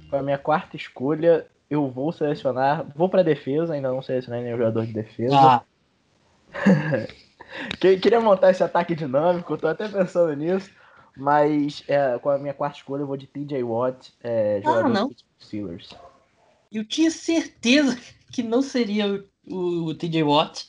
Com 0.09 0.15
a 0.17 0.21
minha 0.21 0.37
quarta 0.37 0.75
escolha, 0.75 1.47
eu 1.69 1.89
vou 1.89 2.11
selecionar. 2.11 2.85
Vou 2.95 3.09
para 3.09 3.23
defesa, 3.23 3.73
ainda 3.73 3.91
não 3.91 4.01
selecionei 4.01 4.43
nenhum 4.43 4.57
jogador 4.57 4.85
de 4.85 4.93
defesa. 4.93 5.35
Ah. 5.35 5.63
Queria 7.79 8.19
montar 8.19 8.51
esse 8.51 8.63
ataque 8.63 8.95
dinâmico, 8.95 9.57
tô 9.57 9.67
até 9.67 9.87
pensando 9.87 10.35
nisso. 10.35 10.69
Mas 11.15 11.83
é, 11.87 12.17
com 12.19 12.29
a 12.29 12.37
minha 12.37 12.53
quarta 12.53 12.77
escolha, 12.77 13.01
eu 13.01 13.07
vou 13.07 13.17
de 13.17 13.27
TJ 13.27 13.61
Watt, 13.63 14.13
é, 14.23 14.61
jogador 14.63 14.85
ah, 14.85 14.89
não. 14.89 15.11
Steelers. 15.41 15.89
Eu 16.71 16.85
tinha 16.85 17.11
certeza 17.11 17.97
que 18.31 18.41
não 18.41 18.61
seria 18.61 19.07
o, 19.07 19.53
o, 19.53 19.85
o 19.87 19.95
TJ 19.95 20.23
Watt. 20.23 20.67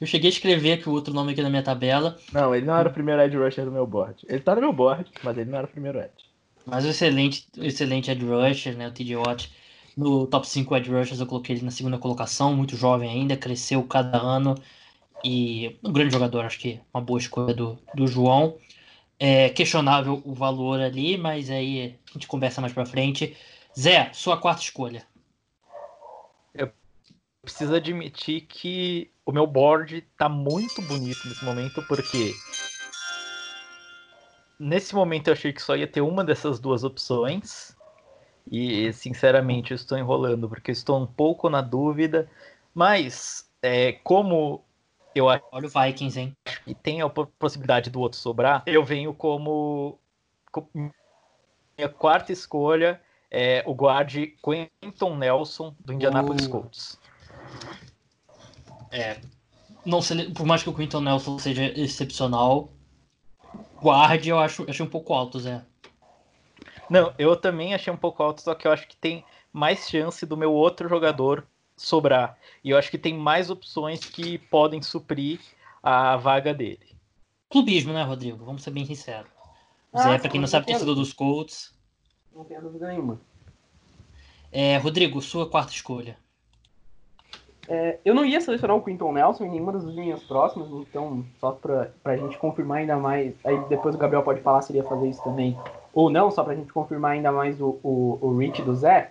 Eu 0.00 0.06
cheguei 0.06 0.28
a 0.28 0.32
escrever 0.32 0.72
aqui 0.72 0.88
o 0.88 0.92
outro 0.92 1.14
nome 1.14 1.32
aqui 1.32 1.42
na 1.42 1.48
minha 1.48 1.62
tabela. 1.62 2.18
Não, 2.32 2.54
ele 2.54 2.66
não 2.66 2.76
era 2.76 2.88
o 2.88 2.92
primeiro 2.92 3.22
Ed 3.22 3.34
Rusher 3.36 3.64
do 3.64 3.72
meu 3.72 3.86
board. 3.86 4.26
Ele 4.28 4.40
tá 4.40 4.54
no 4.54 4.60
meu 4.60 4.72
board, 4.72 5.10
mas 5.22 5.38
ele 5.38 5.50
não 5.50 5.58
era 5.58 5.66
o 5.66 5.70
primeiro 5.70 5.98
Ed. 5.98 6.12
Mas 6.66 6.84
o 6.84 6.88
excelente, 6.88 7.46
excelente 7.56 8.10
Ed 8.10 8.22
Rusher, 8.24 8.76
né? 8.76 8.88
O 8.88 8.92
TJ 8.92 9.16
Watt. 9.16 9.50
No 9.96 10.26
top 10.26 10.46
5 10.46 10.76
Ed 10.76 10.90
Rushers 10.90 11.20
eu 11.20 11.26
coloquei 11.26 11.56
ele 11.56 11.64
na 11.64 11.70
segunda 11.70 11.98
colocação, 11.98 12.54
muito 12.54 12.76
jovem 12.76 13.08
ainda, 13.08 13.36
cresceu 13.36 13.82
cada 13.82 14.18
ano. 14.18 14.54
E 15.24 15.78
um 15.82 15.92
grande 15.92 16.12
jogador, 16.12 16.44
acho 16.44 16.58
que 16.58 16.80
uma 16.92 17.00
boa 17.00 17.18
escolha 17.18 17.54
do, 17.54 17.78
do 17.94 18.06
João. 18.06 18.58
É 19.18 19.48
questionável 19.48 20.22
o 20.26 20.34
valor 20.34 20.78
ali, 20.78 21.16
mas 21.16 21.48
aí 21.48 21.98
a 22.10 22.12
gente 22.12 22.26
conversa 22.26 22.60
mais 22.60 22.72
pra 22.72 22.84
frente. 22.84 23.34
Zé, 23.78 24.10
sua 24.12 24.36
quarta 24.36 24.62
escolha. 24.62 25.06
Eu 26.54 26.70
preciso 27.42 27.74
admitir 27.74 28.42
que 28.42 29.10
o 29.24 29.32
meu 29.32 29.46
board 29.46 30.02
tá 30.18 30.28
muito 30.28 30.82
bonito 30.82 31.26
nesse 31.26 31.44
momento, 31.44 31.82
porque 31.82 32.34
nesse 34.58 34.94
momento 34.94 35.28
eu 35.28 35.32
achei 35.32 35.52
que 35.52 35.62
só 35.62 35.76
ia 35.76 35.86
ter 35.86 36.00
uma 36.00 36.24
dessas 36.24 36.58
duas 36.58 36.84
opções. 36.84 37.75
E 38.50 38.92
sinceramente 38.92 39.72
eu 39.72 39.74
estou 39.74 39.98
enrolando, 39.98 40.48
porque 40.48 40.70
eu 40.70 40.74
estou 40.74 41.00
um 41.00 41.06
pouco 41.06 41.50
na 41.50 41.60
dúvida. 41.60 42.28
Mas 42.74 43.48
é, 43.62 43.92
como 43.92 44.62
eu 45.14 45.28
acho 45.28 45.44
Olha 45.50 45.66
o 45.66 45.70
Vikings, 45.70 46.20
hein? 46.20 46.36
que 46.64 46.74
tem 46.74 47.00
a 47.00 47.08
possibilidade 47.08 47.90
do 47.90 48.00
outro 48.00 48.18
sobrar, 48.18 48.62
eu 48.66 48.84
venho 48.84 49.14
como, 49.14 49.98
minha 50.74 51.88
quarta 51.88 52.32
escolha 52.32 53.00
é 53.30 53.62
o 53.66 53.74
guarde 53.74 54.36
Quentin 54.44 55.16
Nelson 55.16 55.74
do 55.84 55.92
Indianapolis 55.92 56.46
Uh. 56.46 56.50
Colts. 56.50 57.00
É, 58.90 59.18
não 59.84 60.02
sei, 60.02 60.30
por 60.30 60.44
mais 60.44 60.62
que 60.62 60.68
o 60.68 60.74
Quinton 60.74 61.00
Nelson 61.00 61.38
seja 61.38 61.64
excepcional, 61.78 62.70
guarde 63.80 64.30
eu 64.30 64.38
acho, 64.38 64.68
achei 64.68 64.84
um 64.84 64.88
pouco 64.88 65.14
alto, 65.14 65.38
Zé. 65.38 65.62
Não, 66.88 67.12
eu 67.18 67.36
também 67.36 67.74
achei 67.74 67.92
um 67.92 67.96
pouco 67.96 68.22
alto, 68.22 68.42
só 68.42 68.54
que 68.54 68.66
eu 68.66 68.72
acho 68.72 68.86
que 68.86 68.96
tem 68.96 69.24
mais 69.52 69.88
chance 69.88 70.24
do 70.24 70.36
meu 70.36 70.52
outro 70.52 70.88
jogador 70.88 71.46
sobrar. 71.76 72.38
E 72.62 72.70
eu 72.70 72.78
acho 72.78 72.90
que 72.90 72.98
tem 72.98 73.14
mais 73.14 73.50
opções 73.50 74.00
que 74.00 74.38
podem 74.38 74.80
suprir 74.80 75.40
a 75.82 76.16
vaga 76.16 76.54
dele. 76.54 76.96
Clubismo, 77.50 77.92
né, 77.92 78.02
Rodrigo? 78.02 78.44
Vamos 78.44 78.62
ser 78.62 78.70
bem 78.70 78.84
sinceros. 78.84 79.30
O 79.92 79.98
Ah, 79.98 80.02
Zé, 80.02 80.14
sim, 80.14 80.20
pra 80.20 80.30
quem 80.30 80.40
não 80.40 80.48
sabe, 80.48 80.66
torcedor 80.66 80.94
dos 80.94 81.12
Colts. 81.12 81.74
Não 82.34 82.44
tenho 82.44 82.60
dúvida 82.60 82.88
nenhuma. 82.88 83.20
É, 84.52 84.76
Rodrigo, 84.78 85.20
sua 85.20 85.48
quarta 85.48 85.72
escolha. 85.72 86.18
É, 87.68 87.98
eu 88.04 88.14
não 88.14 88.24
ia 88.24 88.40
selecionar 88.40 88.76
o 88.76 88.82
Quinton 88.82 89.12
Nelson 89.12 89.44
em 89.44 89.50
nenhuma 89.50 89.72
das 89.72 89.84
linhas 89.84 90.22
próximas, 90.22 90.68
então 90.70 91.24
só 91.40 91.52
pra, 91.52 91.88
pra 92.02 92.16
gente 92.16 92.38
confirmar 92.38 92.78
ainda 92.78 92.96
mais. 92.96 93.34
Aí 93.44 93.58
depois 93.68 93.94
o 93.94 93.98
Gabriel 93.98 94.22
pode 94.22 94.40
falar 94.40 94.62
se 94.62 94.72
ele 94.72 94.78
ia 94.78 94.84
fazer 94.84 95.08
isso 95.08 95.22
também 95.24 95.56
ou 95.92 96.10
não, 96.10 96.30
só 96.30 96.44
pra 96.44 96.54
gente 96.54 96.72
confirmar 96.72 97.12
ainda 97.12 97.32
mais 97.32 97.60
o, 97.60 97.78
o, 97.82 98.18
o 98.20 98.36
reach 98.36 98.62
do 98.62 98.74
Zé. 98.74 99.10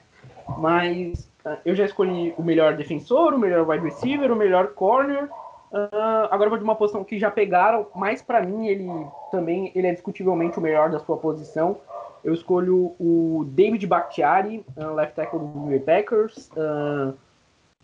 Mas 0.57 1.29
ah, 1.43 1.57
eu 1.65 1.75
já 1.75 1.85
escolhi 1.85 2.33
o 2.37 2.43
melhor 2.43 2.75
defensor, 2.75 3.33
o 3.33 3.39
melhor 3.39 3.67
wide 3.67 3.83
receiver, 3.83 4.31
o 4.31 4.35
melhor 4.35 4.67
corner. 4.67 5.27
Ah, 5.73 6.29
agora 6.31 6.49
vou 6.49 6.57
de 6.57 6.63
uma 6.63 6.75
posição 6.75 7.03
que 7.03 7.19
já 7.19 7.29
pegaram, 7.29 7.87
mas 7.95 8.21
pra 8.21 8.41
mim 8.41 8.67
ele 8.67 8.87
também 9.31 9.71
ele 9.75 9.87
é 9.87 9.91
discutivelmente 9.93 10.57
o 10.59 10.61
melhor 10.61 10.89
da 10.89 10.99
sua 10.99 11.17
posição. 11.17 11.77
Eu 12.23 12.33
escolho 12.33 12.95
o 12.99 13.45
David 13.49 13.85
Bakhtiari, 13.85 14.65
ah, 14.77 14.91
left 14.91 15.15
tackle 15.15 15.39
do 15.39 15.65
Green 15.65 15.79
Packers. 15.79 16.49
Ah, 16.55 17.13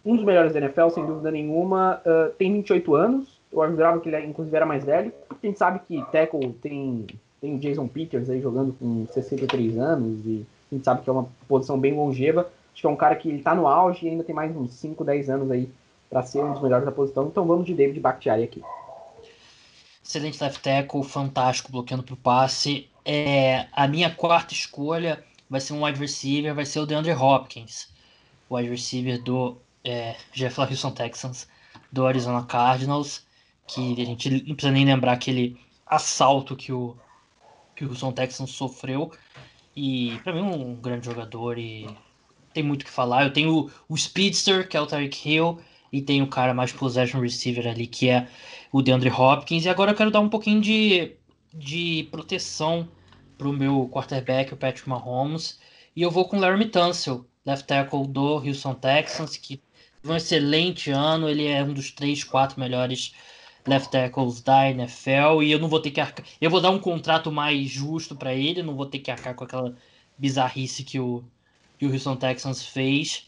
um 0.06 0.16
dos 0.16 0.26
melhores 0.26 0.54
da 0.54 0.60
NFL, 0.60 0.90
sem 0.90 1.06
dúvida 1.06 1.32
nenhuma. 1.32 2.02
Ah, 2.06 2.32
tem 2.38 2.52
28 2.54 2.96
anos. 2.96 3.40
Eu 3.52 3.70
jurava 3.70 4.00
que 4.00 4.10
ele 4.10 4.26
inclusive 4.26 4.56
era 4.56 4.66
mais 4.66 4.84
velho. 4.84 5.12
A 5.30 5.46
gente 5.46 5.60
sabe 5.60 5.82
que 5.88 6.02
tackle 6.12 6.54
tem, 6.62 7.06
tem 7.42 7.56
o 7.56 7.60
Jason 7.60 7.88
Peters 7.88 8.30
aí 8.30 8.42
jogando 8.42 8.74
com 8.74 9.06
63 9.08 9.78
anos 9.78 10.26
e 10.26 10.46
a 10.72 10.76
gente 10.76 10.86
sabe 10.86 11.02
que 11.02 11.10
é 11.10 11.14
uma 11.14 11.28
posição 11.48 11.78
bem 11.78 11.94
longeva. 11.94 12.50
Acho 12.72 12.82
que 12.82 12.88
é 12.88 12.90
um 12.90 12.96
cara 12.96 13.16
que 13.16 13.28
ele 13.28 13.42
tá 13.42 13.54
no 13.54 13.68
auge 13.68 14.06
e 14.06 14.10
ainda 14.10 14.24
tem 14.24 14.34
mais 14.34 14.56
uns 14.56 14.74
5, 14.74 15.04
10 15.04 15.30
anos 15.30 15.52
aí 15.52 15.70
para 16.10 16.24
ser 16.24 16.44
um 16.44 16.54
dos 16.54 16.62
melhores 16.62 16.86
da 16.86 16.92
posição. 16.92 17.28
Então 17.28 17.46
vamos 17.46 17.66
de 17.66 17.74
David 17.74 18.00
Bakhtiari 18.00 18.44
aqui. 18.44 18.64
Excelente 20.04 20.42
left 20.42 20.62
tackle, 20.62 21.04
fantástico, 21.04 21.72
bloqueando 21.72 22.04
pro 22.04 22.16
passe. 22.16 22.90
É, 23.04 23.68
a 23.74 23.88
minha 23.88 24.10
quarta 24.10 24.54
escolha 24.54 25.24
vai 25.50 25.60
ser 25.60 25.74
um 25.74 25.84
wide 25.84 26.00
receiver, 26.00 26.56
vai 26.56 26.66
ser 26.66 26.80
o 26.80 26.86
DeAndre 26.86 27.14
Hopkins, 27.14 27.90
o 28.50 28.56
wide 28.56 28.70
receiver 28.70 29.22
do 29.22 29.58
é, 29.84 30.16
já 30.34 30.48
Houston 30.48 30.92
Texans, 30.92 31.48
do 31.92 32.06
Arizona 32.06 32.44
Cardinals, 32.44 33.26
que 33.68 34.02
a 34.02 34.06
gente 34.06 34.30
não 34.30 34.56
precisa 34.56 34.72
nem 34.72 34.86
lembrar 34.86 35.14
aquele 35.14 35.58
assalto 35.86 36.56
que 36.56 36.72
o, 36.72 36.96
que 37.76 37.86
o 37.86 37.90
Houston 37.90 38.12
Texans 38.12 38.52
sofreu. 38.52 39.12
E 39.76 40.20
pra 40.24 40.34
mim 40.34 40.42
um 40.42 40.76
grande 40.76 41.06
jogador 41.06 41.58
e 41.58 41.88
tem 42.54 42.64
muito 42.64 42.82
o 42.82 42.86
que 42.86 42.92
falar. 42.92 43.24
Eu 43.24 43.34
tenho 43.34 43.72
o, 43.88 43.98
Speedster, 43.98 44.68
que 44.68 44.76
é 44.76 44.82
o 44.82 44.86
Tyreek 44.86 45.30
Hill, 45.30 45.60
e 45.92 46.02
tem 46.02 46.22
o 46.22 46.28
cara 46.28 46.54
mais 46.54 46.72
possession 46.72 47.20
receiver 47.20 47.68
ali, 47.68 47.88
que 47.88 48.10
é 48.10 48.28
o 48.72 48.82
DeAndre 48.82 49.10
Hopkins. 49.10 49.66
E 49.66 49.70
agora 49.70 49.92
eu 49.92 49.96
quero 49.96 50.12
dar 50.12 50.20
um 50.20 50.30
pouquinho 50.30 50.62
de, 50.62 51.14
de 51.54 52.08
proteção 52.12 52.88
pro 53.38 53.54
meu 53.54 53.90
quarterback, 53.92 54.54
o 54.54 54.58
Patrick 54.58 54.88
Mahomes. 54.88 55.60
E 55.96 56.02
eu 56.02 56.12
vou 56.12 56.26
com 56.26 56.38
o 56.38 56.40
Larry 56.40 56.70
Tunsil, 56.70 57.26
left 57.46 57.68
tackle 57.68 58.08
do 58.08 58.36
Houston 58.38 58.76
Texans, 58.76 59.36
que 59.36 59.62
um 60.04 60.16
excelente 60.16 60.92
ano. 60.92 61.30
Ele 61.30 61.48
é 61.48 61.64
um 61.64 61.74
dos 61.74 61.92
três, 61.92 62.24
quatro 62.24 62.60
melhores 62.60 63.14
left 63.68 63.92
tackles 63.92 64.42
da 64.42 64.70
NFL. 64.70 65.44
E 65.44 65.52
eu 65.52 65.60
não 65.60 65.68
vou 65.68 65.80
ter 65.80 65.92
que 65.92 66.02
arcar. 66.02 66.26
Eu 66.40 66.50
vou 66.50 66.62
dar 66.62 66.72
um 66.72 66.80
contrato 66.80 67.32
mais 67.32 67.70
justo 67.70 68.16
para 68.16 68.34
ele, 68.34 68.64
não 68.64 68.76
vou 68.76 68.86
ter 68.86 69.00
que 69.00 69.12
arcar 69.12 69.36
com 69.36 69.44
aquela 69.44 69.76
bizarrice 70.18 70.84
que 70.84 71.00
o, 71.00 71.24
que 71.78 71.86
o 71.86 71.92
Houston 71.92 72.16
Texans 72.16 72.66
fez. 72.66 73.28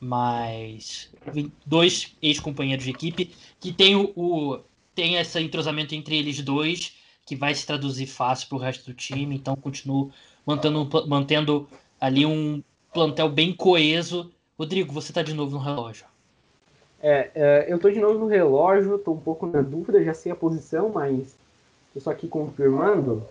Mas 0.00 1.10
dois 1.64 2.16
ex-companheiros 2.20 2.84
de 2.84 2.90
equipe 2.90 3.30
que 3.60 3.72
tem 3.72 3.94
o, 3.94 4.12
o 4.16 4.58
tem 4.94 5.14
esse 5.14 5.40
entrosamento 5.40 5.94
entre 5.94 6.16
eles 6.16 6.42
dois 6.42 6.96
que 7.24 7.36
vai 7.36 7.54
se 7.54 7.64
traduzir 7.66 8.06
fácil 8.06 8.48
para 8.48 8.56
o 8.56 8.60
resto 8.60 8.86
do 8.86 8.94
time. 8.94 9.36
Então 9.36 9.54
continuo 9.54 10.12
mantendo, 10.44 10.88
mantendo 11.06 11.68
ali 12.00 12.26
um 12.26 12.62
plantel 12.92 13.28
bem 13.28 13.54
coeso. 13.54 14.32
Rodrigo, 14.58 14.92
você 14.92 15.12
está 15.12 15.22
de 15.22 15.32
novo 15.32 15.52
no 15.52 15.62
relógio. 15.62 16.06
É, 17.02 17.30
é, 17.34 17.66
eu 17.68 17.78
tô 17.78 17.90
de 17.90 17.98
novo 17.98 18.18
no 18.18 18.26
relógio, 18.26 18.98
tô 18.98 19.12
um 19.12 19.20
pouco 19.20 19.46
na 19.46 19.60
dúvida, 19.60 20.04
já 20.04 20.14
sei 20.14 20.30
a 20.30 20.36
posição, 20.36 20.88
mas 20.88 21.36
tô 21.92 22.00
só 22.00 22.12
aqui 22.12 22.28
confirmando. 22.28 23.22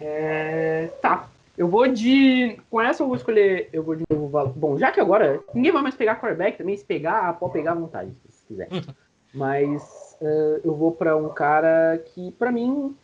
É, 0.00 0.88
tá, 1.02 1.28
eu 1.58 1.68
vou 1.68 1.86
de. 1.88 2.56
Com 2.70 2.80
essa 2.80 3.02
eu 3.02 3.06
vou 3.06 3.16
escolher. 3.16 3.68
Eu 3.72 3.82
vou 3.82 3.94
de 3.94 4.04
novo. 4.08 4.46
Bom, 4.56 4.78
já 4.78 4.90
que 4.90 5.00
agora 5.00 5.40
ninguém 5.52 5.72
vai 5.72 5.82
mais 5.82 5.94
pegar 5.94 6.20
quarterback 6.20 6.56
também, 6.56 6.76
se 6.76 6.84
pegar, 6.84 7.38
pode 7.38 7.52
pegar 7.52 7.72
à 7.72 7.74
vontade, 7.74 8.10
se 8.30 8.46
quiser. 8.46 8.68
Mas 9.34 10.16
uh, 10.22 10.60
eu 10.64 10.74
vou 10.74 10.90
para 10.90 11.16
um 11.16 11.28
cara 11.28 12.02
que, 12.06 12.32
para 12.32 12.50
mim, 12.50 12.96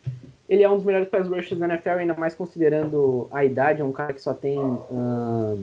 ele 0.48 0.62
é 0.62 0.68
um 0.70 0.76
dos 0.76 0.85
melhores 0.85 1.09
pass 1.09 1.29
rushers 1.29 1.61
da 1.61 1.66
NFL, 1.66 1.90
ainda 1.90 2.14
mais 2.14 2.35
considerando 2.35 3.29
a 3.31 3.44
idade. 3.44 3.83
É 3.83 3.85
um 3.85 3.92
cara 3.92 4.12
que 4.12 4.22
só 4.22 4.33
tem. 4.33 4.59
Uh, 4.59 5.62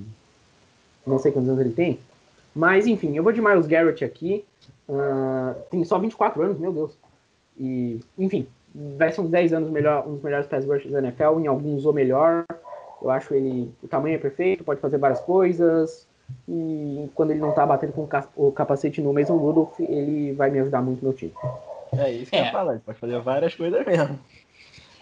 não 1.06 1.18
sei 1.18 1.32
quantos 1.32 1.50
anos 1.50 1.62
ele 1.62 1.74
tem. 1.74 2.00
Mas, 2.56 2.86
enfim, 2.88 3.16
eu 3.16 3.24
vou 3.24 3.32
de 3.32 3.42
Miles 3.42 3.66
Garrett 3.68 4.04
aqui. 4.06 4.46
Uh, 4.88 5.56
tem 5.72 5.84
só 5.84 5.98
24 5.98 6.42
anos, 6.44 6.60
meu 6.60 6.72
Deus. 6.72 6.98
E, 7.60 8.00
enfim, 8.18 8.48
vai 8.74 9.12
ser 9.12 9.22
uns 9.22 9.30
10 9.30 9.54
anos 9.54 9.70
melhor, 9.70 10.08
um 10.08 10.14
dos 10.16 10.24
melhores 10.24 10.48
pass 10.48 10.66
rushers 10.66 10.92
da 10.92 11.00
NFL, 11.00 11.40
em 11.40 11.48
alguns 11.48 11.86
ou 11.86 11.94
melhor. 11.94 12.46
Eu 13.02 13.10
acho 13.10 13.34
ele. 13.34 13.72
O 13.82 13.88
tamanho 13.88 14.16
é 14.16 14.20
perfeito, 14.20 14.64
pode 14.64 14.80
fazer 14.80 14.98
várias 14.98 15.20
coisas. 15.20 16.08
E 16.48 17.10
quando 17.16 17.32
ele 17.32 17.40
não 17.40 17.52
tá 17.52 17.66
batendo 17.66 17.92
com 17.94 18.08
o 18.36 18.52
capacete 18.52 19.02
no 19.02 19.14
Mason 19.14 19.36
Rudolph, 19.38 19.80
ele 19.80 20.32
vai 20.34 20.50
me 20.50 20.60
ajudar 20.60 20.82
muito 20.82 21.02
no 21.02 21.10
meu 21.10 21.18
time. 21.18 21.34
É 21.98 22.12
isso 22.12 22.32
que 22.32 22.38
É. 22.38 22.42
eu 22.42 22.46
ia 22.46 22.52
falar, 22.52 22.72
ele 22.74 22.82
pode 22.86 22.98
fazer 22.98 23.20
várias 23.20 23.54
coisas 23.56 23.86
mesmo. 23.86 24.20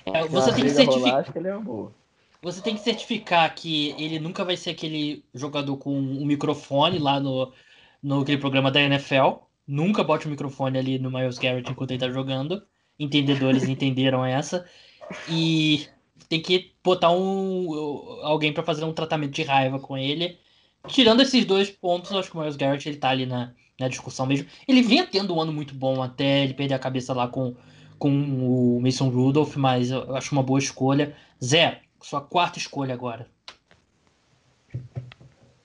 É, 0.06 0.24
você 0.28 0.52
tem 0.52 0.66
que 0.66 0.72
briga 0.74 0.84
rolar, 0.84 0.91
certificar. 0.91 1.20
acho 1.20 1.32
que 1.32 1.38
ele 1.39 1.47
é 1.47 1.56
uma 1.56 1.62
boa. 1.64 1.91
Você 2.44 2.60
tem 2.62 2.74
que 2.76 2.82
certificar 2.82 3.54
que 3.54 3.94
ele 4.00 4.20
nunca 4.20 4.44
vai 4.44 4.58
ser 4.58 4.72
aquele 4.72 5.24
jogador 5.34 5.78
com 5.78 5.96
um 5.96 6.26
microfone 6.26 6.98
lá 6.98 7.20
no, 7.20 7.54
no 8.02 8.22
aquele 8.22 8.39
programa 8.39 8.72
da 8.72 8.82
NFL. 8.82 9.44
Nunca 9.68 10.04
bote 10.04 10.26
o 10.26 10.30
microfone 10.30 10.78
ali 10.78 10.98
no 10.98 11.12
Miles 11.12 11.38
Garrett 11.38 11.70
enquanto 11.72 11.92
ele 11.92 12.00
tá 12.00 12.10
jogando. 12.10 12.64
Entendedores 12.98 13.64
entenderam 13.70 14.26
essa. 14.26 14.66
E 15.30 15.86
tem 16.28 16.42
que 16.42 16.74
botar 16.84 17.12
um 17.12 18.22
alguém 18.24 18.52
para 18.52 18.64
fazer 18.64 18.86
um 18.86 18.94
tratamento 18.94 19.34
de 19.34 19.44
raiva 19.44 19.80
com 19.80 19.96
ele. 19.96 20.39
Tirando 20.88 21.22
esses 21.22 21.46
dois 21.46 21.70
pontos, 21.70 22.10
eu 22.10 22.18
acho 22.18 22.32
que 22.32 22.38
o 22.38 22.39
Miles 22.39 22.56
Garrett 22.56 22.89
ele 22.89 22.98
tá 22.98 23.10
ali 23.10 23.28
na, 23.28 23.54
na 23.80 23.88
discussão 23.88 24.26
mesmo. 24.26 24.48
Ele 24.68 24.82
vinha 24.82 25.06
tendo 25.06 25.36
um 25.36 25.42
ano 25.42 25.54
muito 25.54 25.76
bom 25.76 26.02
até 26.02 26.44
ele 26.44 26.56
perder 26.56 26.74
a 26.74 26.80
cabeça 26.80 27.14
lá 27.14 27.28
com, 27.28 27.56
com 28.00 28.10
o 28.10 28.82
Mason 28.82 29.10
Rudolph, 29.10 29.56
mas 29.58 29.92
eu 29.92 30.16
acho 30.16 30.32
uma 30.32 30.42
boa 30.42 30.58
escolha. 30.58 31.16
Zé, 31.44 31.82
sua 32.02 32.22
quarta 32.22 32.58
escolha 32.58 32.93
agora. 32.93 33.28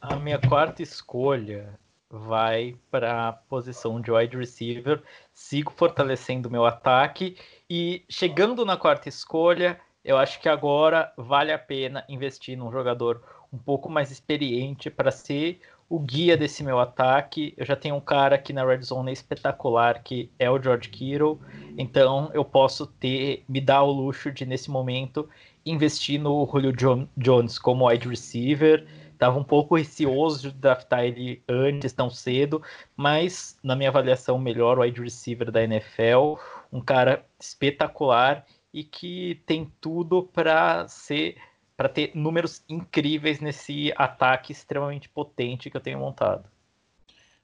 A 0.01 0.16
minha 0.16 0.39
quarta 0.39 0.82
escolha 0.82 1.78
vai 2.09 2.76
para 2.91 3.28
a 3.28 3.32
posição 3.32 4.01
de 4.01 4.11
wide 4.11 4.37
receiver. 4.37 5.03
Sigo 5.34 5.72
fortalecendo 5.72 6.51
meu 6.51 6.64
ataque 6.64 7.37
e 7.68 8.05
chegando 8.09 8.64
na 8.64 8.76
quarta 8.76 9.09
escolha, 9.09 9.80
eu 10.05 10.16
acho 10.16 10.41
que 10.41 10.49
agora 10.49 11.12
vale 11.16 11.53
a 11.53 11.59
pena 11.59 12.05
investir 12.09 12.57
num 12.57 12.70
jogador 12.70 13.22
um 13.53 13.59
pouco 13.59 13.89
mais 13.89 14.11
experiente 14.11 14.91
para 14.91 15.11
ser 15.11 15.61
o 15.89 15.99
guia 15.99 16.37
desse 16.37 16.62
meu 16.62 16.78
ataque. 16.78 17.55
Eu 17.57 17.64
já 17.64 17.74
tenho 17.74 17.95
um 17.95 18.01
cara 18.01 18.37
aqui 18.37 18.53
na 18.53 18.64
red 18.64 18.82
zone 18.82 19.12
espetacular 19.12 20.03
que 20.03 20.30
é 20.39 20.51
o 20.51 20.61
George 20.62 20.89
Kittle, 20.91 21.41
então 21.76 22.30
eu 22.34 22.45
posso 22.45 22.87
ter 22.87 23.45
me 23.49 23.61
dar 23.61 23.82
o 23.82 23.91
luxo 23.91 24.30
de 24.30 24.45
nesse 24.45 24.70
momento 24.70 25.28
investir 25.67 26.21
no 26.21 26.49
Julio 26.51 26.73
Jones 27.17 27.59
como 27.59 27.89
wide 27.89 28.09
receiver. 28.09 28.87
Tava 29.19 29.39
um 29.39 29.45
pouco 29.45 29.77
receoso 29.77 30.53
de 30.53 30.59
draftar 30.59 31.05
ele 31.05 31.43
antes, 31.49 31.93
tão 31.93 32.09
cedo, 32.09 32.62
mas 32.95 33.59
na 33.62 33.75
minha 33.75 33.89
avaliação, 33.89 34.37
o 34.37 34.41
melhor 34.41 34.79
wide 34.79 35.01
receiver 35.01 35.51
da 35.51 35.64
NFL, 35.64 36.37
um 36.73 36.81
cara 36.81 37.25
espetacular 37.41 38.47
e 38.73 38.85
que 38.85 39.43
tem 39.47 39.73
tudo 39.81 40.23
para 40.23 40.87
ser 40.87 41.37
para 41.77 41.91
ter 41.91 42.12
números 42.14 42.64
incríveis 42.69 43.39
nesse 43.39 43.93
ataque 43.97 44.51
extremamente 44.51 45.11
potente 45.11 45.71
que 45.71 45.77
eu 45.77 45.81
tenho 45.81 45.99
montado. 45.99 46.49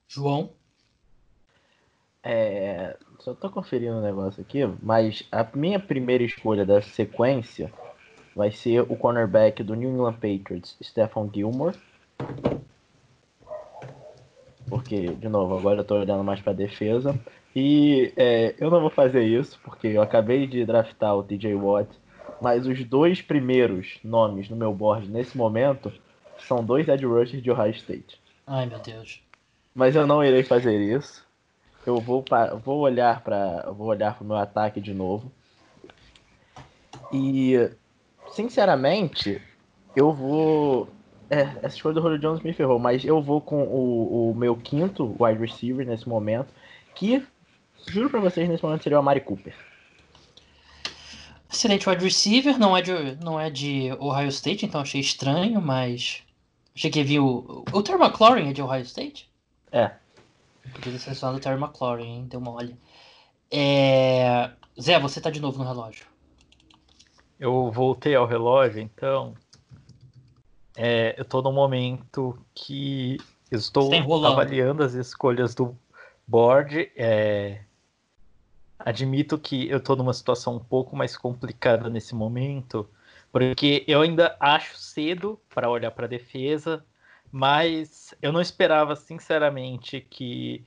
João? 0.09 0.51
É, 2.23 2.97
só 3.19 3.35
tô 3.35 3.51
conferindo 3.51 3.97
um 3.97 4.01
negócio 4.01 4.41
aqui, 4.41 4.61
mas 4.83 5.27
a 5.31 5.47
minha 5.55 5.79
primeira 5.79 6.23
escolha 6.23 6.65
da 6.65 6.81
sequência 6.81 7.71
vai 8.35 8.51
ser 8.51 8.81
o 8.83 8.97
cornerback 8.97 9.63
do 9.63 9.75
New 9.75 9.91
England 9.91 10.15
Patriots, 10.15 10.77
Stephon 10.83 11.31
Gilmore. 11.33 11.77
Porque, 14.69 15.09
de 15.09 15.29
novo, 15.29 15.59
agora 15.59 15.81
eu 15.81 15.85
tô 15.85 15.97
olhando 15.97 16.25
mais 16.25 16.41
pra 16.41 16.53
defesa. 16.53 17.19
E 17.55 18.13
é, 18.17 18.55
eu 18.59 18.71
não 18.71 18.81
vou 18.81 18.91
fazer 18.91 19.23
isso, 19.25 19.61
porque 19.63 19.89
eu 19.89 20.01
acabei 20.01 20.47
de 20.47 20.65
draftar 20.65 21.15
o 21.15 21.23
TJ 21.23 21.55
Watt, 21.55 21.91
mas 22.41 22.67
os 22.67 22.83
dois 22.85 23.21
primeiros 23.21 23.99
nomes 24.03 24.49
no 24.49 24.57
meu 24.57 24.73
board 24.73 25.09
nesse 25.11 25.37
momento 25.37 25.93
são 26.39 26.65
dois 26.65 26.89
edge 26.89 27.05
rushers 27.05 27.43
de 27.43 27.51
Ohio 27.51 27.73
State. 27.73 28.19
Ai, 28.47 28.67
meu 28.67 28.79
Deus. 28.79 29.23
Mas 29.75 29.95
eu 29.95 30.07
não 30.07 30.25
irei 30.25 30.43
fazer 30.43 30.81
isso. 30.81 31.25
Eu 31.87 31.99
vou, 31.99 32.23
pra, 32.23 32.55
vou 32.55 32.81
olhar 32.81 33.23
para 33.23 33.71
vou 33.71 33.89
olhar 33.89 34.15
para 34.15 34.25
o 34.25 34.27
meu 34.27 34.37
ataque 34.37 34.81
de 34.81 34.95
novo. 34.95 35.31
E 37.13 37.71
sinceramente, 38.33 39.41
eu 39.95 40.13
vou. 40.13 40.89
É, 41.31 41.43
essa 41.63 41.77
escolha 41.77 41.95
do 41.95 42.03
Julio 42.03 42.19
Jones 42.19 42.43
me 42.43 42.53
ferrou, 42.53 42.79
mas 42.79 43.05
eu 43.05 43.23
vou 43.23 43.41
com 43.41 43.63
o, 43.63 44.31
o 44.31 44.35
meu 44.35 44.55
quinto 44.57 45.17
wide 45.19 45.41
receiver 45.41 45.87
nesse 45.87 46.07
momento, 46.07 46.53
que, 46.95 47.27
juro 47.89 48.11
pra 48.11 48.21
vocês, 48.21 48.49
nesse 48.49 48.63
momento 48.63 48.83
seria 48.83 48.99
o 48.99 49.01
Amari 49.01 49.21
Cooper. 49.21 49.55
Excelente 51.51 51.89
wide 51.89 52.05
receiver, 52.05 52.59
não 52.59 52.77
é 52.77 52.83
de, 52.83 53.17
não 53.23 53.39
é 53.39 53.51
de 53.51 53.93
Ohio 53.99 54.29
State, 54.29 54.67
então 54.67 54.81
achei 54.81 55.01
estranho, 55.01 55.61
mas. 55.61 56.23
Achei 56.75 56.91
que 56.91 57.03
viu. 57.03 57.65
O, 57.73 57.79
o 57.79 57.83
Terry 57.83 58.03
McLaurin 58.03 58.49
é 58.49 58.53
de 58.53 58.63
Ohio 58.63 58.83
State? 58.83 59.31
É. 59.71 59.91
Podia 60.75 60.93
ter 60.93 60.99
selecionado 60.99 61.39
o 61.39 61.41
Terry 61.41 61.61
McLaurin, 61.61 62.05
hein? 62.05 62.27
Deu 62.29 62.41
mole. 62.41 62.77
É... 63.51 64.51
Zé, 64.81 64.99
você 64.99 65.21
tá 65.21 65.29
de 65.29 65.41
novo 65.41 65.59
no 65.59 65.65
relógio. 65.65 66.07
Eu 67.43 67.73
voltei 67.73 68.15
ao 68.15 68.25
relógio, 68.25 68.81
então. 68.81 69.35
É, 70.77 71.13
eu 71.19 71.23
estou 71.23 71.43
no 71.43 71.51
momento 71.51 72.39
que 72.55 73.19
estou 73.51 73.91
tá 73.91 74.29
avaliando 74.29 74.85
as 74.85 74.95
escolhas 74.95 75.53
do 75.53 75.77
board. 76.25 76.93
É, 76.95 77.63
admito 78.79 79.37
que 79.37 79.69
eu 79.69 79.79
estou 79.79 79.97
numa 79.97 80.13
situação 80.13 80.55
um 80.55 80.61
pouco 80.61 80.95
mais 80.95 81.17
complicada 81.17 81.91
nesse 81.91 82.15
momento, 82.15 82.89
porque 83.33 83.85
eu 83.89 84.03
ainda 84.03 84.37
acho 84.39 84.77
cedo 84.77 85.37
para 85.53 85.69
olhar 85.69 85.91
para 85.91 86.07
a 86.07 86.09
defesa, 86.09 86.87
mas 87.33 88.15
eu 88.23 88.31
não 88.31 88.41
esperava 88.41 88.95
sinceramente 88.95 90.01
que 90.01 90.65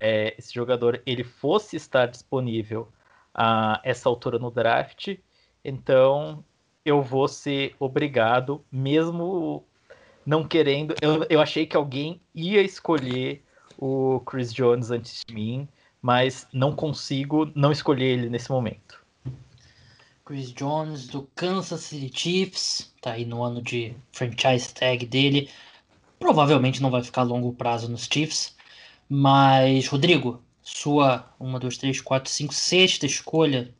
é, 0.00 0.34
esse 0.36 0.52
jogador 0.52 1.00
ele 1.06 1.22
fosse 1.22 1.76
estar 1.76 2.06
disponível 2.06 2.88
a 3.32 3.80
essa 3.84 4.08
altura 4.08 4.40
no 4.40 4.50
draft. 4.50 5.16
Então, 5.68 6.44
eu 6.84 7.02
vou 7.02 7.26
ser 7.26 7.74
obrigado, 7.80 8.64
mesmo 8.70 9.64
não 10.24 10.46
querendo. 10.46 10.94
Eu, 11.02 11.26
eu 11.28 11.40
achei 11.40 11.66
que 11.66 11.76
alguém 11.76 12.20
ia 12.32 12.62
escolher 12.62 13.42
o 13.76 14.20
Chris 14.20 14.54
Jones 14.54 14.92
antes 14.92 15.24
de 15.26 15.34
mim, 15.34 15.68
mas 16.00 16.46
não 16.52 16.70
consigo 16.70 17.50
não 17.52 17.72
escolher 17.72 18.04
ele 18.04 18.30
nesse 18.30 18.48
momento. 18.48 19.04
Chris 20.24 20.52
Jones 20.52 21.08
do 21.08 21.28
Kansas 21.34 21.80
City 21.80 22.16
Chiefs, 22.16 22.94
tá 23.02 23.14
aí 23.14 23.24
no 23.24 23.42
ano 23.42 23.60
de 23.60 23.92
franchise 24.12 24.72
tag 24.72 25.04
dele. 25.04 25.50
Provavelmente 26.16 26.80
não 26.80 26.92
vai 26.92 27.02
ficar 27.02 27.22
a 27.22 27.24
longo 27.24 27.52
prazo 27.52 27.90
nos 27.90 28.04
Chiefs. 28.04 28.54
Mas, 29.08 29.88
Rodrigo, 29.88 30.40
sua 30.62 31.28
1, 31.40 31.58
2, 31.58 31.78
3, 31.78 32.00
4, 32.00 32.30
5, 32.30 32.54
sexta 32.54 33.04
escolha 33.04 33.74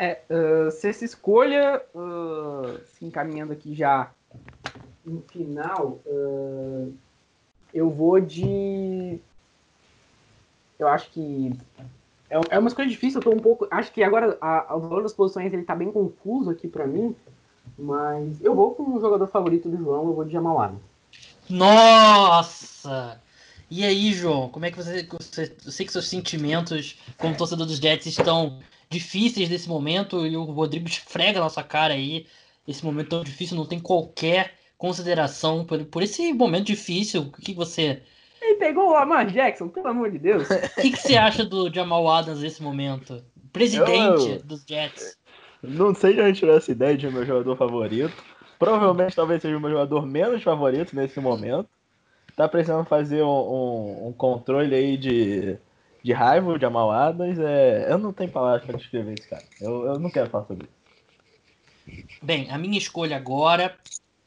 é, 0.00 0.22
uh, 0.30 0.70
se 0.70 0.88
essa 0.88 1.04
escolha, 1.04 1.82
uh, 1.94 2.80
se 2.86 3.04
encaminhando 3.04 3.52
aqui 3.52 3.74
já 3.74 4.10
no 5.04 5.20
final, 5.30 6.00
uh, 6.06 6.90
eu 7.74 7.90
vou 7.90 8.18
de. 8.18 9.20
Eu 10.78 10.88
acho 10.88 11.10
que. 11.10 11.52
É, 12.30 12.40
é 12.48 12.58
uma 12.58 12.68
escolha 12.68 12.88
difícil, 12.88 13.20
eu 13.20 13.24
tô 13.24 13.30
um 13.30 13.38
pouco. 13.38 13.68
Acho 13.70 13.92
que 13.92 14.02
agora 14.02 14.38
a, 14.40 14.74
o 14.74 14.80
valor 14.80 15.02
das 15.02 15.12
posições 15.12 15.52
ele 15.52 15.64
tá 15.64 15.74
bem 15.74 15.92
confuso 15.92 16.48
aqui 16.48 16.66
para 16.66 16.86
mim, 16.86 17.14
mas 17.78 18.42
eu 18.42 18.54
vou 18.54 18.74
com 18.74 18.94
o 18.94 19.00
jogador 19.00 19.26
favorito 19.26 19.68
do 19.68 19.76
João, 19.76 20.06
eu 20.06 20.14
vou 20.14 20.24
de 20.24 20.32
Jamal 20.32 20.62
Adams. 20.62 20.82
Nossa! 21.46 23.20
E 23.70 23.84
aí, 23.84 24.14
João, 24.14 24.48
como 24.48 24.64
é 24.64 24.70
que 24.70 24.78
você. 24.78 25.06
Eu 25.10 25.70
sei 25.70 25.84
que 25.84 25.92
seus 25.92 26.08
sentimentos 26.08 26.98
como 27.18 27.36
torcedor 27.36 27.66
dos 27.66 27.76
Jets 27.76 28.06
estão 28.06 28.60
difíceis 28.90 29.48
desse 29.48 29.68
momento 29.68 30.26
e 30.26 30.36
o 30.36 30.42
Rodrigo 30.44 30.88
esfrega 30.88 31.38
a 31.38 31.42
nossa 31.42 31.62
cara 31.62 31.94
aí. 31.94 32.26
Esse 32.66 32.84
momento 32.84 33.10
tão 33.10 33.24
difícil, 33.24 33.56
não 33.56 33.64
tem 33.64 33.78
qualquer 33.78 34.54
consideração 34.76 35.64
por, 35.64 35.82
por 35.84 36.02
esse 36.02 36.32
momento 36.32 36.66
difícil. 36.66 37.22
O 37.22 37.30
que 37.30 37.54
você. 37.54 38.02
Ele 38.42 38.56
pegou 38.56 38.88
o 38.88 38.92
Lamar 38.92 39.30
Jackson, 39.30 39.68
pelo 39.68 39.88
amor 39.88 40.10
de 40.10 40.18
Deus. 40.18 40.48
O 40.76 40.82
que, 40.82 40.90
que 40.90 40.98
você 40.98 41.16
acha 41.16 41.44
do 41.44 41.72
Jamal 41.72 42.08
Adams 42.08 42.40
nesse 42.40 42.62
momento? 42.62 43.22
Presidente 43.52 44.30
eu, 44.30 44.42
dos 44.42 44.64
Jets. 44.66 45.16
Não 45.62 45.94
sei 45.94 46.14
de 46.14 46.20
onde 46.20 46.38
tirou 46.38 46.56
essa 46.56 46.72
ideia 46.72 46.96
de 46.96 47.08
meu 47.08 47.24
jogador 47.24 47.56
favorito. 47.56 48.12
Provavelmente 48.58 49.14
talvez 49.14 49.42
seja 49.42 49.56
o 49.56 49.60
meu 49.60 49.70
jogador 49.70 50.06
menos 50.06 50.42
favorito 50.42 50.96
nesse 50.96 51.20
momento. 51.20 51.68
Tá 52.36 52.48
precisando 52.48 52.84
fazer 52.86 53.22
um, 53.22 53.28
um, 53.28 54.08
um 54.08 54.12
controle 54.12 54.74
aí 54.74 54.96
de 54.96 55.58
de 56.02 56.12
raiva 56.12 56.54
de 56.54 56.60
Jamal 56.60 56.90
Adams, 56.90 57.38
é... 57.38 57.90
eu 57.90 57.98
não 57.98 58.12
tenho 58.12 58.30
palavras 58.30 58.64
para 58.64 58.78
descrever 58.78 59.14
esse 59.18 59.28
cara. 59.28 59.44
Eu, 59.60 59.84
eu 59.86 59.98
não 59.98 60.10
quero 60.10 60.30
falar 60.30 60.46
sobre 60.46 60.66
isso. 60.66 62.10
Bem, 62.22 62.50
a 62.50 62.58
minha 62.58 62.78
escolha 62.78 63.16
agora 63.16 63.76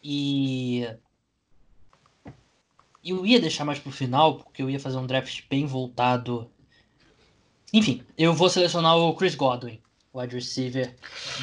e 0.04 0.88
eu 3.04 3.26
ia 3.26 3.40
deixar 3.40 3.66
mais 3.66 3.80
pro 3.80 3.92
final, 3.92 4.36
porque 4.36 4.62
eu 4.62 4.70
ia 4.70 4.80
fazer 4.80 4.98
um 4.98 5.06
draft 5.06 5.44
bem 5.50 5.66
voltado. 5.66 6.50
Enfim, 7.72 8.04
eu 8.18 8.34
vou 8.34 8.50
selecionar 8.50 8.98
o 8.98 9.16
Chris 9.16 9.36
Godwin, 9.36 9.80
o 10.12 10.20
wide 10.20 10.36
receiver 10.36 10.96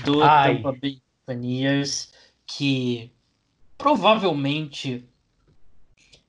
do 0.04 0.22
Ai. 0.22 0.56
Tampa 0.56 0.72
Bay 0.72 1.02
Buccaneers, 1.26 2.12
que 2.46 3.10
provavelmente 3.76 5.04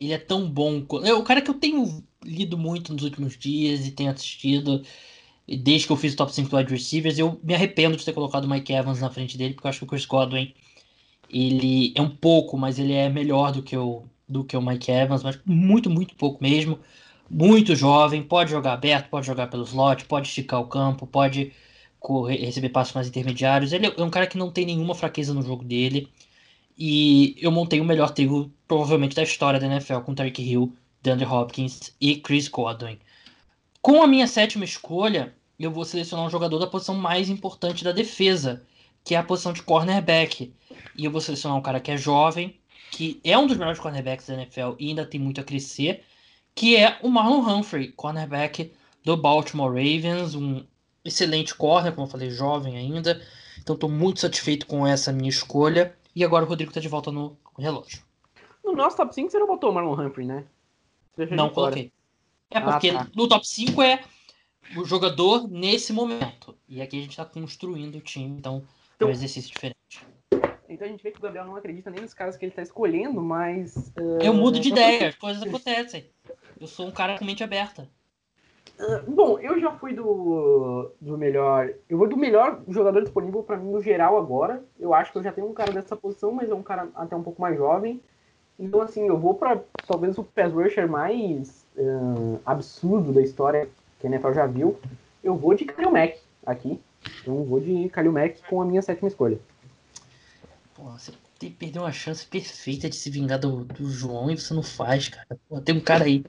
ele 0.01 0.13
é 0.13 0.17
tão 0.17 0.49
bom. 0.49 0.83
É 1.03 1.13
o 1.13 1.23
cara 1.23 1.41
que 1.41 1.49
eu 1.49 1.53
tenho 1.53 2.03
lido 2.23 2.57
muito 2.57 2.91
nos 2.91 3.03
últimos 3.03 3.37
dias 3.37 3.85
e 3.85 3.91
tenho 3.91 4.11
assistido 4.11 4.83
desde 5.47 5.85
que 5.87 5.93
eu 5.93 5.97
fiz 5.97 6.13
o 6.13 6.17
top 6.17 6.33
5 6.33 6.49
do 6.49 6.57
wide 6.57 6.71
receivers. 6.71 7.19
Eu 7.19 7.39
me 7.43 7.53
arrependo 7.53 7.95
de 7.95 8.03
ter 8.03 8.13
colocado 8.13 8.45
o 8.45 8.49
Mike 8.49 8.73
Evans 8.73 8.99
na 8.99 9.09
frente 9.11 9.37
dele, 9.37 9.53
porque 9.53 9.67
eu 9.67 9.69
acho 9.69 9.79
que 9.79 9.85
o 9.85 9.87
Chris 9.87 10.05
Godwin 10.05 10.53
ele 11.29 11.93
é 11.95 12.01
um 12.01 12.09
pouco, 12.09 12.57
mas 12.57 12.79
ele 12.79 12.93
é 12.93 13.09
melhor 13.09 13.51
do 13.51 13.61
que 13.63 13.77
o, 13.77 14.03
do 14.27 14.43
que 14.43 14.57
o 14.57 14.61
Mike 14.61 14.91
Evans, 14.91 15.23
mas 15.23 15.39
muito, 15.45 15.89
muito 15.89 16.15
pouco 16.15 16.41
mesmo. 16.43 16.79
Muito 17.29 17.75
jovem, 17.75 18.23
pode 18.23 18.51
jogar 18.51 18.73
aberto, 18.73 19.09
pode 19.09 19.27
jogar 19.27 19.47
pelo 19.47 19.63
slot, 19.63 20.05
pode 20.05 20.27
esticar 20.27 20.59
o 20.59 20.67
campo, 20.67 21.07
pode 21.07 21.53
correr, 21.99 22.37
receber 22.37 22.69
passos 22.69 22.93
mais 22.93 23.07
intermediários. 23.07 23.71
Ele 23.71 23.87
é 23.87 24.03
um 24.03 24.09
cara 24.09 24.27
que 24.27 24.37
não 24.37 24.51
tem 24.51 24.65
nenhuma 24.65 24.95
fraqueza 24.95 25.33
no 25.33 25.41
jogo 25.41 25.63
dele. 25.63 26.09
E 26.78 27.36
eu 27.39 27.51
montei 27.51 27.80
o 27.80 27.86
melhor 27.86 28.11
trio, 28.11 28.51
provavelmente, 28.67 29.15
da 29.15 29.24
história 29.24 29.59
da 29.59 29.67
NFL 29.67 29.99
com 29.99 30.15
Tarek 30.15 30.41
Hill, 30.41 30.76
DeAndre 31.01 31.26
Hopkins 31.26 31.93
e 31.99 32.15
Chris 32.15 32.47
Godwin. 32.47 32.97
Com 33.82 34.01
a 34.01 34.07
minha 34.07 34.28
sétima 34.28 34.65
escolha, 34.65 35.36
eu 35.59 35.72
vou 35.72 35.86
selecionar 35.86 36.26
um 36.26 36.30
jogador 36.30 36.59
da 36.59 36.67
posição 36.67 36.95
mais 36.95 37.30
importante 37.30 37.84
da 37.84 37.91
defesa, 37.91 38.63
que 39.03 39.15
é 39.15 39.17
a 39.17 39.24
posição 39.24 39.53
de 39.53 39.63
cornerback. 39.63 40.53
E 40.95 41.05
eu 41.05 41.11
vou 41.11 41.22
selecionar 41.22 41.57
um 41.57 41.61
cara 41.61 41.80
que 41.80 41.91
é 41.91 41.97
jovem, 41.97 42.59
que 42.91 43.19
é 43.24 43.38
um 43.38 43.47
dos 43.47 43.57
melhores 43.57 43.80
cornerbacks 43.80 44.28
da 44.28 44.36
NFL 44.36 44.76
e 44.78 44.89
ainda 44.89 45.05
tem 45.05 45.19
muito 45.19 45.41
a 45.41 45.43
crescer, 45.43 46.03
que 46.53 46.76
é 46.76 46.99
o 47.01 47.09
Marlon 47.09 47.39
Humphrey, 47.39 47.89
cornerback 47.89 48.72
do 49.03 49.17
Baltimore 49.17 49.69
Ravens, 49.69 50.36
um 50.36 50.63
excelente 51.03 51.55
corner, 51.55 51.93
como 51.93 52.05
eu 52.05 52.11
falei, 52.11 52.30
jovem 52.30 52.78
ainda. 52.78 53.22
Então 53.59 53.76
estou 53.76 53.89
muito 53.89 54.19
satisfeito 54.19 54.65
com 54.65 54.86
essa 54.86 55.11
minha 55.11 55.30
escolha. 55.30 55.95
E 56.16 56.24
agora 56.24 56.45
o 56.45 56.47
Rodrigo 56.47 56.72
está 56.72 56.82
de 56.82 56.88
volta 56.88 57.12
no 57.12 57.38
relógio. 57.57 58.03
No 58.64 58.74
nosso 58.74 58.97
top 58.97 59.14
5 59.14 59.32
você 59.32 59.39
não 59.39 59.47
botou 59.47 59.72
o 59.72 59.74
Marlon 59.74 59.93
Humphrey, 59.93 60.28
né? 60.28 60.45
Não 61.32 61.49
coloquei. 61.49 61.91
É 62.49 62.57
ah, 62.57 62.62
porque 62.62 62.89
ah, 62.89 63.05
tá. 63.05 63.12
no 63.16 63.28
top 63.28 63.47
5 63.47 63.82
é 63.82 64.03
o 64.76 64.86
jogador 64.86 65.47
nesse 65.49 65.93
momento. 65.93 66.55
E 66.68 66.82
aqui 66.82 66.97
a 66.97 67.01
gente 67.01 67.12
está 67.12 67.26
construindo 67.26 67.95
o 67.95 68.01
time, 68.01 68.38
então, 68.38 68.64
então 68.95 69.07
é 69.07 69.12
um 69.12 69.14
exercício 69.14 69.51
diferente. 69.51 69.78
Então 70.68 70.88
a 70.88 70.89
gente 70.89 71.03
vê 71.03 71.12
que 71.12 71.18
o 71.18 71.22
Gabriel 71.22 71.45
não 71.45 71.55
acredita 71.55 71.89
nem 71.89 72.01
nos 72.01 72.14
caras 72.14 72.38
que 72.38 72.45
ele 72.45 72.51
está 72.51 72.62
escolhendo, 72.62 73.22
mas. 73.22 73.91
Uh... 73.97 74.22
Eu 74.22 74.34
mudo 74.34 74.59
de 74.59 74.70
ideia, 74.70 75.09
as 75.09 75.16
coisas 75.16 75.43
acontecem. 75.43 76.09
Eu 76.59 76.68
sou 76.68 76.88
um 76.88 76.91
cara 76.91 77.18
com 77.18 77.26
mente 77.26 77.43
aberta. 77.43 77.89
Uh, 78.80 79.12
bom, 79.12 79.39
eu 79.39 79.59
já 79.59 79.72
fui 79.74 79.93
do, 79.93 80.91
do 80.99 81.18
melhor. 81.18 81.72
Eu 81.88 81.97
vou 81.97 82.07
do 82.07 82.18
melhor 82.18 82.62
jogador 82.68 83.01
disponível 83.01 83.43
para 83.43 83.57
mim 83.57 83.72
no 83.72 83.82
geral 83.82 84.18
agora. 84.18 84.64
Eu 84.80 84.93
acho 84.93 85.12
que 85.12 85.20
eu 85.20 85.24
já 85.24 85.32
tenho 85.32 85.47
um 85.47 85.53
cara 85.53 85.72
dessa 85.72 85.95
posição, 85.95 86.32
mas 86.32 86.49
é 86.49 86.53
um 86.53 86.64
cara 86.64 86.89
até 86.95 87.16
um 87.16 87.22
pouco 87.22 87.41
mais 87.41 87.55
jovem. 87.55 88.01
Então, 88.57 88.82
assim, 88.82 89.07
eu 89.07 89.18
vou 89.18 89.36
para 89.36 89.62
talvez 89.88 90.18
o 90.18 90.24
pass 90.24 90.51
rusher 90.51 90.88
mais 90.88 91.66
uh, 91.78 92.39
absurdo 92.45 93.12
da 93.12 93.22
história 93.22 93.70
que 93.99 94.07
a 94.07 94.09
NFL 94.09 94.34
já 94.34 94.47
viu. 94.47 94.80
Eu 95.24 95.36
vou 95.36 95.53
de 95.53 95.66
Kalil 95.66 95.91
Mack 95.91 96.20
aqui. 96.45 96.80
Então, 97.22 97.38
eu 97.38 97.43
vou 97.43 97.59
de 97.59 97.89
Kalil 97.89 98.12
Mack 98.12 98.41
com 98.47 98.62
a 98.62 98.66
minha 98.66 98.82
sétima 98.82 99.07
escolha. 99.07 99.39
Pô, 100.76 100.84
você 100.84 101.12
perdeu 101.57 101.84
uma 101.84 101.91
chance 101.91 102.26
perfeita 102.26 102.89
de 102.89 102.95
se 102.95 103.09
vingar 103.09 103.39
do, 103.39 103.64
do 103.64 103.89
João 103.89 104.30
e 104.30 104.38
você 104.38 104.53
não 104.53 104.64
faz, 104.64 105.09
cara. 105.09 105.28
Pô, 105.47 105.59
tem 105.62 105.76
um 105.76 105.82
cara 105.82 106.05
aí. 106.05 106.24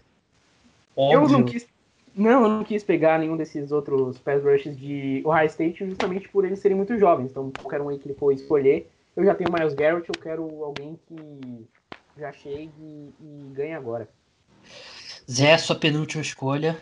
Óbvio. 0.97 1.35
Eu 1.35 1.39
não 1.39 1.45
quis. 1.45 1.67
Não, 2.15 2.43
eu 2.43 2.49
não 2.49 2.65
quis 2.65 2.85
pegar 2.85 3.19
nenhum 3.19 3.37
desses 3.37 3.73
outros 3.73 4.19
pass 4.19 4.43
rushes 4.43 4.77
de 4.77 5.23
Ohio 5.25 5.47
State 5.47 5.87
justamente 5.87 6.29
por 6.29 6.45
eles 6.45 6.59
serem 6.59 6.77
muito 6.77 6.99
jovens. 6.99 7.31
Então, 7.31 7.51
qualquer 7.51 7.81
um 7.81 7.89
aí 7.89 7.99
que 7.99 8.07
ele 8.07 8.15
for 8.15 8.33
escolher, 8.33 8.91
eu 9.17 9.25
já 9.25 9.35
tenho 9.35 9.51
o 9.51 9.53
Miles 9.53 9.75
Garrett, 9.75 10.09
eu 10.09 10.21
quero 10.21 10.63
alguém 10.63 10.99
que 11.09 11.67
já 12.19 12.33
chegue 12.33 12.71
e 13.21 13.51
ganhe 13.55 13.75
agora. 13.75 14.09
Zé, 15.31 15.57
sua 15.57 15.77
penúltima 15.77 16.23
escolha. 16.23 16.79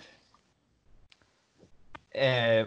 É, 2.12 2.66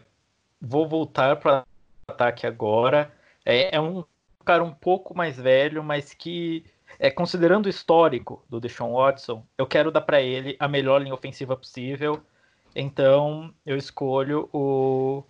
vou 0.62 0.88
voltar 0.88 1.36
para 1.36 1.66
ataque 2.08 2.48
agora. 2.48 3.14
É, 3.46 3.76
é, 3.76 3.82
um 3.82 4.06
cara 4.46 4.64
um 4.64 4.74
pouco 4.74 5.16
mais 5.16 5.38
velho, 5.38 5.84
mas 5.84 6.14
que, 6.14 6.66
é, 6.98 7.12
considerando 7.12 7.66
o 7.66 7.70
histórico 7.70 8.46
do 8.50 8.60
Deshaun 8.62 8.94
Watson, 8.94 9.46
eu 9.58 9.68
quero 9.68 9.92
dar 9.92 10.02
para 10.02 10.22
ele 10.22 10.56
a 10.60 10.68
melhor 10.68 11.02
linha 11.02 11.14
ofensiva 11.14 11.58
possível. 11.58 12.24
Então 12.76 13.54
eu 13.66 13.78
escolho 13.78 14.50
o 14.54 15.24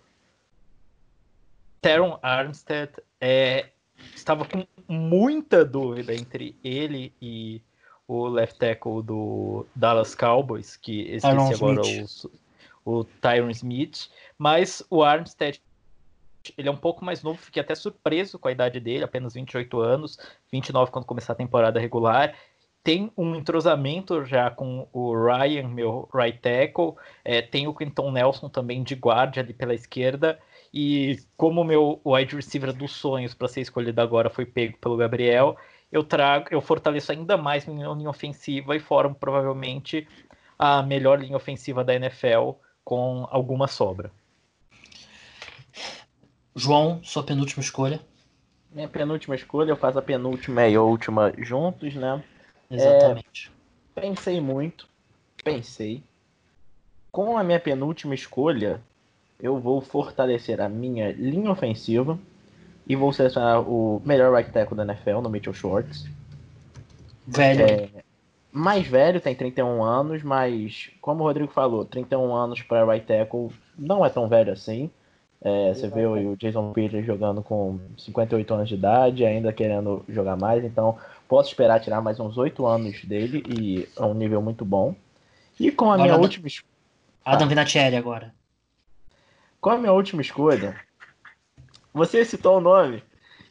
Teron 1.80 2.18
Armstead. 2.22 2.92
É, 3.20 3.68
estava 4.14 4.44
com 4.44 4.66
muita 4.88 5.64
dúvida 5.64 6.14
entre 6.14 6.56
ele 6.62 7.12
e 7.20 7.60
o 8.06 8.26
left 8.26 8.58
tackle 8.58 9.02
do 9.02 9.66
Dallas 9.74 10.14
Cowboys, 10.14 10.76
que 10.76 11.02
esqueci 11.14 11.54
agora 11.54 11.80
o, 12.84 13.00
o 13.00 13.04
Tyron 13.04 13.50
Smith, 13.50 14.10
mas 14.38 14.82
o 14.90 15.02
Armstead 15.02 15.60
ele 16.58 16.68
é 16.68 16.70
um 16.70 16.76
pouco 16.76 17.02
mais 17.02 17.22
novo, 17.22 17.38
fiquei 17.38 17.62
até 17.62 17.74
surpreso 17.74 18.38
com 18.38 18.48
a 18.48 18.52
idade 18.52 18.78
dele, 18.78 19.04
apenas 19.04 19.32
28 19.32 19.80
anos, 19.80 20.18
29 20.52 20.90
quando 20.90 21.06
começar 21.06 21.32
a 21.32 21.36
temporada 21.36 21.80
regular. 21.80 22.34
Tem 22.84 23.10
um 23.16 23.34
entrosamento 23.34 24.26
já 24.26 24.50
com 24.50 24.86
o 24.92 25.14
Ryan, 25.14 25.68
meu 25.68 26.06
right 26.14 26.38
tackle, 26.38 26.92
é, 27.24 27.40
tem 27.40 27.66
o 27.66 27.74
Quinton 27.74 28.12
Nelson 28.12 28.50
também 28.50 28.82
de 28.82 28.94
guarda 28.94 29.40
ali 29.40 29.54
pela 29.54 29.74
esquerda, 29.74 30.38
e 30.72 31.18
como 31.34 31.62
o 31.62 31.64
meu 31.64 31.98
wide 32.04 32.36
receiver 32.36 32.74
dos 32.74 32.92
sonhos 32.92 33.32
para 33.32 33.48
ser 33.48 33.62
escolhido 33.62 34.02
agora 34.02 34.28
foi 34.28 34.44
pego 34.44 34.76
pelo 34.76 34.98
Gabriel, 34.98 35.56
eu 35.90 36.04
trago, 36.04 36.48
eu 36.50 36.60
fortaleço 36.60 37.10
ainda 37.10 37.38
mais 37.38 37.64
minha 37.64 37.88
linha 37.88 38.10
ofensiva 38.10 38.76
e 38.76 38.80
formo 38.80 39.14
provavelmente 39.14 40.06
a 40.58 40.82
melhor 40.82 41.18
linha 41.20 41.36
ofensiva 41.36 41.82
da 41.82 41.94
NFL 41.94 42.50
com 42.84 43.26
alguma 43.30 43.66
sobra. 43.66 44.10
João, 46.54 47.00
sua 47.02 47.22
penúltima 47.22 47.62
escolha. 47.62 48.00
Minha 48.70 48.88
penúltima 48.88 49.34
escolha, 49.34 49.70
eu 49.70 49.76
faço 49.76 49.98
a 49.98 50.02
penúltima 50.02 50.66
e 50.66 50.74
a 50.74 50.82
última 50.82 51.32
juntos, 51.38 51.94
né? 51.94 52.22
Exatamente. 52.70 53.52
É, 53.96 54.00
pensei 54.00 54.40
muito, 54.40 54.88
pensei. 55.42 56.02
Com 57.10 57.36
a 57.36 57.44
minha 57.44 57.60
penúltima 57.60 58.14
escolha, 58.14 58.80
eu 59.40 59.58
vou 59.58 59.80
fortalecer 59.80 60.60
a 60.60 60.68
minha 60.68 61.12
linha 61.12 61.50
ofensiva 61.50 62.18
e 62.86 62.96
vou 62.96 63.12
selecionar 63.12 63.60
o 63.60 64.02
melhor 64.04 64.34
right 64.34 64.50
tackle 64.50 64.76
da 64.76 64.84
NFL, 64.84 65.20
no 65.20 65.30
Mitchell 65.30 65.54
Schwartz. 65.54 66.06
Velho. 67.26 67.64
É, 67.64 67.88
mais 68.52 68.86
velho, 68.86 69.20
tem 69.20 69.34
31 69.34 69.82
anos, 69.82 70.22
mas 70.22 70.90
como 71.00 71.22
o 71.22 71.26
Rodrigo 71.26 71.52
falou, 71.52 71.84
31 71.84 72.34
anos 72.34 72.62
para 72.62 72.84
right 72.84 73.06
tackle 73.06 73.50
não 73.76 74.04
é 74.04 74.10
tão 74.10 74.28
velho 74.28 74.52
assim. 74.52 74.90
É, 75.44 75.74
você 75.74 75.88
vê 75.88 76.06
o 76.06 76.34
Jason 76.36 76.72
Peters 76.72 77.04
jogando 77.04 77.42
com 77.42 77.78
58 77.98 78.54
anos 78.54 78.68
de 78.68 78.76
idade, 78.76 79.26
ainda 79.26 79.52
querendo 79.52 80.02
jogar 80.08 80.38
mais, 80.38 80.64
então 80.64 80.98
posso 81.28 81.50
esperar 81.50 81.80
tirar 81.80 82.00
mais 82.00 82.18
uns 82.18 82.38
8 82.38 82.64
anos 82.64 83.04
dele 83.04 83.44
e 83.46 83.86
é 83.94 84.02
um 84.02 84.14
nível 84.14 84.40
muito 84.40 84.64
bom. 84.64 84.96
E 85.60 85.70
com 85.70 85.90
a 85.90 85.94
agora 85.94 86.12
minha 86.12 86.18
última 86.18 86.48
escolha. 86.48 86.72
Adam 87.22 87.46
Vinatieri 87.46 87.94
agora. 87.94 88.34
Com 89.60 89.68
a 89.68 89.76
minha 89.76 89.92
última 89.92 90.22
escolha, 90.22 90.80
você 91.92 92.24
citou 92.24 92.56
um 92.56 92.62
nome 92.62 93.02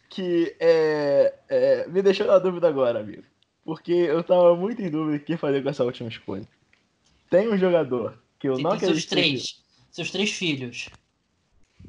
que 0.09 0.55
é, 0.59 1.33
é, 1.47 1.87
me 1.87 2.01
deixou 2.01 2.25
na 2.25 2.39
dúvida 2.39 2.67
agora, 2.67 3.01
amigo. 3.01 3.23
Porque 3.63 3.93
eu 3.93 4.23
tava 4.23 4.55
muito 4.55 4.81
em 4.81 4.89
dúvida 4.89 5.17
o 5.17 5.19
que 5.19 5.37
fazer 5.37 5.61
com 5.61 5.69
essa 5.69 5.83
última 5.83 6.09
escolha. 6.09 6.47
Tem 7.29 7.47
um 7.47 7.57
jogador 7.57 8.17
que 8.39 8.49
eu 8.49 8.55
Você 8.55 8.63
não 8.63 8.71
acredito. 8.71 8.95
Seus 8.95 9.05
três, 9.05 9.63
seus 9.91 10.11
três 10.11 10.31
filhos. 10.31 10.89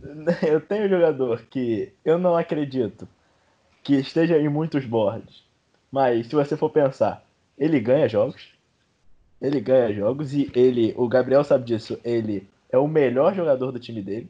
Eu 0.46 0.60
tenho 0.60 0.86
um 0.86 0.88
jogador 0.88 1.42
que 1.50 1.92
eu 2.04 2.18
não 2.18 2.36
acredito 2.36 3.08
que 3.82 3.94
esteja 3.94 4.38
em 4.38 4.48
muitos 4.48 4.84
boards. 4.84 5.42
Mas 5.90 6.26
se 6.26 6.34
você 6.34 6.56
for 6.56 6.70
pensar, 6.70 7.24
ele 7.58 7.78
ganha 7.80 8.08
jogos. 8.08 8.52
Ele 9.40 9.60
ganha 9.60 9.92
jogos 9.92 10.32
e 10.32 10.50
ele, 10.54 10.94
o 10.96 11.08
Gabriel 11.08 11.44
sabe 11.44 11.64
disso, 11.64 11.98
ele 12.02 12.48
é 12.70 12.78
o 12.78 12.88
melhor 12.88 13.34
jogador 13.34 13.70
do 13.70 13.78
time 13.78 14.02
dele. 14.02 14.28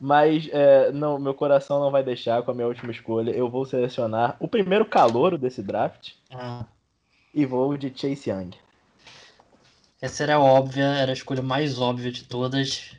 Mas 0.00 0.48
é, 0.50 0.90
não, 0.92 1.18
meu 1.18 1.34
coração 1.34 1.78
não 1.78 1.90
vai 1.90 2.02
deixar 2.02 2.42
com 2.42 2.50
a 2.50 2.54
minha 2.54 2.66
última 2.66 2.90
escolha. 2.90 3.30
Eu 3.32 3.50
vou 3.50 3.66
selecionar 3.66 4.34
o 4.40 4.48
primeiro 4.48 4.86
calouro 4.86 5.36
desse 5.36 5.62
draft. 5.62 6.12
Ah. 6.32 6.64
E 7.34 7.44
vou 7.44 7.76
de 7.76 7.92
Chase 7.94 8.30
Young. 8.30 8.50
Essa 10.00 10.22
era 10.22 10.40
óbvia, 10.40 10.84
era 10.84 11.12
a 11.12 11.14
escolha 11.14 11.42
mais 11.42 11.78
óbvia 11.78 12.10
de 12.10 12.24
todas. 12.24 12.96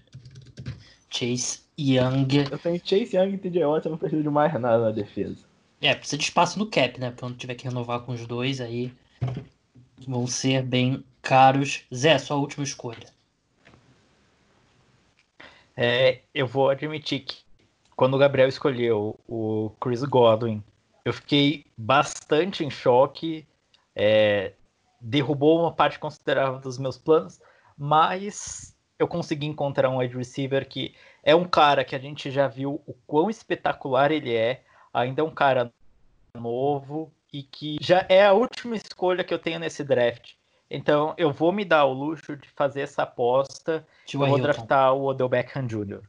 Chase 1.12 1.60
Young. 1.78 2.28
Eu 2.50 2.58
tenho 2.58 2.82
Chase 2.84 3.16
Young 3.16 3.34
e 3.34 3.38
TJ 3.38 3.66
Watt, 3.66 3.86
eu 3.86 3.92
não 3.92 3.98
preciso 3.98 4.24
de 4.24 4.30
mais 4.30 4.54
nada 4.54 4.86
na 4.86 4.92
defesa. 4.92 5.46
É, 5.82 5.94
precisa 5.94 6.18
de 6.18 6.24
espaço 6.24 6.58
no 6.58 6.68
cap, 6.68 7.00
né? 7.00 7.14
Quando 7.20 7.38
tiver 7.38 7.56
que 7.56 7.66
renovar 7.66 8.02
com 8.02 8.14
os 8.14 8.26
dois, 8.26 8.62
aí 8.62 8.94
vão 10.08 10.26
ser 10.26 10.64
bem 10.64 11.04
caros. 11.22 11.84
Zé, 11.94 12.18
sua 12.18 12.38
última 12.38 12.64
escolha. 12.64 13.08
É, 15.76 16.22
eu 16.34 16.48
vou 16.48 16.70
admitir 16.70 17.22
que 17.22 17.38
quando 17.96 18.14
o 18.14 18.18
Gabriel 18.18 18.48
escolheu 18.48 19.20
o 19.28 19.72
Chris 19.80 20.04
Godwin, 20.04 20.64
eu 21.04 21.14
fiquei 21.14 21.66
bastante 21.78 22.64
em 22.64 22.70
choque. 22.70 23.46
É, 23.96 24.54
derrubou 25.00 25.60
uma 25.60 25.74
parte 25.74 25.98
considerável 25.98 26.60
dos 26.60 26.78
meus 26.78 26.98
planos, 26.98 27.42
mas 27.78 28.76
eu 29.02 29.08
consegui 29.08 29.48
encontrar 29.48 29.90
um 29.90 29.98
wide 29.98 30.16
receiver 30.16 30.68
que 30.68 30.94
é 31.24 31.36
um 31.36 31.46
cara 31.46 31.84
que 31.84 31.96
a 31.96 32.00
gente 32.00 32.30
já 32.30 32.48
viu 32.48 32.84
o 32.86 32.94
quão 33.08 33.32
espetacular 33.32 34.12
ele 34.12 34.32
é, 34.36 34.62
ainda 34.94 35.22
é 35.22 35.26
um 35.26 35.34
cara 35.34 35.74
novo 36.36 37.12
e 37.34 37.42
que 37.42 37.78
já 37.82 38.06
é 38.08 38.24
a 38.24 38.34
última 38.34 38.76
escolha 38.76 39.24
que 39.24 39.34
eu 39.34 39.40
tenho 39.40 39.60
nesse 39.60 39.84
draft. 39.84 40.34
Então 40.70 41.16
eu 41.18 41.34
vou 41.34 41.52
me 41.52 41.66
dar 41.66 41.86
o 41.86 41.94
luxo 41.94 42.36
de 42.38 42.48
fazer 42.50 42.82
essa 42.82 43.02
aposta. 43.02 43.86
eu 44.14 44.20
vou 44.20 44.40
draftar 44.40 44.94
o 44.94 45.06
Odell 45.06 45.28
Beckham 45.28 45.66
Jr. 45.66 46.02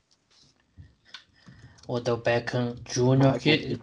Odell 1.88 2.18
Beckham 2.18 2.74
Jr. 2.84 3.38
que 3.40 3.80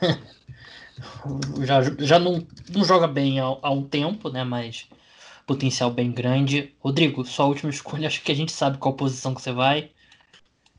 já, 1.64 1.82
já 2.00 2.18
não, 2.18 2.44
não 2.68 2.84
joga 2.84 3.06
bem 3.06 3.38
há, 3.38 3.44
há, 3.62 3.70
um 3.70 3.84
tempo, 3.84 4.28
né? 4.28 4.42
Mas 4.42 4.88
potencial 5.46 5.90
bem 5.90 6.10
grande. 6.10 6.74
Rodrigo, 6.80 7.24
sua 7.24 7.46
última 7.46 7.70
escolha, 7.70 8.06
acho 8.06 8.22
que 8.22 8.32
a 8.32 8.36
gente 8.36 8.52
sabe 8.52 8.78
qual 8.78 8.94
posição 8.94 9.34
que 9.34 9.42
você 9.42 9.52
vai. 9.52 9.90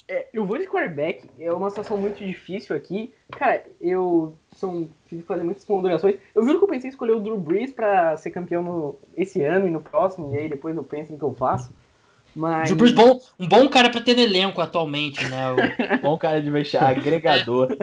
É, 0.07 0.27
eu 0.33 0.45
vou 0.45 0.57
de 0.57 0.67
quarterback, 0.67 1.29
é 1.39 1.51
uma 1.51 1.69
situação 1.69 1.97
muito 1.97 2.23
difícil 2.23 2.75
aqui. 2.75 3.13
Cara, 3.31 3.63
eu 3.79 4.37
são, 4.55 4.89
que 5.07 5.21
fazer 5.21 5.43
muitas 5.43 5.63
ponderações. 5.63 6.17
Eu 6.35 6.43
juro 6.43 6.59
que 6.59 6.65
eu 6.65 6.69
pensei 6.69 6.89
em 6.89 6.91
escolher 6.91 7.13
o 7.13 7.21
Drew 7.21 7.39
Brees 7.39 7.71
pra 7.71 8.17
ser 8.17 8.29
campeão 8.31 8.61
no, 8.61 8.99
esse 9.15 9.41
ano 9.41 9.67
e 9.67 9.71
no 9.71 9.81
próximo, 9.81 10.35
e 10.35 10.37
aí 10.37 10.49
depois 10.49 10.75
eu 10.75 10.83
penso 10.83 11.13
em 11.13 11.17
que 11.17 11.23
eu 11.23 11.33
faço. 11.33 11.71
Mas... 12.35 12.65
Drew 12.65 12.77
Brees, 12.77 12.93
bom, 12.93 13.19
um 13.39 13.47
bom 13.47 13.69
cara 13.69 13.89
pra 13.89 14.01
ter 14.01 14.15
no 14.15 14.21
elenco 14.21 14.59
atualmente, 14.59 15.25
né? 15.29 15.51
O... 15.51 15.55
bom 16.03 16.17
cara 16.17 16.41
de 16.41 16.51
mexer, 16.51 16.77
agregador. 16.77 17.77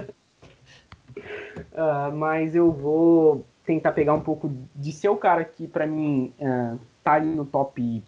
uh, 1.17 2.13
mas 2.15 2.55
eu 2.55 2.71
vou 2.71 3.47
tentar 3.71 3.93
pegar 3.93 4.15
um 4.15 4.21
pouco 4.21 4.53
de 4.75 4.91
seu 4.91 5.17
cara 5.17 5.45
que 5.45 5.69
pra 5.69 5.87
mim 5.87 6.33
uh, 6.41 6.77
tá 7.05 7.13
ali 7.13 7.29
no 7.29 7.45
top 7.45 8.03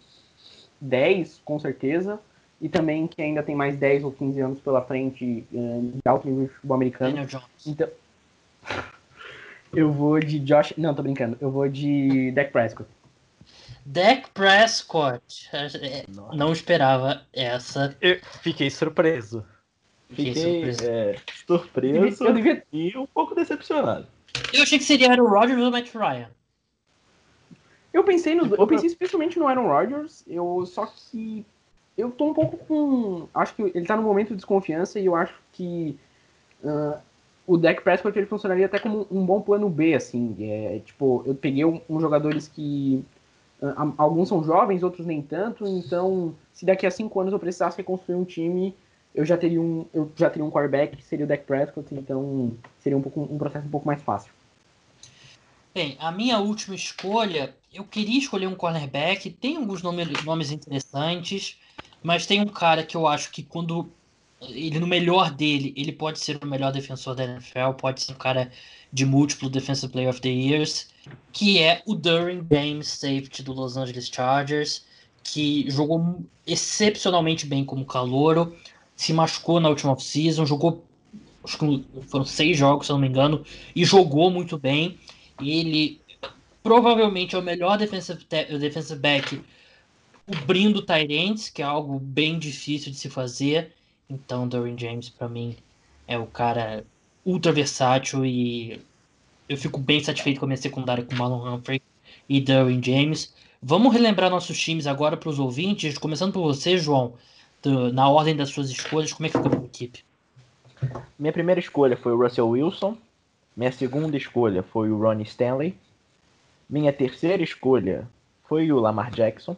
10, 0.81 1.41
com 1.45 1.57
certeza 1.57 2.19
e 2.59 2.67
também 2.67 3.07
que 3.07 3.21
ainda 3.21 3.41
tem 3.41 3.55
mais 3.55 3.77
10 3.77 4.03
ou 4.03 4.11
15 4.11 4.41
anos 4.41 4.59
pela 4.59 4.81
frente 4.81 5.47
uh, 5.53 5.91
de 5.93 6.01
alto 6.05 6.27
nível 6.27 6.47
de 6.47 6.53
futebol 6.53 6.75
americano. 6.75 7.11
Daniel 7.11 7.27
Jones. 7.27 7.67
Então, 7.67 7.87
eu 9.73 9.89
vou 9.89 10.19
de 10.19 10.39
Josh. 10.39 10.73
Não, 10.77 10.93
tô 10.93 11.01
brincando. 11.01 11.37
Eu 11.39 11.49
vou 11.49 11.69
de 11.69 12.31
Dak 12.31 12.51
Prescott. 12.51 12.89
Dak 13.85 14.29
Prescott. 14.31 15.49
Não 16.33 16.51
esperava 16.51 17.21
essa. 17.31 17.95
Eu 18.01 18.19
fiquei 18.41 18.69
surpreso. 18.69 19.45
Fiquei, 20.09 20.35
surpreso, 20.35 20.85
é, 20.85 21.15
surpreso 21.47 22.23
eu 22.23 22.33
devia... 22.33 22.63
e 22.71 22.95
um 22.97 23.07
pouco 23.07 23.33
decepcionado. 23.33 24.07
Eu 24.53 24.63
achei 24.63 24.77
que 24.77 24.83
seria 24.83 25.09
o 25.21 25.27
Rodgers 25.27 25.59
ou 25.61 25.69
o 25.69 25.71
Matt 25.71 25.93
Ryan. 25.93 26.29
Eu 27.93 28.03
pensei 28.03 28.33
no, 28.33 28.55
eu 28.55 28.67
pensei 28.67 28.87
especialmente 28.87 29.37
no 29.37 29.47
Aaron 29.47 29.67
Rodgers, 29.67 30.23
eu 30.27 30.65
só 30.65 30.85
que 30.85 31.45
eu 31.97 32.09
tô 32.09 32.25
um 32.25 32.33
pouco 32.33 32.57
com. 32.57 33.27
Acho 33.33 33.55
que 33.55 33.61
ele 33.61 33.85
tá 33.85 33.95
num 33.95 34.03
momento 34.03 34.29
de 34.29 34.35
desconfiança 34.35 34.99
e 34.99 35.05
eu 35.05 35.15
acho 35.15 35.35
que 35.51 35.97
uh, 36.63 36.97
o 37.45 37.55
deck 37.55 37.83
Prescott 37.83 38.17
ele 38.17 38.25
funcionaria 38.25 38.65
até 38.65 38.79
como 38.79 39.07
um 39.11 39.23
bom 39.23 39.41
plano 39.41 39.69
B, 39.69 39.93
assim. 39.93 40.35
É, 40.39 40.81
tipo, 40.83 41.23
eu 41.25 41.35
peguei 41.35 41.63
uns 41.65 41.81
um, 41.87 41.97
um 41.97 41.99
jogadores 41.99 42.47
que. 42.47 43.05
Uh, 43.61 43.93
alguns 43.97 44.27
são 44.27 44.43
jovens, 44.43 44.83
outros 44.83 45.05
nem 45.05 45.21
tanto, 45.21 45.65
então 45.65 46.35
se 46.51 46.65
daqui 46.65 46.85
a 46.85 46.91
cinco 46.91 47.21
anos 47.21 47.31
eu 47.31 47.39
precisasse 47.39 47.77
reconstruir 47.77 48.15
um 48.15 48.25
time, 48.25 48.75
eu 49.15 49.23
já 49.23 49.37
teria 49.37 49.61
um, 49.61 49.85
eu 49.93 50.11
já 50.17 50.29
teria 50.29 50.43
um 50.43 50.51
quarterback 50.51 50.97
que 50.97 51.03
seria 51.03 51.23
o 51.23 51.27
deck 51.27 51.45
Prescott, 51.45 51.87
então 51.95 52.51
seria 52.79 52.97
um, 52.97 53.01
pouco, 53.01 53.21
um 53.21 53.37
processo 53.37 53.65
um 53.65 53.69
pouco 53.71 53.87
mais 53.87 54.01
fácil. 54.01 54.33
Bem, 55.73 55.97
a 55.99 56.11
minha 56.11 56.37
última 56.37 56.75
escolha, 56.75 57.55
eu 57.73 57.83
queria 57.83 58.19
escolher 58.19 58.45
um 58.45 58.53
cornerback, 58.53 59.29
tem 59.31 59.57
alguns 59.57 59.81
nomes, 59.81 60.07
nomes 60.23 60.51
interessantes. 60.51 61.57
Mas 62.03 62.27
tem 62.27 62.41
um 62.41 62.47
cara 62.47 62.83
que 62.83 62.95
eu 62.95 63.07
acho 63.07 63.31
que 63.31 63.41
quando 63.41 63.89
ele 64.41 64.79
no 64.79 64.85
melhor 64.85 65.31
dele, 65.31 65.73
ele 65.75 65.91
pode 65.91 66.19
ser 66.19 66.37
o 66.43 66.45
melhor 66.45 66.71
defensor 66.71 67.15
da 67.15 67.23
NFL, 67.23 67.71
pode 67.77 68.03
ser 68.03 68.11
um 68.11 68.17
cara 68.17 68.51
de 68.91 69.05
múltiplo 69.05 69.49
Defensive 69.49 69.91
Player 69.91 70.09
of 70.09 70.21
the 70.21 70.29
Years, 70.29 70.89
que 71.31 71.59
é 71.59 71.81
o 71.87 71.95
During 71.95 72.45
James, 72.51 72.87
safety 72.89 73.41
do 73.41 73.53
Los 73.53 73.75
Angeles 73.77 74.09
Chargers, 74.13 74.85
que 75.23 75.65
jogou 75.71 76.23
excepcionalmente 76.45 77.45
bem 77.45 77.63
como 77.65 77.85
calouro, 77.85 78.55
se 78.95 79.13
machucou 79.13 79.59
na 79.59 79.69
última 79.69 79.93
off-season, 79.93 80.45
jogou 80.45 80.83
acho 81.43 81.57
que 81.57 81.85
foram 82.07 82.25
seis 82.25 82.57
jogos, 82.57 82.85
se 82.85 82.91
eu 82.91 82.95
não 82.95 83.01
me 83.01 83.07
engano, 83.07 83.43
e 83.75 83.83
jogou 83.83 84.29
muito 84.29 84.57
bem. 84.57 84.99
Ele 85.41 86.01
provavelmente 86.61 87.35
é 87.35 87.37
o 87.37 87.41
melhor 87.41 87.77
defensive, 87.77 88.25
defensive 88.59 88.99
back 88.99 89.41
cobrindo 90.25 90.81
Tyrants, 90.81 91.49
que 91.49 91.61
é 91.61 91.65
algo 91.65 91.99
bem 91.99 92.39
difícil 92.39 92.91
de 92.91 92.97
se 92.97 93.09
fazer. 93.09 93.73
Então, 94.09 94.47
Dorian 94.47 94.77
James, 94.77 95.09
para 95.09 95.27
mim, 95.27 95.55
é 96.07 96.17
o 96.17 96.25
cara 96.25 96.85
ultra 97.25 97.51
versátil 97.51 98.25
e 98.25 98.81
eu 99.47 99.57
fico 99.57 99.79
bem 99.79 100.03
satisfeito 100.03 100.39
com 100.39 100.45
a 100.45 100.47
minha 100.47 100.57
secundária 100.57 101.03
com 101.03 101.15
Marlon 101.15 101.55
Humphrey 101.55 101.81
e 102.27 102.39
Dorian 102.39 102.81
James. 102.81 103.33
Vamos 103.61 103.93
relembrar 103.93 104.29
nossos 104.29 104.59
times 104.59 104.87
agora 104.87 105.15
para 105.15 105.29
os 105.29 105.39
ouvintes, 105.39 105.97
começando 105.97 106.33
por 106.33 106.41
você, 106.41 106.77
João, 106.77 107.13
do, 107.61 107.91
na 107.93 108.09
ordem 108.09 108.35
das 108.35 108.49
suas 108.49 108.69
escolhas, 108.69 109.13
como 109.13 109.25
é 109.25 109.29
que 109.29 109.37
ficou 109.37 109.61
a 109.61 109.65
equipe? 109.65 110.03
Minha 111.17 111.31
primeira 111.31 111.59
escolha 111.59 111.95
foi 111.95 112.11
o 112.11 112.21
Russell 112.21 112.49
Wilson, 112.49 112.97
minha 113.55 113.71
segunda 113.71 114.17
escolha 114.17 114.63
foi 114.63 114.89
o 114.89 114.99
Ronnie 114.99 115.25
Stanley, 115.25 115.77
minha 116.69 116.91
terceira 116.91 117.43
escolha 117.43 118.07
foi 118.45 118.71
o 118.71 118.79
Lamar 118.79 119.11
Jackson, 119.11 119.55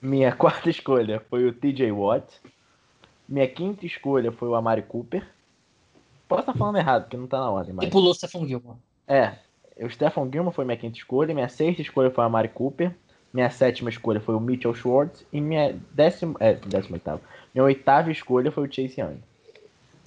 minha 0.00 0.32
quarta 0.36 0.70
escolha 0.70 1.22
foi 1.28 1.46
o 1.46 1.52
TJ 1.52 1.92
Watt. 1.92 2.40
Minha 3.28 3.46
quinta 3.46 3.86
escolha 3.86 4.32
foi 4.32 4.48
o 4.48 4.54
Amari 4.54 4.82
Cooper. 4.82 5.26
Posso 6.28 6.42
estar 6.42 6.54
falando 6.54 6.78
errado, 6.78 7.02
porque 7.02 7.16
não 7.16 7.26
tá 7.26 7.38
na 7.38 7.50
ordem. 7.50 7.74
Mas... 7.74 7.86
E 7.86 7.90
pulou 7.90 8.10
o 8.10 8.14
Stephon 8.14 8.46
Gilmore. 8.46 8.76
É. 9.06 9.34
O 9.78 9.88
Stephon 9.88 10.28
Gilmore 10.30 10.54
foi 10.54 10.64
minha 10.64 10.76
quinta 10.76 10.98
escolha. 10.98 11.34
Minha 11.34 11.48
sexta 11.48 11.80
escolha 11.80 12.10
foi 12.10 12.24
o 12.24 12.26
Amari 12.26 12.48
Cooper. 12.48 12.94
Minha 13.32 13.48
sétima 13.48 13.88
escolha 13.88 14.20
foi 14.20 14.34
o 14.34 14.40
Mitchell 14.40 14.74
Schwartz. 14.74 15.24
E 15.32 15.40
minha 15.40 15.78
décima. 15.92 16.34
É, 16.40 16.54
décima 16.54 16.96
oitava. 16.96 17.20
Minha 17.54 17.64
oitava 17.64 18.10
escolha 18.10 18.50
foi 18.50 18.68
o 18.68 18.72
Chase 18.72 19.00
Young. 19.00 19.18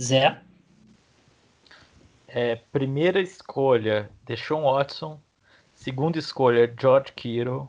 Zé. 0.02 0.38
É, 2.36 2.56
primeira 2.72 3.22
escolha, 3.22 4.10
Deshaun 4.26 4.64
Watson. 4.64 5.20
Segunda 5.76 6.18
escolha, 6.18 6.74
George 6.82 7.12
Kittle. 7.16 7.68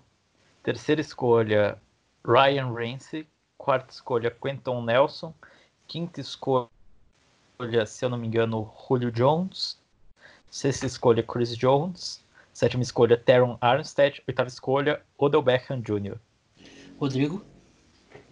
Terceira 0.63 1.03
escolha, 1.03 1.79
Ryan 2.27 2.73
Ramsey. 2.73 3.29
Quarta 3.59 3.93
escolha, 3.93 4.31
Quentin 4.31 4.83
Nelson. 4.87 5.35
Quinta 5.87 6.19
escolha, 6.19 6.71
se 7.85 8.07
eu 8.07 8.09
não 8.09 8.17
me 8.17 8.27
engano, 8.27 8.73
Julio 8.89 9.13
Jones. 9.13 9.79
Sexta 10.51 10.87
escolha, 10.87 11.23
Chris 11.23 11.55
Jones. 11.55 12.25
Sétima 12.51 12.83
escolha, 12.83 13.19
Teron 13.19 13.59
Armstead. 13.61 14.23
Oitava 14.27 14.49
escolha, 14.49 15.03
Odell 15.19 15.43
Beckham 15.43 15.83
Jr. 15.83 16.17
Rodrigo? 16.99 17.45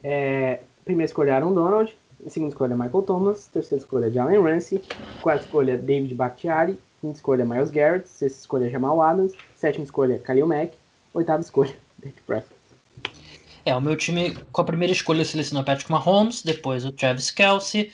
É, 0.02 0.62
primeira 0.82 1.10
escolha, 1.10 1.34
Aaron 1.34 1.52
Donald. 1.52 1.94
Segunda 2.28 2.52
escolha, 2.52 2.76
Michael 2.76 3.02
Thomas. 3.02 3.48
Terceira 3.48 3.82
escolha, 3.82 4.10
Jalen 4.10 4.42
Ramsey. 4.42 4.82
Quarta 5.20 5.44
escolha, 5.44 5.76
David 5.76 6.14
Bakhtiari. 6.14 6.78
Quinta 7.00 7.16
escolha, 7.16 7.44
Miles 7.44 7.70
Garrett. 7.70 8.08
Sexta 8.08 8.40
escolha, 8.40 8.70
Jamal 8.70 9.00
Adams. 9.02 9.32
Sétima 9.56 9.84
escolha, 9.84 10.18
Khalil 10.18 10.46
Mack. 10.46 10.74
Oitava 11.14 11.42
escolha, 11.42 11.76
é, 13.66 13.76
o 13.76 13.80
meu 13.80 13.96
time, 13.96 14.34
com 14.50 14.60
a 14.62 14.64
primeira 14.64 14.92
escolha, 14.92 15.20
eu 15.20 15.24
seleciono 15.24 15.60
o 15.60 15.64
Patrick 15.64 15.90
Mahomes, 15.90 16.42
depois 16.42 16.86
o 16.86 16.92
Travis 16.92 17.30
Kelsey, 17.30 17.92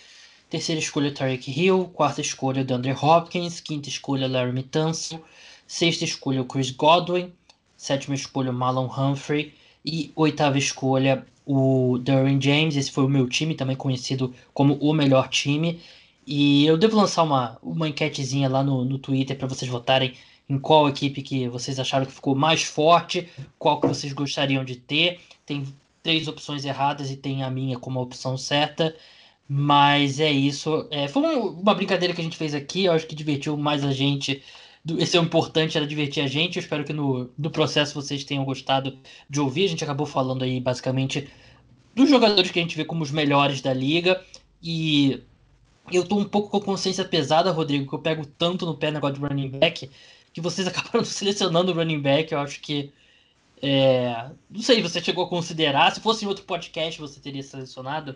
terceira 0.49 0.81
escolha, 0.81 1.13
Tarek 1.13 1.51
Hill, 1.51 1.91
quarta 1.93 2.21
escolha, 2.21 2.65
DeAndre 2.65 2.93
Hopkins, 2.93 3.61
quinta 3.61 3.89
escolha, 3.89 4.29
Larry 4.29 4.63
Tunsil, 4.63 5.23
sexta 5.67 6.05
escolha, 6.05 6.45
Chris 6.45 6.71
Godwin, 6.71 7.33
sétima 7.77 8.15
escolha, 8.15 8.51
o 8.51 8.55
Marlon 8.55 8.87
Humphrey, 8.87 9.53
e 9.89 10.13
oitava 10.15 10.59
escolha, 10.59 11.27
o 11.47 11.99
Darren 11.99 12.39
James. 12.41 12.77
Esse 12.77 12.93
foi 12.93 13.05
o 13.05 13.09
meu 13.09 13.27
time, 13.27 13.55
também 13.55 13.75
conhecido 13.75 14.35
como 14.53 14.75
o 14.75 14.93
melhor 14.93 15.29
time. 15.29 15.81
E 16.27 16.67
eu 16.67 16.77
devo 16.77 16.97
lançar 16.97 17.23
uma, 17.23 17.59
uma 17.63 17.89
enquetezinha 17.89 18.51
lá 18.51 18.63
no, 18.63 18.85
no 18.85 18.99
Twitter 18.99 19.37
para 19.39 19.49
vocês 19.49 19.71
votarem 19.71 20.13
em 20.47 20.59
qual 20.59 20.89
equipe 20.89 21.23
que 21.23 21.49
vocês 21.49 21.79
acharam 21.81 22.05
que 22.05 22.13
ficou 22.13 22.35
mais 22.35 22.63
forte, 22.63 23.29
qual 23.59 23.81
que 23.81 23.87
vocês 23.87 24.13
gostariam 24.13 24.63
de 24.63 24.77
ter. 24.77 25.21
Tem 25.47 25.65
três 26.03 26.29
opções 26.29 26.67
erradas 26.67 27.11
e 27.11 27.17
tem 27.17 27.43
a 27.43 27.51
minha 27.51 27.79
como 27.79 27.99
a 27.99 28.03
opção 28.03 28.37
certa. 28.37 28.95
Mas 29.49 30.21
é 30.21 30.31
isso. 30.31 30.87
É, 30.91 31.09
foi 31.09 31.23
uma 31.23 31.75
brincadeira 31.75 32.13
que 32.15 32.21
a 32.21 32.25
gente 32.25 32.37
fez 32.37 32.55
aqui. 32.55 32.85
Eu 32.85 32.93
acho 32.93 33.07
que 33.07 33.15
divertiu 33.15 33.57
mais 33.57 33.83
a 33.85 33.93
gente. 33.93 34.43
Esse 34.97 35.17
é 35.17 35.21
o 35.21 35.25
importante, 35.25 35.77
era 35.77 35.87
divertir 35.87 36.23
a 36.23 36.27
gente. 36.27 36.57
Eu 36.57 36.63
espero 36.63 36.85
que 36.85 36.93
no, 36.93 37.31
no 37.37 37.51
processo 37.51 37.95
vocês 37.95 38.25
tenham 38.25 38.45
gostado 38.45 38.99
de 39.29 39.41
ouvir. 39.41 39.65
A 39.65 39.69
gente 39.69 39.85
acabou 39.85 40.07
falando 40.07 40.45
aí 40.45 40.61
basicamente 40.61 41.29
dos 41.95 42.09
jogadores 42.09 42.51
que 42.51 42.59
a 42.59 42.63
gente 42.63 42.77
vê 42.77 42.85
como 42.85 43.03
os 43.03 43.11
melhores 43.11 43.61
da 43.61 43.73
liga. 43.75 44.23
E 44.63 45.23
eu 45.93 46.07
tô 46.07 46.17
um 46.17 46.25
pouco 46.25 46.51
com 46.51 46.57
a 46.59 46.63
consciência 46.63 47.05
pesada, 47.05 47.51
Rodrigo, 47.51 47.89
que 47.89 47.95
eu 47.95 47.99
pego 47.99 48.25
tanto 48.27 48.65
no 48.65 48.77
pé 48.77 48.91
negócio 48.91 49.17
de 49.17 49.21
running 49.21 49.51
back 49.51 49.91
que 50.33 50.41
vocês 50.41 50.67
acabaram 50.69 51.05
selecionando 51.05 51.73
o 51.73 51.75
running 51.75 52.01
back. 52.01 52.33
Eu 52.33 52.39
acho 52.39 52.61
que. 52.61 52.93
É, 53.61 54.31
não 54.49 54.63
sei, 54.63 54.81
você 54.81 55.01
chegou 55.01 55.25
a 55.25 55.29
considerar. 55.29 55.93
Se 55.93 56.01
fosse 56.01 56.25
em 56.25 56.29
outro 56.29 56.45
podcast, 56.45 57.01
você 57.01 57.19
teria 57.21 57.43
selecionado? 57.43 58.15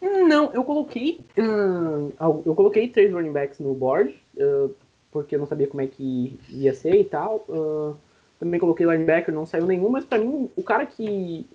Não, 0.00 0.52
eu 0.52 0.64
coloquei. 0.64 1.20
Uh, 1.36 2.12
eu 2.46 2.54
coloquei 2.54 2.88
três 2.88 3.12
running 3.12 3.32
backs 3.32 3.58
no 3.60 3.74
board, 3.74 4.14
uh, 4.36 4.74
porque 5.12 5.34
eu 5.34 5.38
não 5.38 5.46
sabia 5.46 5.66
como 5.66 5.82
é 5.82 5.86
que 5.86 6.38
ia 6.48 6.74
ser 6.74 6.94
e 6.94 7.04
tal. 7.04 7.44
Uh, 7.48 7.96
também 8.40 8.58
coloquei 8.58 8.86
linebacker, 8.86 9.32
não 9.32 9.46
saiu 9.46 9.66
nenhum, 9.66 9.88
mas 9.88 10.04
para 10.04 10.18
mim, 10.18 10.50
o 10.56 10.62
cara 10.62 10.86
que. 10.86 11.46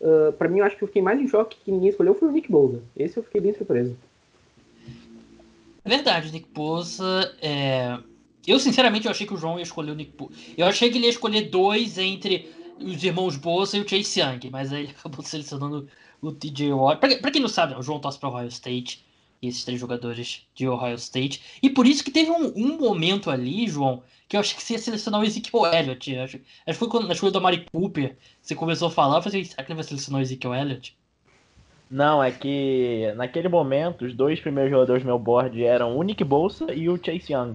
Uh, 0.00 0.32
para 0.32 0.48
mim, 0.48 0.60
eu 0.60 0.64
acho 0.64 0.76
que 0.76 0.84
eu 0.84 0.88
fiquei 0.88 1.02
mais 1.02 1.20
em 1.20 1.28
choque 1.28 1.58
que 1.64 1.72
ninguém 1.72 1.90
escolheu 1.90 2.14
foi 2.14 2.28
o 2.28 2.32
Nick 2.32 2.50
Bosa. 2.50 2.82
Esse 2.96 3.16
eu 3.16 3.22
fiquei 3.22 3.40
bem 3.40 3.54
surpreso. 3.54 3.96
É 5.84 5.88
verdade, 5.88 6.32
Nick 6.32 6.48
Bosa. 6.54 7.34
É 7.42 7.98
eu, 8.46 8.60
sinceramente, 8.60 9.06
eu 9.06 9.10
achei 9.10 9.26
que 9.26 9.32
o 9.32 9.38
João 9.38 9.58
ia 9.58 9.62
escolher 9.62 9.92
o 9.92 9.94
Nick 9.94 10.12
Bosa. 10.16 10.32
Eu 10.56 10.66
achei 10.66 10.90
que 10.90 10.98
ele 10.98 11.06
ia 11.06 11.10
escolher 11.10 11.48
dois 11.48 11.96
entre 11.96 12.50
os 12.78 13.02
irmãos 13.02 13.36
Bosa 13.36 13.76
e 13.76 13.80
o 13.80 13.88
Chase 13.88 14.20
Young, 14.20 14.50
mas 14.50 14.72
aí 14.72 14.84
ele 14.84 14.92
acabou 14.98 15.24
selecionando 15.24 15.88
o 16.20 16.32
TJ 16.32 16.72
Watt. 16.72 17.00
Pra, 17.00 17.16
pra, 17.16 17.30
quem 17.30 17.40
não 17.40 17.48
sabe, 17.48 17.74
o 17.74 17.82
João 17.82 18.00
torce 18.00 18.18
para 18.18 18.28
Ohio 18.28 18.48
State. 18.48 19.04
Esses 19.48 19.64
três 19.64 19.80
jogadores 19.80 20.46
de 20.54 20.68
Ohio 20.68 20.96
State. 20.96 21.42
E 21.62 21.70
por 21.70 21.86
isso 21.86 22.04
que 22.04 22.10
teve 22.10 22.30
um, 22.30 22.52
um 22.56 22.78
momento 22.78 23.30
ali, 23.30 23.66
João, 23.68 24.02
que 24.28 24.36
eu 24.36 24.40
acho 24.40 24.56
que 24.56 24.62
você 24.62 24.74
ia 24.74 24.78
selecionar 24.78 25.20
o 25.20 25.24
Ezekiel 25.24 25.66
Elliott. 25.66 26.16
Acho, 26.16 26.36
acho 26.36 26.42
que 26.66 26.72
foi 26.74 26.88
quando, 26.88 27.06
na 27.06 27.14
escolha 27.14 27.32
do 27.32 27.40
Mari 27.40 27.66
Cooper, 27.72 28.16
você 28.40 28.54
começou 28.54 28.88
a 28.88 28.90
falar, 28.90 29.18
eu 29.18 29.22
falei, 29.22 29.44
será 29.44 29.62
que 29.62 29.72
ele 29.72 29.76
vai 29.76 29.84
selecionar 29.84 30.20
o 30.20 30.22
Ezekiel 30.22 30.54
Elliott? 30.54 30.96
Não, 31.90 32.22
é 32.22 32.30
que 32.30 33.12
naquele 33.16 33.48
momento 33.48 34.04
os 34.04 34.14
dois 34.14 34.40
primeiros 34.40 34.70
jogadores 34.70 35.02
do 35.02 35.06
meu 35.06 35.18
board 35.18 35.62
eram 35.62 35.96
o 35.96 36.02
Nick 36.02 36.24
Bolsa 36.24 36.72
e 36.72 36.88
o 36.88 36.96
Chase 36.96 37.32
Young. 37.32 37.54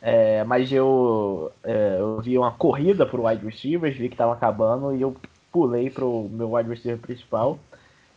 É, 0.00 0.42
mas 0.42 0.72
eu, 0.72 1.52
é, 1.62 1.96
eu 2.00 2.20
vi 2.20 2.36
uma 2.36 2.50
corrida 2.50 3.06
pro 3.06 3.24
wide 3.24 3.44
receivers, 3.44 3.96
vi 3.96 4.08
que 4.08 4.16
tava 4.16 4.32
acabando 4.32 4.96
e 4.96 5.02
eu 5.02 5.16
pulei 5.52 5.90
pro 5.90 6.28
meu 6.28 6.54
wide 6.54 6.68
receiver 6.68 6.98
principal. 6.98 7.58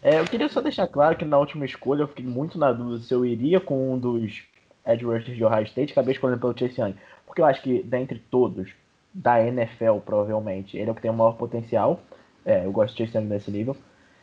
É, 0.06 0.20
eu 0.20 0.26
queria 0.26 0.48
só 0.48 0.62
deixar 0.62 0.88
claro 0.88 1.18
que 1.18 1.26
na 1.26 1.36
última 1.40 1.66
escolha 1.66 2.04
eu 2.04 2.08
fiquei 2.08 2.24
muito 2.24 2.60
na 2.60 2.72
dúvida 2.72 3.04
se 3.04 3.12
eu 3.12 3.26
iria 3.26 3.60
com 3.60 3.92
um 3.92 3.98
dos 3.98 4.44
edge 4.86 5.34
de 5.34 5.44
Ohio 5.44 5.64
State, 5.64 5.94
acabei 5.94 6.14
escolhendo 6.14 6.40
pelo 6.40 6.56
Chase 6.56 6.80
Young. 6.80 6.94
Porque 7.26 7.42
eu 7.42 7.46
acho 7.46 7.64
que 7.64 7.82
dentre 7.82 8.20
todos, 8.30 8.70
da 9.12 9.44
NFL 9.44 9.98
provavelmente, 10.06 10.78
ele 10.78 10.90
é 10.90 10.92
o 10.92 10.96
que 10.96 11.02
tem 11.02 11.10
o 11.10 11.14
maior 11.16 11.32
potencial. 11.32 12.00
É, 12.46 12.68
eu 12.68 12.72
gosto 12.72 12.96
de 12.96 13.04
Chase 13.04 13.18
Young 13.18 13.28
nesse 13.28 13.50
nível. 13.50 13.76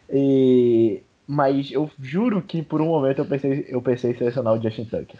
E... 0.09 1.03
Mas 1.27 1.73
eu 1.73 1.91
juro 2.01 2.41
que 2.43 2.63
por 2.63 2.81
um 2.81 2.87
momento 2.87 3.19
eu 3.19 3.27
pensei, 3.27 3.67
eu 3.69 3.83
pensei 3.83 4.13
em 4.13 4.17
selecionar 4.17 4.55
o 4.55 4.63
Justin 4.63 4.85
Tucker. 4.85 5.19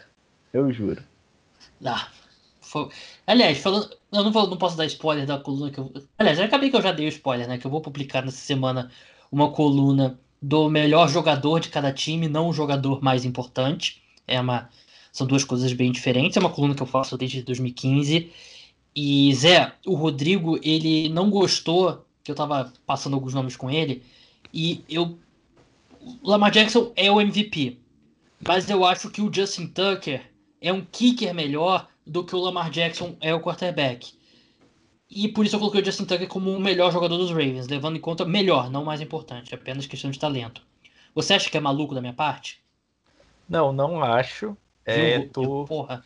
Eu 0.53 0.73
juro. 0.73 1.03
Ah, 1.85 2.07
foi... 2.61 2.89
Aliás, 3.27 3.59
falando. 3.59 3.91
Eu 4.13 4.23
não, 4.23 4.31
vou, 4.31 4.47
não 4.47 4.57
posso 4.57 4.77
dar 4.77 4.87
spoiler 4.87 5.27
da 5.27 5.41
coluna 5.41 5.73
que 5.73 5.81
eu. 5.81 5.93
Aliás, 6.17 6.39
acabei 6.39 6.71
que 6.71 6.77
eu 6.77 6.83
já 6.83 6.93
dei 6.93 7.07
o 7.07 7.09
spoiler, 7.09 7.49
né? 7.49 7.59
Que 7.59 7.67
eu 7.67 7.71
vou 7.71 7.81
publicar 7.81 8.23
nessa 8.23 8.37
semana 8.37 8.93
uma 9.33 9.51
coluna 9.51 10.21
do 10.43 10.69
melhor 10.69 11.09
jogador 11.09 11.61
de 11.61 11.69
cada 11.69 11.93
time, 11.93 12.29
não 12.29 12.49
o 12.49 12.53
jogador 12.53 13.01
mais 13.01 13.25
importante. 13.25 14.03
É 14.27 14.41
uma. 14.41 14.69
São 15.13 15.27
duas 15.27 15.45
coisas 15.45 15.73
bem 15.73 15.93
diferentes. 15.93 16.37
É 16.37 16.41
uma 16.41 16.51
coluna 16.51 16.75
que 16.75 16.83
eu 16.83 16.87
faço 16.87 17.17
desde 17.17 17.43
2015. 17.43 18.33
E, 18.95 19.35
Zé, 19.35 19.73
o 19.87 19.95
Rodrigo, 19.95 20.59
ele 20.63 21.09
não 21.09 21.31
gostou 21.31 22.05
que 22.25 22.31
eu 22.31 22.35
tava 22.35 22.73
passando 22.85 23.15
alguns 23.15 23.35
nomes 23.35 23.57
com 23.57 23.71
ele. 23.71 24.03
E 24.53 24.85
eu. 24.89 25.19
O 26.01 26.29
Lamar 26.29 26.51
Jackson 26.51 26.93
é 26.97 27.11
o 27.11 27.21
MVP. 27.21 27.79
Mas 28.45 28.69
eu 28.69 28.85
acho 28.85 29.09
que 29.11 29.23
o 29.23 29.33
Justin 29.33 29.69
Tucker 29.69 30.29
é 30.61 30.73
um 30.73 30.85
kicker 30.91 31.33
melhor 31.33 31.89
do 32.05 32.25
que 32.25 32.35
o 32.35 32.41
Lamar 32.41 32.71
Jackson 32.71 33.15
é 33.21 33.33
o 33.33 33.41
quarterback. 33.41 34.13
E 35.15 35.29
por 35.29 35.45
isso 35.45 35.55
eu 35.57 35.61
coloquei 35.61 35.83
o 35.83 35.85
Justin 35.85 36.07
Tucker 36.07 36.27
como 36.27 36.51
o 36.51 36.61
melhor 36.61 36.91
jogador 36.91 37.19
dos 37.19 37.31
Ravens, 37.31 37.69
levando 37.69 37.97
em 37.97 38.01
conta 38.01 38.25
melhor, 38.25 38.71
não 38.71 38.83
mais 38.83 39.03
importante, 39.03 39.55
apenas 39.55 39.87
questão 39.87 40.11
de 40.11 40.19
talento. 40.19 40.63
Você 41.15 41.35
acha 41.35 41.51
que 41.51 41.57
é 41.59 41.61
maluco 41.61 41.95
da 41.95 42.01
minha 42.01 42.15
parte? 42.15 42.63
Não, 43.47 43.73
não 43.73 44.03
acho. 44.03 44.57
É, 44.87 45.19
eu, 45.19 45.65
porra. 45.67 46.03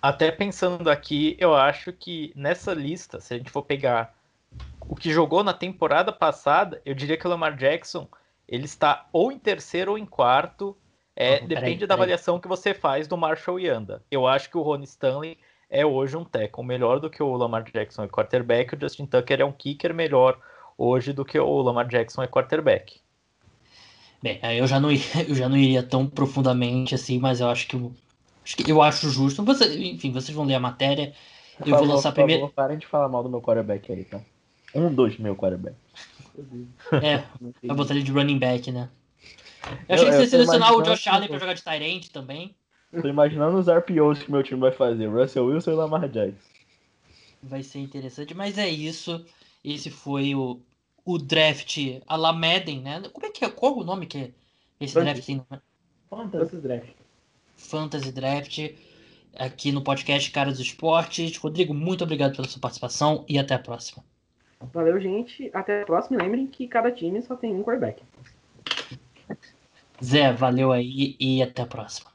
Até 0.00 0.32
pensando 0.32 0.90
aqui, 0.90 1.36
eu 1.38 1.54
acho 1.54 1.92
que 1.92 2.32
nessa 2.34 2.74
lista, 2.74 3.20
se 3.20 3.32
a 3.32 3.38
gente 3.38 3.50
for 3.50 3.62
pegar 3.62 4.12
o 4.88 4.96
que 4.96 5.12
jogou 5.12 5.44
na 5.44 5.54
temporada 5.54 6.12
passada, 6.12 6.82
eu 6.84 6.94
diria 6.94 7.16
que 7.16 7.24
o 7.24 7.30
Lamar 7.30 7.56
Jackson 7.56 8.08
ele 8.48 8.64
está 8.64 9.06
ou 9.12 9.30
em 9.30 9.38
terceiro 9.38 9.92
ou 9.92 9.98
em 9.98 10.04
quarto. 10.04 10.76
É, 11.14 11.34
depende 11.34 11.54
peraí, 11.54 11.74
da 11.74 11.78
peraí. 11.86 11.94
avaliação 11.94 12.40
que 12.40 12.48
você 12.48 12.74
faz 12.74 13.06
do 13.06 13.16
Marshall 13.16 13.60
Yanda. 13.60 14.02
Eu 14.10 14.26
acho 14.26 14.50
que 14.50 14.58
o 14.58 14.62
Ron 14.62 14.82
Stanley 14.82 15.38
é 15.72 15.86
hoje 15.86 16.18
um 16.18 16.24
tackle 16.24 16.62
melhor 16.62 17.00
do 17.00 17.08
que 17.08 17.22
o 17.22 17.34
Lamar 17.34 17.64
Jackson 17.64 18.04
é 18.04 18.08
quarterback. 18.08 18.74
O 18.74 18.78
Justin 18.78 19.06
Tucker 19.06 19.40
é 19.40 19.44
um 19.44 19.50
kicker 19.50 19.94
melhor 19.94 20.38
hoje 20.76 21.14
do 21.14 21.24
que 21.24 21.38
o 21.38 21.62
Lamar 21.62 21.88
Jackson 21.88 22.22
é 22.22 22.26
quarterback. 22.26 23.00
Bem, 24.22 24.38
eu 24.58 24.66
já 24.66 24.78
não, 24.78 24.90
eu 25.26 25.34
já 25.34 25.48
não 25.48 25.56
iria 25.56 25.82
tão 25.82 26.06
profundamente 26.06 26.94
assim, 26.94 27.18
mas 27.18 27.40
eu 27.40 27.48
acho 27.48 27.66
que 27.66 27.76
eu, 27.76 27.90
acho, 28.44 28.56
que 28.58 28.70
eu 28.70 28.82
acho 28.82 29.08
justo. 29.08 29.42
Você, 29.44 29.82
enfim, 29.82 30.12
vocês 30.12 30.36
vão 30.36 30.44
ler 30.44 30.56
a 30.56 30.60
matéria. 30.60 31.14
Eu 31.60 31.68
favor, 31.68 31.86
vou 31.86 31.94
lançar 31.96 32.12
primeiro. 32.12 32.50
Parem 32.50 32.76
de 32.76 32.86
falar 32.86 33.08
mal 33.08 33.22
do 33.22 33.30
meu 33.30 33.40
quarterback 33.40 33.90
aí, 33.90 34.04
tá? 34.04 34.20
Um 34.74 34.92
dos 34.92 35.16
meus 35.16 35.38
quarterbacks. 35.38 35.80
É, 37.02 37.24
vai 37.66 37.76
botar 37.76 37.94
ele 37.94 38.02
de 38.02 38.12
running 38.12 38.38
back, 38.38 38.70
né? 38.70 38.90
Eu 39.88 39.94
achei 39.94 40.06
eu, 40.06 40.10
que 40.10 40.16
você 40.16 40.22
ia 40.22 40.28
selecionar 40.28 40.74
o 40.74 40.82
Josh 40.82 41.06
Allen 41.06 41.28
pra 41.28 41.38
jogar 41.38 41.54
de 41.54 41.64
Tyrant 41.64 42.08
também. 42.08 42.54
Tô 43.00 43.08
imaginando 43.08 43.58
os 43.58 43.68
RPOs 43.68 44.22
que 44.22 44.30
meu 44.30 44.42
time 44.42 44.60
vai 44.60 44.72
fazer. 44.72 45.06
Russell 45.06 45.46
Wilson 45.46 45.70
e 45.70 45.74
Lamar 45.74 46.08
Jackson. 46.08 46.36
Vai 47.42 47.62
ser 47.62 47.78
interessante, 47.78 48.34
mas 48.34 48.58
é 48.58 48.68
isso. 48.68 49.24
Esse 49.64 49.90
foi 49.90 50.34
o, 50.34 50.60
o 51.04 51.18
draft 51.18 51.78
a 52.06 52.16
la 52.16 52.32
Madden, 52.32 52.82
né? 52.82 53.02
Como 53.12 53.26
é 53.26 53.30
que 53.30 53.44
é? 53.44 53.50
Qual 53.50 53.78
o 53.78 53.84
nome 53.84 54.06
que 54.06 54.18
é 54.18 54.30
esse 54.78 54.94
Fantasy. 54.94 55.34
draft 55.36 55.48
tem? 55.48 55.60
Fantasy 56.10 56.56
Draft. 56.56 56.90
Fantasy 57.56 58.12
Draft. 58.12 58.58
Aqui 59.36 59.72
no 59.72 59.82
podcast 59.82 60.30
Caras 60.30 60.58
do 60.58 60.62
Esportes. 60.62 61.36
Rodrigo, 61.38 61.72
muito 61.72 62.04
obrigado 62.04 62.36
pela 62.36 62.46
sua 62.46 62.60
participação 62.60 63.24
e 63.26 63.38
até 63.38 63.54
a 63.54 63.58
próxima. 63.58 64.04
Valeu, 64.72 65.00
gente. 65.00 65.50
Até 65.54 65.82
a 65.82 65.86
próxima. 65.86 66.20
E 66.20 66.22
lembrem 66.22 66.46
que 66.46 66.68
cada 66.68 66.92
time 66.92 67.22
só 67.22 67.34
tem 67.34 67.54
um 67.54 67.62
quarterback. 67.62 68.02
Zé, 70.04 70.32
valeu 70.32 70.70
aí 70.70 71.16
e 71.18 71.42
até 71.42 71.62
a 71.62 71.66
próxima. 71.66 72.11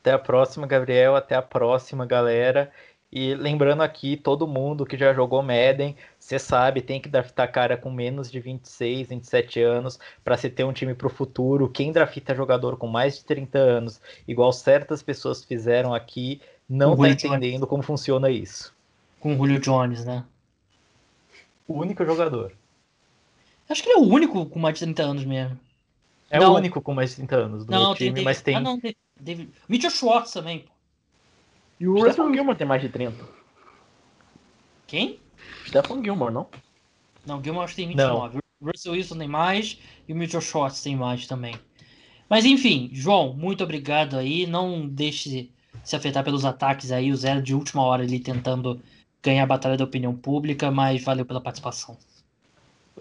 Até 0.00 0.12
a 0.12 0.18
próxima, 0.18 0.66
Gabriel. 0.66 1.14
Até 1.14 1.34
a 1.34 1.42
próxima, 1.42 2.06
galera. 2.06 2.72
E 3.12 3.34
lembrando 3.34 3.82
aqui, 3.82 4.16
todo 4.16 4.46
mundo 4.46 4.86
que 4.86 4.96
já 4.96 5.12
jogou 5.12 5.42
Madden, 5.42 5.96
você 6.16 6.38
sabe, 6.38 6.80
tem 6.80 7.00
que 7.00 7.08
draftar 7.08 7.50
cara 7.50 7.76
com 7.76 7.90
menos 7.90 8.30
de 8.30 8.38
26, 8.38 9.08
27 9.08 9.60
anos 9.60 9.98
para 10.22 10.36
você 10.36 10.48
ter 10.48 10.62
um 10.62 10.72
time 10.72 10.94
para 10.94 11.08
o 11.08 11.10
futuro. 11.10 11.68
Quem 11.68 11.90
drafta 11.90 12.34
jogador 12.36 12.76
com 12.76 12.86
mais 12.86 13.18
de 13.18 13.24
30 13.24 13.58
anos, 13.58 14.00
igual 14.28 14.52
certas 14.52 15.02
pessoas 15.02 15.44
fizeram 15.44 15.92
aqui, 15.92 16.40
não 16.68 16.94
está 16.94 17.08
entendendo 17.08 17.54
Jones. 17.54 17.68
como 17.68 17.82
funciona 17.82 18.30
isso. 18.30 18.72
Com 19.18 19.34
o 19.34 19.36
Julio 19.36 19.58
Jones, 19.58 20.04
né? 20.04 20.24
O 21.66 21.74
único 21.74 22.04
jogador. 22.04 22.52
Acho 23.68 23.82
que 23.82 23.88
ele 23.88 23.98
é 23.98 24.02
o 24.02 24.08
único 24.08 24.46
com 24.46 24.58
mais 24.60 24.78
de 24.78 24.84
30 24.84 25.02
anos 25.02 25.24
mesmo. 25.24 25.58
É 26.30 26.38
não. 26.38 26.52
o 26.52 26.56
único 26.56 26.80
com 26.80 26.94
mais 26.94 27.10
de 27.10 27.16
30 27.16 27.36
anos 27.36 27.64
do 27.66 27.72
não, 27.72 27.94
time, 27.94 28.14
tem, 28.14 28.24
mas 28.24 28.40
tem. 28.40 28.54
Ah, 28.54 28.60
não, 28.60 28.78
tem. 28.78 28.94
David... 29.20 29.50
Mitchell 29.68 29.90
Schwartz 29.90 30.32
também, 30.32 30.60
pô. 30.60 30.70
E 31.80 31.88
o 31.88 31.98
Stephen 32.12 32.32
Gilmore 32.32 32.56
tem 32.56 32.66
mais 32.66 32.80
de 32.80 32.88
30. 32.88 33.26
Quem? 34.86 35.18
Stephen 35.66 36.04
Gilmore, 36.04 36.32
não? 36.32 36.46
Não, 37.26 37.42
Gilmore 37.42 37.64
acho 37.64 37.74
que 37.74 37.82
tem 37.82 37.88
29. 37.88 38.38
O 38.60 38.66
Russell 38.66 38.92
Wilson 38.92 39.18
tem 39.18 39.28
mais 39.28 39.78
e 40.06 40.12
o 40.12 40.16
Mitchell 40.16 40.40
Schwartz 40.40 40.82
tem 40.82 40.94
mais 40.94 41.26
também. 41.26 41.54
Mas 42.28 42.44
enfim, 42.44 42.90
João, 42.92 43.32
muito 43.32 43.64
obrigado 43.64 44.16
aí. 44.16 44.46
Não 44.46 44.86
deixe 44.86 45.50
se 45.82 45.96
afetar 45.96 46.22
pelos 46.22 46.44
ataques 46.44 46.92
aí. 46.92 47.10
O 47.10 47.16
Zero 47.16 47.42
de 47.42 47.54
última 47.54 47.82
hora 47.82 48.02
ali 48.02 48.20
tentando 48.20 48.80
ganhar 49.22 49.42
a 49.42 49.46
batalha 49.46 49.76
da 49.76 49.84
opinião 49.84 50.14
pública, 50.14 50.70
mas 50.70 51.02
valeu 51.02 51.24
pela 51.24 51.40
participação. 51.40 51.96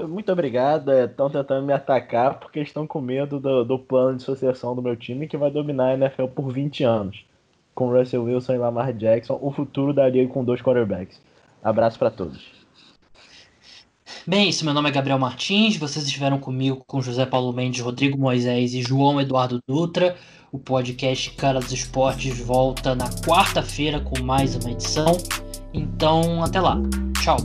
Muito 0.08 0.32
obrigado. 0.32 0.92
Estão 0.92 1.30
tentando 1.30 1.66
me 1.66 1.74
atacar 1.74 2.40
porque 2.40 2.60
estão 2.62 2.88
com 2.88 3.02
medo 3.02 3.40
do, 3.40 3.66
do, 3.66 3.80
plano 3.80 4.18
de 4.18 4.24
sucessão 4.24 4.76
do 4.76 4.82
meu 4.82 4.96
time 4.96 5.28
que 5.28 5.38
vai 5.38 5.52
dominar 5.52 5.90
a 5.90 5.94
NFL 5.94 6.28
por 6.28 6.52
20 6.52 6.84
anos. 6.84 7.26
Com 7.76 7.92
Russell 7.92 8.24
Wilson 8.24 8.54
e 8.54 8.58
Lamar 8.58 8.94
Jackson, 8.94 9.38
o 9.42 9.52
futuro 9.52 9.94
da 9.94 10.08
liga 10.08 10.32
com 10.32 10.44
dois 10.44 10.62
quarterbacks. 10.62 11.22
Abraço 11.64 12.00
para 12.00 12.10
todos. 12.10 12.60
Bem, 14.26 14.50
isso, 14.50 14.66
meu 14.66 14.74
nome 14.74 14.90
é 14.90 14.92
Gabriel 14.92 15.20
Martins. 15.20 15.78
Vocês 15.78 16.06
estiveram 16.06 16.40
comigo 16.40 16.84
com 16.86 17.02
José 17.02 17.26
Paulo 17.26 17.54
Mendes, 17.54 17.82
Rodrigo 17.82 18.18
Moisés 18.18 18.74
e 18.74 18.82
João 18.82 19.20
Eduardo 19.20 19.60
Dutra. 19.68 20.16
O 20.52 20.58
podcast 20.58 21.32
Cara 21.32 21.60
dos 21.60 21.72
Esportes 21.72 22.40
volta 22.40 22.96
na 22.96 23.10
quarta-feira 23.10 24.00
com 24.00 24.22
mais 24.22 24.56
uma 24.56 24.72
edição. 24.72 25.18
Então, 25.74 26.44
até 26.44 26.60
lá. 26.60 26.78
Tchau. 27.22 27.38